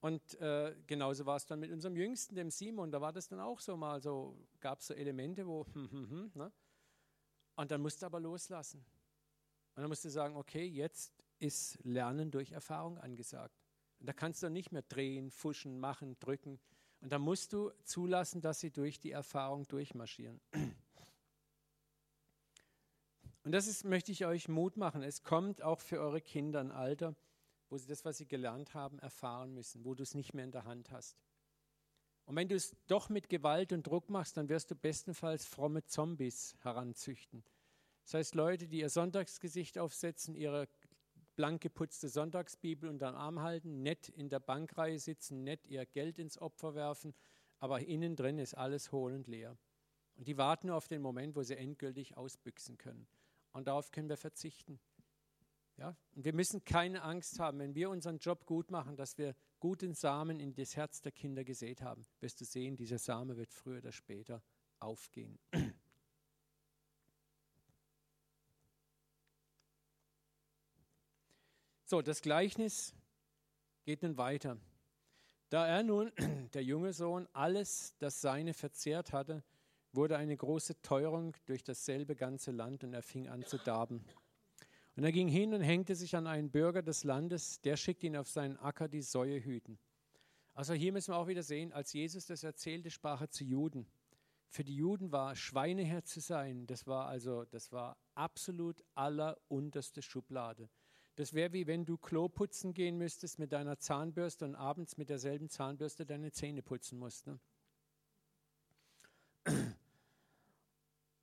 [0.00, 2.90] Und äh, genauso war es dann mit unserem Jüngsten, dem Simon.
[2.90, 6.10] Da war das dann auch so mal so, gab es so Elemente, wo, hm, hm,
[6.10, 6.52] hm, ne?
[7.56, 8.84] und dann musste aber loslassen.
[9.74, 13.54] Und dann musste sagen, okay, jetzt ist Lernen durch Erfahrung angesagt.
[13.98, 16.60] Und da kannst du nicht mehr drehen, fuschen, machen, drücken.
[17.00, 20.40] Und da musst du zulassen, dass sie durch die Erfahrung durchmarschieren.
[23.46, 25.04] Und das ist, möchte ich euch Mut machen.
[25.04, 27.14] Es kommt auch für eure Kinder ein Alter,
[27.70, 30.50] wo sie das, was sie gelernt haben, erfahren müssen, wo du es nicht mehr in
[30.50, 31.16] der Hand hast.
[32.24, 35.84] Und wenn du es doch mit Gewalt und Druck machst, dann wirst du bestenfalls fromme
[35.84, 37.44] Zombies heranzüchten.
[38.02, 40.66] Das heißt, Leute, die ihr Sonntagsgesicht aufsetzen, ihre
[41.36, 46.18] blank geputzte Sonntagsbibel unter den Arm halten, nett in der Bankreihe sitzen, nett ihr Geld
[46.18, 47.14] ins Opfer werfen,
[47.60, 49.56] aber innen drin ist alles hohl und leer.
[50.16, 53.06] Und die warten nur auf den Moment, wo sie endgültig ausbüchsen können.
[53.56, 54.78] Und darauf können wir verzichten.
[55.78, 55.96] Ja?
[56.14, 59.94] Und wir müssen keine Angst haben, wenn wir unseren Job gut machen, dass wir guten
[59.94, 62.04] Samen in das Herz der Kinder gesät haben.
[62.20, 64.42] Wirst du sehen, dieser Same wird früher oder später
[64.78, 65.38] aufgehen.
[71.88, 72.96] So, das Gleichnis
[73.84, 74.58] geht nun weiter.
[75.50, 76.10] Da er nun,
[76.52, 79.44] der junge Sohn, alles, das seine verzehrt hatte,
[79.96, 84.04] wurde eine große Teuerung durch dasselbe ganze Land und er fing an zu darben.
[84.96, 88.16] Und er ging hin und hängte sich an einen Bürger des Landes, der schickte ihn
[88.16, 89.78] auf seinen Acker die Säue hüten.
[90.54, 93.86] Also hier müssen wir auch wieder sehen, als Jesus das erzählte, sprach er zu Juden.
[94.48, 100.70] Für die Juden war Schweineherr zu sein, das war also, das war absolut allerunterste Schublade.
[101.16, 105.10] Das wäre wie wenn du Klo putzen gehen müsstest mit deiner Zahnbürste und abends mit
[105.10, 107.26] derselben Zahnbürste deine Zähne putzen musst.
[107.26, 107.38] Ne?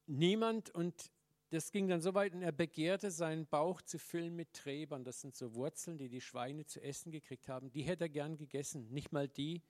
[0.05, 1.11] Niemand, und
[1.49, 5.03] das ging dann so weit, und er begehrte, seinen Bauch zu füllen mit Träbern.
[5.03, 7.71] Das sind so Wurzeln, die die Schweine zu essen gekriegt haben.
[7.71, 8.89] Die hätte er gern gegessen.
[8.91, 9.61] Nicht mal die,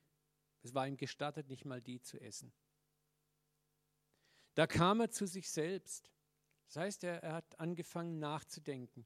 [0.63, 2.53] es war ihm gestattet, nicht mal die zu essen.
[4.55, 6.11] Da kam er zu sich selbst.
[6.67, 9.05] Das heißt, er, er hat angefangen nachzudenken.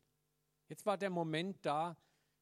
[0.70, 1.98] Jetzt war der Moment da,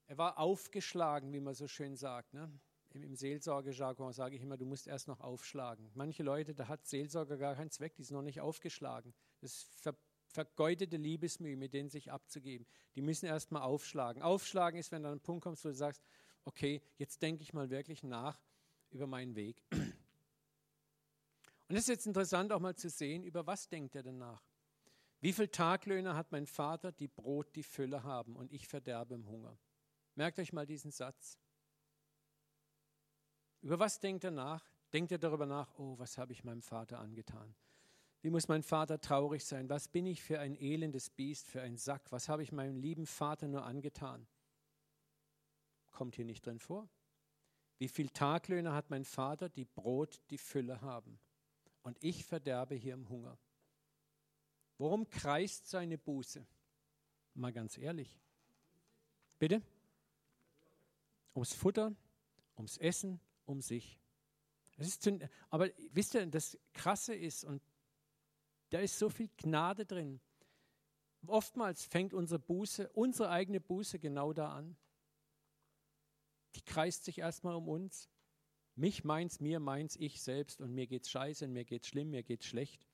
[0.07, 2.34] er war aufgeschlagen, wie man so schön sagt.
[2.34, 2.52] Ne?
[2.96, 5.92] Im, im Seelsorgejargon sage ich immer, du musst erst noch aufschlagen.
[5.96, 9.14] Manche Leute, da hat Seelsorger gar keinen Zweck, die sind noch nicht aufgeschlagen.
[9.42, 9.96] Das ist ver,
[10.30, 12.66] vergeudete Liebesmühe, mit denen sich abzugeben.
[12.96, 14.24] Die müssen erst mal aufschlagen.
[14.24, 16.02] Aufschlagen ist, wenn du an einen Punkt kommst, wo du sagst,
[16.46, 18.40] okay, jetzt denke ich mal wirklich nach
[18.92, 19.62] über meinen Weg.
[21.68, 24.42] Und es ist jetzt interessant auch mal zu sehen, über was denkt er denn nach?
[25.20, 29.28] Wie viele Taglöhner hat mein Vater, die Brot die Fülle haben und ich verderbe im
[29.28, 29.58] Hunger?
[30.14, 31.40] Merkt euch mal diesen Satz.
[33.66, 34.64] Über was denkt er nach?
[34.94, 37.56] Denkt er darüber nach, oh, was habe ich meinem Vater angetan?
[38.22, 39.68] Wie muss mein Vater traurig sein?
[39.70, 42.12] Was bin ich für ein elendes Biest, für ein Sack?
[42.12, 44.28] Was habe ich meinem lieben Vater nur angetan?
[45.92, 46.88] Kommt hier nicht drin vor.
[47.80, 51.18] Wie viel Taglöhner hat mein Vater, die Brot die Fülle haben?
[51.82, 53.36] Und ich verderbe hier im Hunger.
[54.78, 56.46] Worum kreist seine Buße?
[57.34, 58.16] Mal ganz ehrlich.
[59.40, 59.64] Bitte?
[61.34, 61.96] Ums Futter,
[62.58, 64.00] ums Essen, um sich.
[65.00, 65.20] Zu,
[65.50, 67.62] aber wisst ihr, das Krasse ist, und
[68.72, 70.20] da ist so viel Gnade drin.
[71.28, 74.76] Oftmals fängt unsere Buße, unsere eigene Buße genau da an.
[76.56, 78.10] Die kreist sich erstmal um uns.
[78.76, 82.24] Mich meins, mir meins, ich selbst und mir geht's scheiße, und mir geht's schlimm, mir
[82.24, 82.86] geht's schlecht.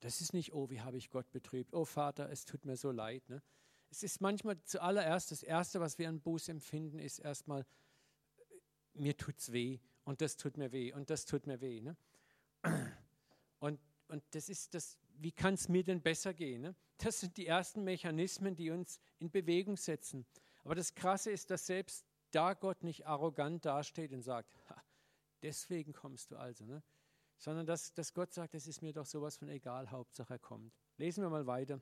[0.00, 1.74] Das ist nicht, oh, wie habe ich Gott betrübt.
[1.74, 3.28] Oh Vater, es tut mir so leid.
[3.28, 3.42] Ne?
[3.90, 7.66] Es ist manchmal zuallererst, das Erste, was wir an Buß empfinden, ist erstmal,
[8.94, 11.82] mir tut's weh und das tut mir weh und das tut mir weh.
[11.82, 11.96] Ne?
[13.58, 13.78] Und,
[14.08, 16.62] und das ist das, wie kann es mir denn besser gehen?
[16.62, 16.74] Ne?
[16.98, 20.26] Das sind die ersten Mechanismen, die uns in Bewegung setzen.
[20.64, 24.50] Aber das Krasse ist, dass selbst da Gott nicht arrogant dasteht und sagt,
[25.42, 26.64] deswegen kommst du also.
[26.64, 26.82] Ne?
[27.38, 30.72] sondern dass, dass Gott sagt, es ist mir doch sowas von egal, Hauptsache er kommt.
[30.96, 31.80] Lesen wir mal weiter.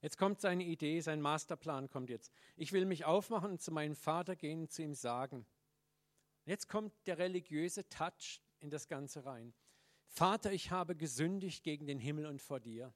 [0.00, 2.32] Jetzt kommt seine Idee, sein Masterplan kommt jetzt.
[2.56, 5.46] Ich will mich aufmachen und zu meinem Vater gehen und zu ihm sagen.
[6.44, 9.54] Jetzt kommt der religiöse Touch in das Ganze rein.
[10.06, 12.92] Vater, ich habe gesündigt gegen den Himmel und vor dir.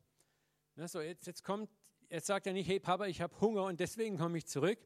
[0.74, 1.70] Na, so jetzt, jetzt kommt,
[2.10, 4.78] jetzt sagt er nicht, hey Papa, ich habe Hunger und deswegen komme ich zurück,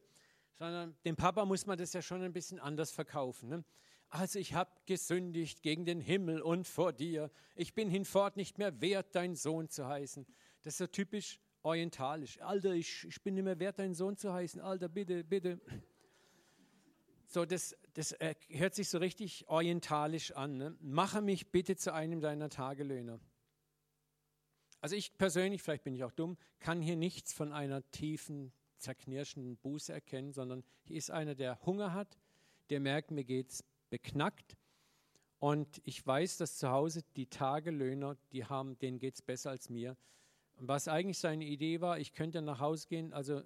[0.59, 3.49] sondern dem Papa muss man das ja schon ein bisschen anders verkaufen.
[3.49, 3.65] Ne?
[4.11, 7.31] Also ich habe gesündigt gegen den Himmel und vor dir.
[7.55, 10.27] Ich bin hinfort nicht mehr wert, dein Sohn zu heißen.
[10.62, 12.41] Das ist so typisch orientalisch.
[12.41, 14.61] Alter, ich, ich bin nicht mehr wert, dein Sohn zu heißen.
[14.61, 15.61] Alter, bitte, bitte.
[17.27, 18.16] So, das, das
[18.48, 20.56] hört sich so richtig orientalisch an.
[20.56, 20.74] Ne?
[20.81, 23.20] Mache mich bitte zu einem deiner Tagelöhner.
[24.81, 29.59] Also ich persönlich, vielleicht bin ich auch dumm, kann hier nichts von einer tiefen, zerknirschenden
[29.59, 32.16] Buße erkennen, sondern hier ist einer, der Hunger hat,
[32.70, 34.56] der merkt, mir geht es beknackt.
[35.39, 39.68] Und ich weiß, dass zu Hause die Tagelöhner, die haben, denen geht es besser als
[39.68, 39.98] mir.
[40.56, 43.43] Und was eigentlich seine Idee war, ich könnte nach Hause gehen, also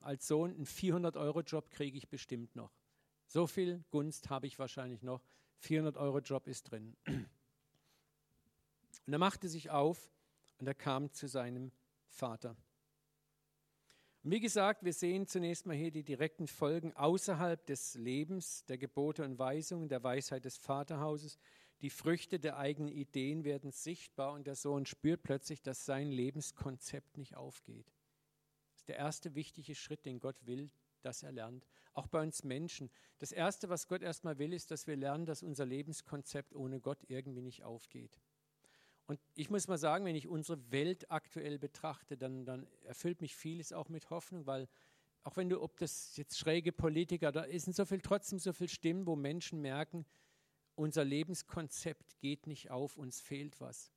[0.00, 2.70] als Sohn einen 400-Euro-Job kriege ich bestimmt noch.
[3.28, 5.22] So viel Gunst habe ich wahrscheinlich noch
[5.62, 6.96] 400-Euro-Job ist drin.
[9.06, 10.10] Und er machte sich auf
[10.58, 11.72] und er kam zu seinem
[12.08, 12.56] Vater.
[14.22, 18.76] Und wie gesagt, wir sehen zunächst mal hier die direkten Folgen außerhalb des Lebens, der
[18.76, 21.38] Gebote und Weisungen, der Weisheit des Vaterhauses.
[21.80, 27.16] Die Früchte der eigenen Ideen werden sichtbar und der Sohn spürt plötzlich, dass sein Lebenskonzept
[27.16, 27.86] nicht aufgeht.
[28.72, 30.70] Das ist der erste wichtige Schritt, den Gott will,
[31.04, 31.66] dass er lernt.
[31.92, 32.90] Auch bei uns Menschen.
[33.18, 37.04] Das Erste, was Gott erstmal will, ist, dass wir lernen, dass unser Lebenskonzept ohne Gott
[37.08, 38.20] irgendwie nicht aufgeht.
[39.06, 43.34] Und ich muss mal sagen, wenn ich unsere Welt aktuell betrachte, dann, dann erfüllt mich
[43.34, 44.68] vieles auch mit Hoffnung, weil
[45.24, 48.68] auch wenn du, ob das jetzt schräge Politiker, da sind so viel, trotzdem so viele
[48.68, 50.04] Stimmen, wo Menschen merken,
[50.74, 53.90] unser Lebenskonzept geht nicht auf, uns fehlt was.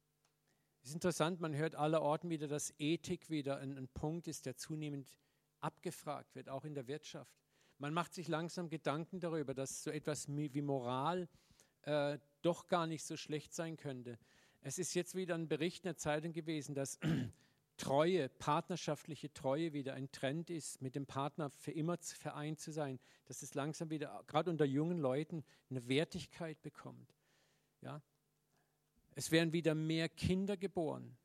[0.82, 4.56] Es ist interessant, man hört allerorten wieder, dass Ethik wieder ein, ein Punkt ist, der
[4.56, 5.16] zunehmend
[5.62, 7.36] abgefragt wird, auch in der Wirtschaft.
[7.78, 11.28] Man macht sich langsam Gedanken darüber, dass so etwas wie Moral
[11.84, 14.20] äh, doch gar nicht so schlecht sein könnte.
[14.62, 17.00] Es ist jetzt wieder ein Bericht in der Zeitung gewesen, dass
[17.78, 23.00] Treue, partnerschaftliche Treue wieder ein Trend ist, mit dem Partner für immer vereint zu sein,
[23.26, 27.16] dass es langsam wieder, gerade unter jungen Leuten, eine Wertigkeit bekommt.
[27.82, 28.04] Ja?
[29.16, 31.18] Es werden wieder mehr Kinder geboren.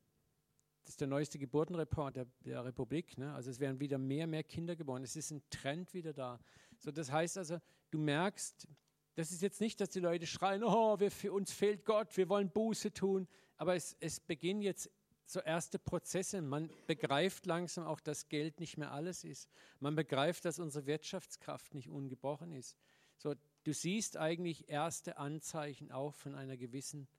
[0.87, 3.17] Das ist der neueste Geburtenreport der, der Republik.
[3.17, 3.33] Ne?
[3.33, 5.03] Also es werden wieder mehr, mehr Kinder geboren.
[5.03, 6.39] Es ist ein Trend wieder da.
[6.79, 7.59] So, das heißt also,
[7.91, 8.69] du merkst,
[9.15, 12.29] das ist jetzt nicht, dass die Leute schreien, oh, wir, für uns fehlt Gott, wir
[12.29, 13.27] wollen Buße tun.
[13.57, 14.89] Aber es, es beginnen jetzt
[15.25, 16.41] so erste Prozesse.
[16.41, 19.49] Man begreift langsam auch, dass Geld nicht mehr alles ist.
[19.81, 22.77] Man begreift, dass unsere Wirtschaftskraft nicht ungebrochen ist.
[23.17, 23.35] So,
[23.65, 27.09] du siehst eigentlich erste Anzeichen auch von einer gewissen,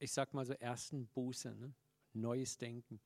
[0.00, 1.72] ich sag mal so ersten Buße, ne?
[2.14, 3.00] Neues Denken.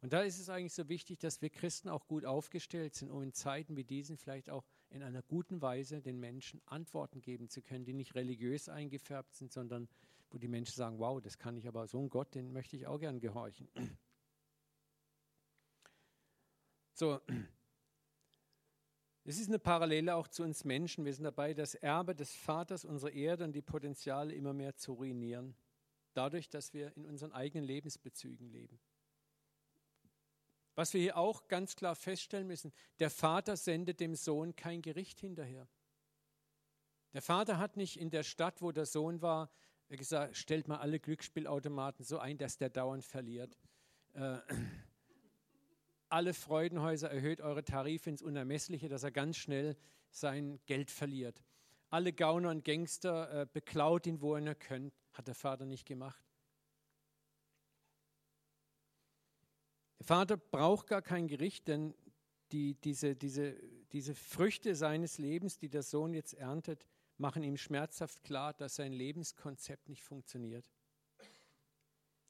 [0.00, 3.22] Und da ist es eigentlich so wichtig, dass wir Christen auch gut aufgestellt sind, um
[3.22, 7.62] in Zeiten wie diesen vielleicht auch in einer guten Weise den Menschen Antworten geben zu
[7.62, 9.88] können, die nicht religiös eingefärbt sind, sondern
[10.30, 12.86] wo die Menschen sagen, wow, das kann ich aber, so ein Gott, den möchte ich
[12.86, 13.68] auch gern gehorchen.
[16.94, 17.18] So,
[19.24, 21.04] es ist eine Parallele auch zu uns Menschen.
[21.04, 24.92] Wir sind dabei, das Erbe des Vaters unserer Erde und die Potenziale immer mehr zu
[24.92, 25.54] ruinieren,
[26.14, 28.80] dadurch, dass wir in unseren eigenen Lebensbezügen leben.
[30.74, 35.20] Was wir hier auch ganz klar feststellen müssen, der Vater sendet dem Sohn kein Gericht
[35.20, 35.68] hinterher.
[37.12, 39.50] Der Vater hat nicht in der Stadt, wo der Sohn war,
[39.88, 43.58] gesagt, stellt mal alle Glücksspielautomaten so ein, dass der dauernd verliert.
[44.14, 44.38] Äh,
[46.08, 49.76] alle Freudenhäuser erhöht eure Tarife ins Unermessliche, dass er ganz schnell
[50.10, 51.42] sein Geld verliert.
[51.90, 55.01] Alle Gauner und Gangster äh, beklaut ihn, wo er nur könnt.
[55.12, 56.22] Hat der Vater nicht gemacht.
[59.98, 61.94] Der Vater braucht gar kein Gericht, denn
[62.50, 63.56] die, diese, diese,
[63.92, 66.86] diese Früchte seines Lebens, die der Sohn jetzt erntet,
[67.18, 70.66] machen ihm schmerzhaft klar, dass sein Lebenskonzept nicht funktioniert.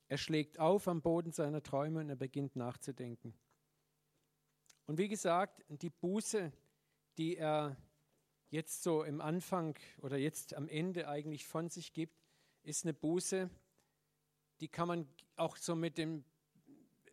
[0.08, 3.34] Er schlägt auf am Boden seiner Träume und er beginnt nachzudenken.
[4.86, 6.52] Und wie gesagt, die Buße,
[7.16, 7.76] die er
[8.50, 12.21] jetzt so im Anfang oder jetzt am Ende eigentlich von sich gibt,
[12.62, 13.50] ist eine Buße,
[14.60, 16.24] die kann man auch so mit dem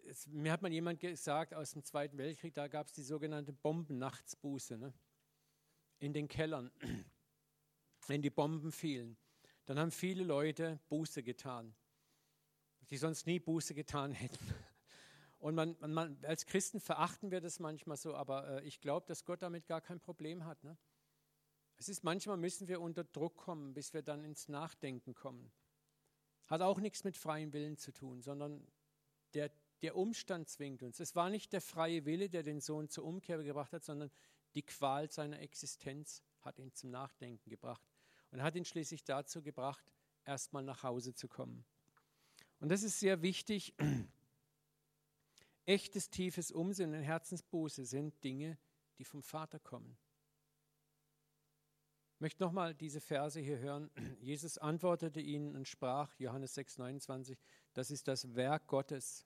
[0.10, 3.54] es, mir hat mal jemand gesagt aus dem Zweiten Weltkrieg, da gab es die sogenannte
[3.54, 4.94] Bombennachtsbuße ne?
[6.00, 6.72] in den Kellern,
[8.08, 9.18] wenn die Bomben fielen.
[9.66, 11.76] Dann haben viele Leute Buße getan,
[12.90, 14.54] die sonst nie Buße getan hätten.
[15.38, 19.24] Und man, man, als Christen verachten wir das manchmal so, aber äh, ich glaube, dass
[19.24, 20.64] Gott damit gar kein Problem hat.
[20.64, 20.78] Ne?
[21.80, 25.50] Es ist manchmal müssen wir unter Druck kommen, bis wir dann ins Nachdenken kommen.
[26.48, 28.68] Hat auch nichts mit freiem Willen zu tun, sondern
[29.34, 29.50] der,
[29.82, 31.00] der Umstand zwingt uns.
[31.00, 34.12] Es war nicht der freie Wille, der den Sohn zur Umkehr gebracht hat, sondern
[34.56, 37.88] die Qual seiner Existenz hat ihn zum Nachdenken gebracht
[38.32, 39.86] und hat ihn schließlich dazu gebracht,
[40.26, 41.64] erstmal nach Hause zu kommen.
[42.60, 43.74] Und das ist sehr wichtig.
[45.66, 48.58] Echtes, tiefes Umsinn und Herzensbuße sind Dinge,
[48.98, 49.98] die vom Vater kommen.
[52.20, 53.90] Ich möchte nochmal diese Verse hier hören.
[54.20, 57.40] Jesus antwortete ihnen und sprach, Johannes 6, 29,
[57.74, 59.26] das ist das Werk Gottes,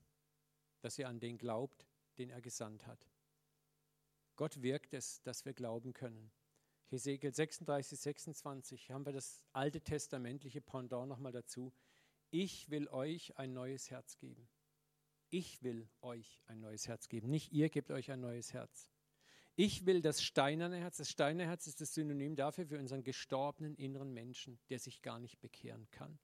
[0.82, 1.88] dass ihr an den glaubt,
[2.20, 3.10] den er gesandt hat.
[4.36, 6.32] Gott wirkt es, dass wir glauben können.
[6.90, 11.74] Hesekiel 36, 26 haben wir das alte testamentliche Pendant nochmal dazu.
[12.30, 14.48] Ich will euch ein neues Herz geben.
[15.32, 17.32] Ich will euch ein neues Herz geben.
[17.32, 18.93] Nicht ihr gebt euch ein neues Herz.
[19.56, 20.98] Ich will das steinerne Herz.
[20.98, 25.20] Das steinerne Herz ist das Synonym dafür für unseren gestorbenen inneren Menschen, der sich gar
[25.20, 26.18] nicht bekehren kann.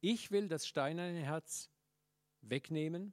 [0.00, 1.70] Ich will das steinerne Herz
[2.40, 3.12] wegnehmen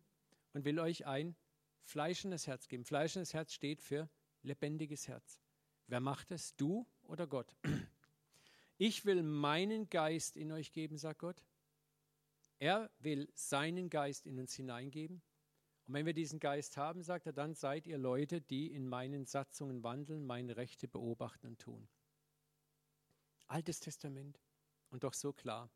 [0.54, 1.36] und will euch ein
[1.84, 2.86] fleischendes Herz geben.
[2.86, 4.10] Fleischendes Herz steht für
[4.44, 5.42] lebendiges Herz.
[5.88, 6.56] Wer macht es?
[6.56, 7.56] Du oder Gott?
[8.78, 11.46] Ich will meinen Geist in euch geben, sagt Gott.
[12.58, 15.22] Er will seinen Geist in uns hineingeben.
[15.92, 19.26] Und wenn wir diesen Geist haben, sagt er, dann seid ihr Leute, die in meinen
[19.26, 21.86] Satzungen wandeln, meine Rechte beobachten und tun.
[23.48, 24.40] Altes Testament
[24.90, 25.70] und doch so klar.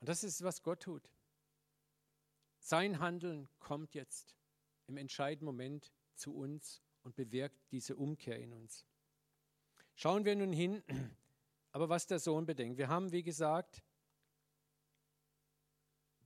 [0.00, 1.12] Und das ist, was Gott tut.
[2.58, 4.34] Sein Handeln kommt jetzt
[4.86, 8.86] im entscheidenden Moment zu uns und bewirkt diese Umkehr in uns.
[9.94, 10.82] Schauen wir nun hin,
[11.70, 12.78] aber was der Sohn bedenkt.
[12.78, 13.82] Wir haben, wie gesagt,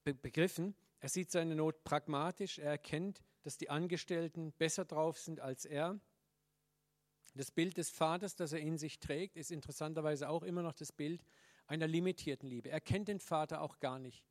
[0.05, 5.65] begriffen, er sieht seine Not pragmatisch, er erkennt, dass die Angestellten besser drauf sind als
[5.65, 6.01] er.
[7.35, 10.91] Das Bild des Vaters, das er in sich trägt, ist interessanterweise auch immer noch das
[10.91, 11.23] Bild
[11.67, 12.71] einer limitierten Liebe.
[12.71, 14.25] Er kennt den Vater auch gar nicht.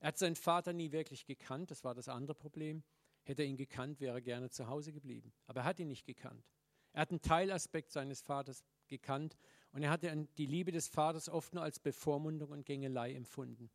[0.00, 2.82] Er hat seinen Vater nie wirklich gekannt, das war das andere Problem.
[3.22, 5.32] Hätte er ihn gekannt, wäre er gerne zu Hause geblieben.
[5.46, 6.44] Aber er hat ihn nicht gekannt.
[6.92, 9.36] Er hat einen Teilaspekt seines Vaters gekannt
[9.72, 13.70] und er hatte die Liebe des Vaters oft nur als Bevormundung und Gängelei empfunden.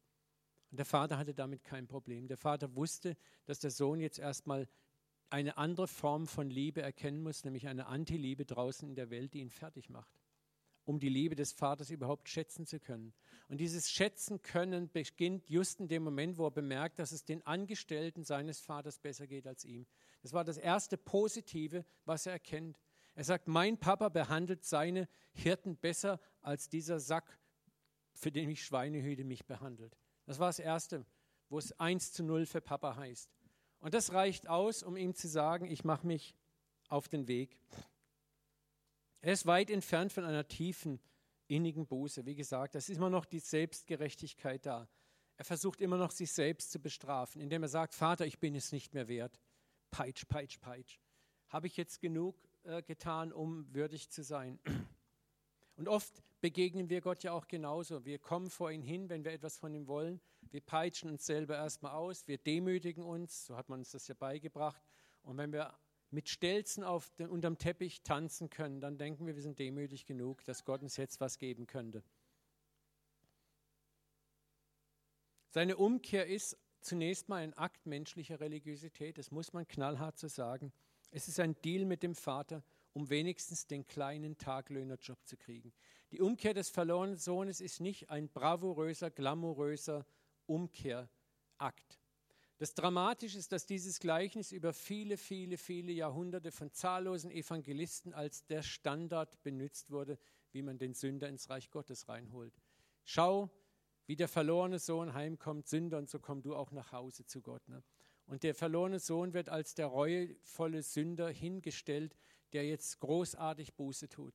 [0.76, 2.27] Und der Vater hatte damit kein Problem.
[2.27, 3.15] Der Vater wusste,
[3.45, 4.68] dass der Sohn jetzt erstmal
[5.30, 9.39] eine andere Form von Liebe erkennen muss, nämlich eine Antiliebe draußen in der Welt, die
[9.39, 10.19] ihn fertig macht,
[10.84, 13.14] um die Liebe des Vaters überhaupt schätzen zu können.
[13.47, 17.41] Und dieses Schätzen können beginnt just in dem Moment, wo er bemerkt, dass es den
[17.47, 19.88] Angestellten seines Vaters besser geht als ihm.
[20.23, 22.81] Das war das erste Positive, was er erkennt.
[23.14, 27.39] Er sagt, mein Papa behandelt seine Hirten besser als dieser Sack,
[28.11, 29.97] für den ich Schweinehüte mich behandelt.
[30.26, 31.06] Das war das Erste,
[31.49, 33.30] wo es 1 zu 0 für Papa heißt.
[33.80, 36.35] Und das reicht aus, um ihm zu sagen, ich mache mich
[36.88, 37.57] auf den Weg.
[39.22, 40.99] Er ist weit entfernt von einer tiefen,
[41.47, 42.26] innigen Buße.
[42.26, 44.88] Wie gesagt, es ist immer noch die Selbstgerechtigkeit da.
[45.38, 48.72] Er versucht immer noch, sich selbst zu bestrafen, indem er sagt, Vater, ich bin es
[48.72, 49.39] nicht mehr wert.
[49.91, 50.97] Peitsch, peitsch, peitsch.
[51.49, 54.60] Habe ich jetzt genug äh, getan, um würdig zu sein?
[55.76, 58.05] Und oft begegnen wir Gott ja auch genauso.
[58.05, 60.22] Wir kommen vor ihn hin, wenn wir etwas von ihm wollen.
[60.51, 64.13] Wir peitschen uns selber erstmal aus, wir demütigen uns, so hat man uns das ja
[64.13, 64.80] beigebracht.
[65.23, 65.76] Und wenn wir
[66.11, 70.45] mit Stelzen auf den, unterm Teppich tanzen können, dann denken wir, wir sind demütig genug,
[70.45, 72.03] dass Gott uns jetzt was geben könnte.
[75.49, 80.72] Seine Umkehr ist zunächst mal ein Akt menschlicher Religiosität, das muss man knallhart so sagen.
[81.09, 82.61] Es ist ein Deal mit dem Vater
[82.95, 85.73] um wenigstens den kleinen Taglöhnerjob zu kriegen.
[86.11, 90.05] Die Umkehr des verlorenen Sohnes ist nicht ein bravouröser, glamouröser
[90.45, 91.99] Umkehrakt.
[92.57, 98.45] Das Dramatische ist, dass dieses Gleichnis über viele, viele, viele Jahrhunderte von zahllosen Evangelisten als
[98.45, 100.17] der Standard benutzt wurde,
[100.53, 102.53] wie man den Sünder ins Reich Gottes reinholt.
[103.03, 103.49] Schau,
[104.05, 107.67] wie der verlorene Sohn heimkommt, Sünder, und so komm du auch nach Hause zu Gott.
[107.67, 107.84] Ne?
[108.26, 112.15] Und der verlorene Sohn wird als der reuevolle Sünder hingestellt,
[112.56, 114.34] der jetzt großartig Buße tut.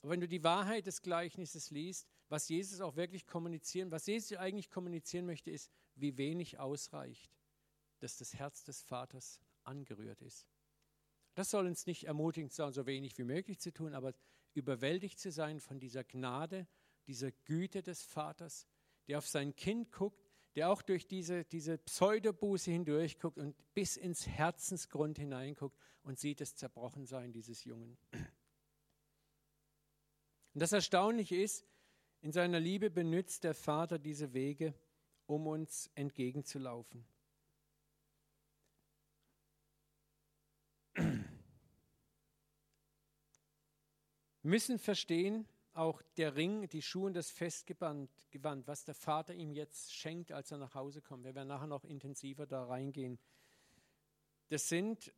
[0.00, 4.38] Aber wenn du die Wahrheit des Gleichnisses liest, was Jesus auch wirklich kommunizieren, was Jesus
[4.38, 7.36] eigentlich kommunizieren möchte, ist, wie wenig ausreicht,
[7.98, 10.46] dass das Herz des Vaters angerührt ist.
[11.34, 14.14] Das soll uns nicht ermutigen, so wenig wie möglich zu tun, aber
[14.54, 16.68] überwältigt zu sein von dieser Gnade,
[17.08, 18.68] dieser Güte des Vaters,
[19.08, 20.27] der auf sein Kind guckt,
[20.58, 26.56] der auch durch diese, diese Pseudobuße hindurchguckt und bis ins Herzensgrund hineinguckt und sieht das
[26.56, 27.96] Zerbrochensein dieses Jungen.
[30.54, 31.64] Und das Erstaunliche ist,
[32.22, 34.74] in seiner Liebe benutzt der Vater diese Wege,
[35.26, 37.06] um uns entgegenzulaufen.
[40.96, 41.22] Wir
[44.42, 45.46] müssen verstehen,
[45.78, 48.10] auch der Ring, die Schuhe und das Festgewand,
[48.66, 51.24] was der Vater ihm jetzt schenkt, als er nach Hause kommt.
[51.24, 53.18] Wir werden nachher noch intensiver da reingehen.
[54.48, 55.12] Das sind,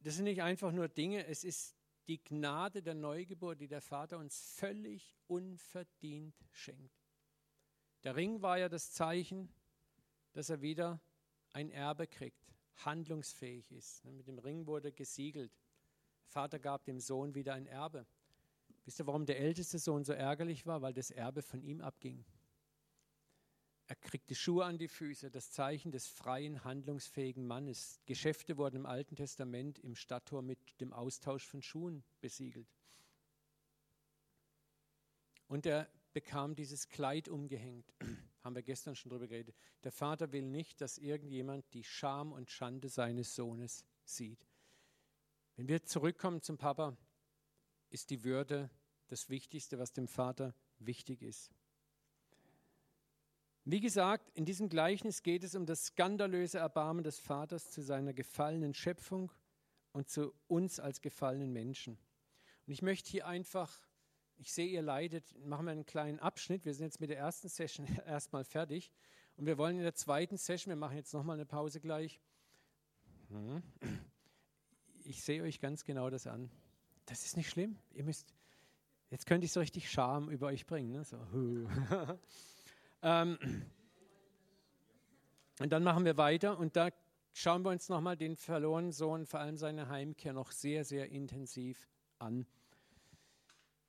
[0.00, 1.74] das sind nicht einfach nur Dinge, es ist
[2.06, 6.94] die Gnade der Neugeburt, die der Vater uns völlig unverdient schenkt.
[8.02, 9.54] Der Ring war ja das Zeichen,
[10.32, 11.00] dass er wieder
[11.52, 12.52] ein Erbe kriegt,
[12.84, 14.04] handlungsfähig ist.
[14.04, 15.52] Mit dem Ring wurde gesiegelt.
[16.26, 18.06] Vater gab dem Sohn wieder ein Erbe.
[18.84, 20.82] Wisst ihr, warum der älteste Sohn so ärgerlich war?
[20.82, 22.24] Weil das Erbe von ihm abging.
[23.86, 28.00] Er kriegte Schuhe an die Füße, das Zeichen des freien, handlungsfähigen Mannes.
[28.06, 32.68] Geschäfte wurden im Alten Testament im Stadttor mit dem Austausch von Schuhen besiegelt.
[35.46, 37.92] Und er bekam dieses Kleid umgehängt.
[38.42, 39.54] Haben wir gestern schon drüber geredet.
[39.84, 44.48] Der Vater will nicht, dass irgendjemand die Scham und Schande seines Sohnes sieht.
[45.56, 46.96] Wenn wir zurückkommen zum Papa,
[47.92, 48.70] ist die Würde
[49.08, 51.50] das Wichtigste, was dem Vater wichtig ist.
[53.64, 58.12] Wie gesagt, in diesem Gleichnis geht es um das skandalöse Erbarmen des Vaters zu seiner
[58.12, 59.30] gefallenen Schöpfung
[59.92, 61.98] und zu uns als gefallenen Menschen.
[62.66, 63.78] Und ich möchte hier einfach
[64.38, 65.38] Ich sehe, ihr leidet.
[65.46, 66.64] Machen wir einen kleinen Abschnitt.
[66.64, 68.90] Wir sind jetzt mit der ersten Session erstmal fertig.
[69.36, 72.20] Und wir wollen in der zweiten Session, wir machen jetzt nochmal eine Pause gleich.
[73.28, 73.62] Hm.
[75.04, 76.50] Ich sehe euch ganz genau das an.
[77.06, 77.76] Das ist nicht schlimm.
[77.92, 78.32] Ihr müsst,
[79.10, 80.92] jetzt könnte ich so richtig Scham über euch bringen.
[80.92, 81.04] Ne?
[81.04, 81.16] So.
[83.02, 83.38] ähm,
[85.58, 86.90] und dann machen wir weiter und da
[87.32, 91.88] schauen wir uns nochmal den verlorenen Sohn, vor allem seine Heimkehr, noch sehr, sehr intensiv
[92.18, 92.46] an.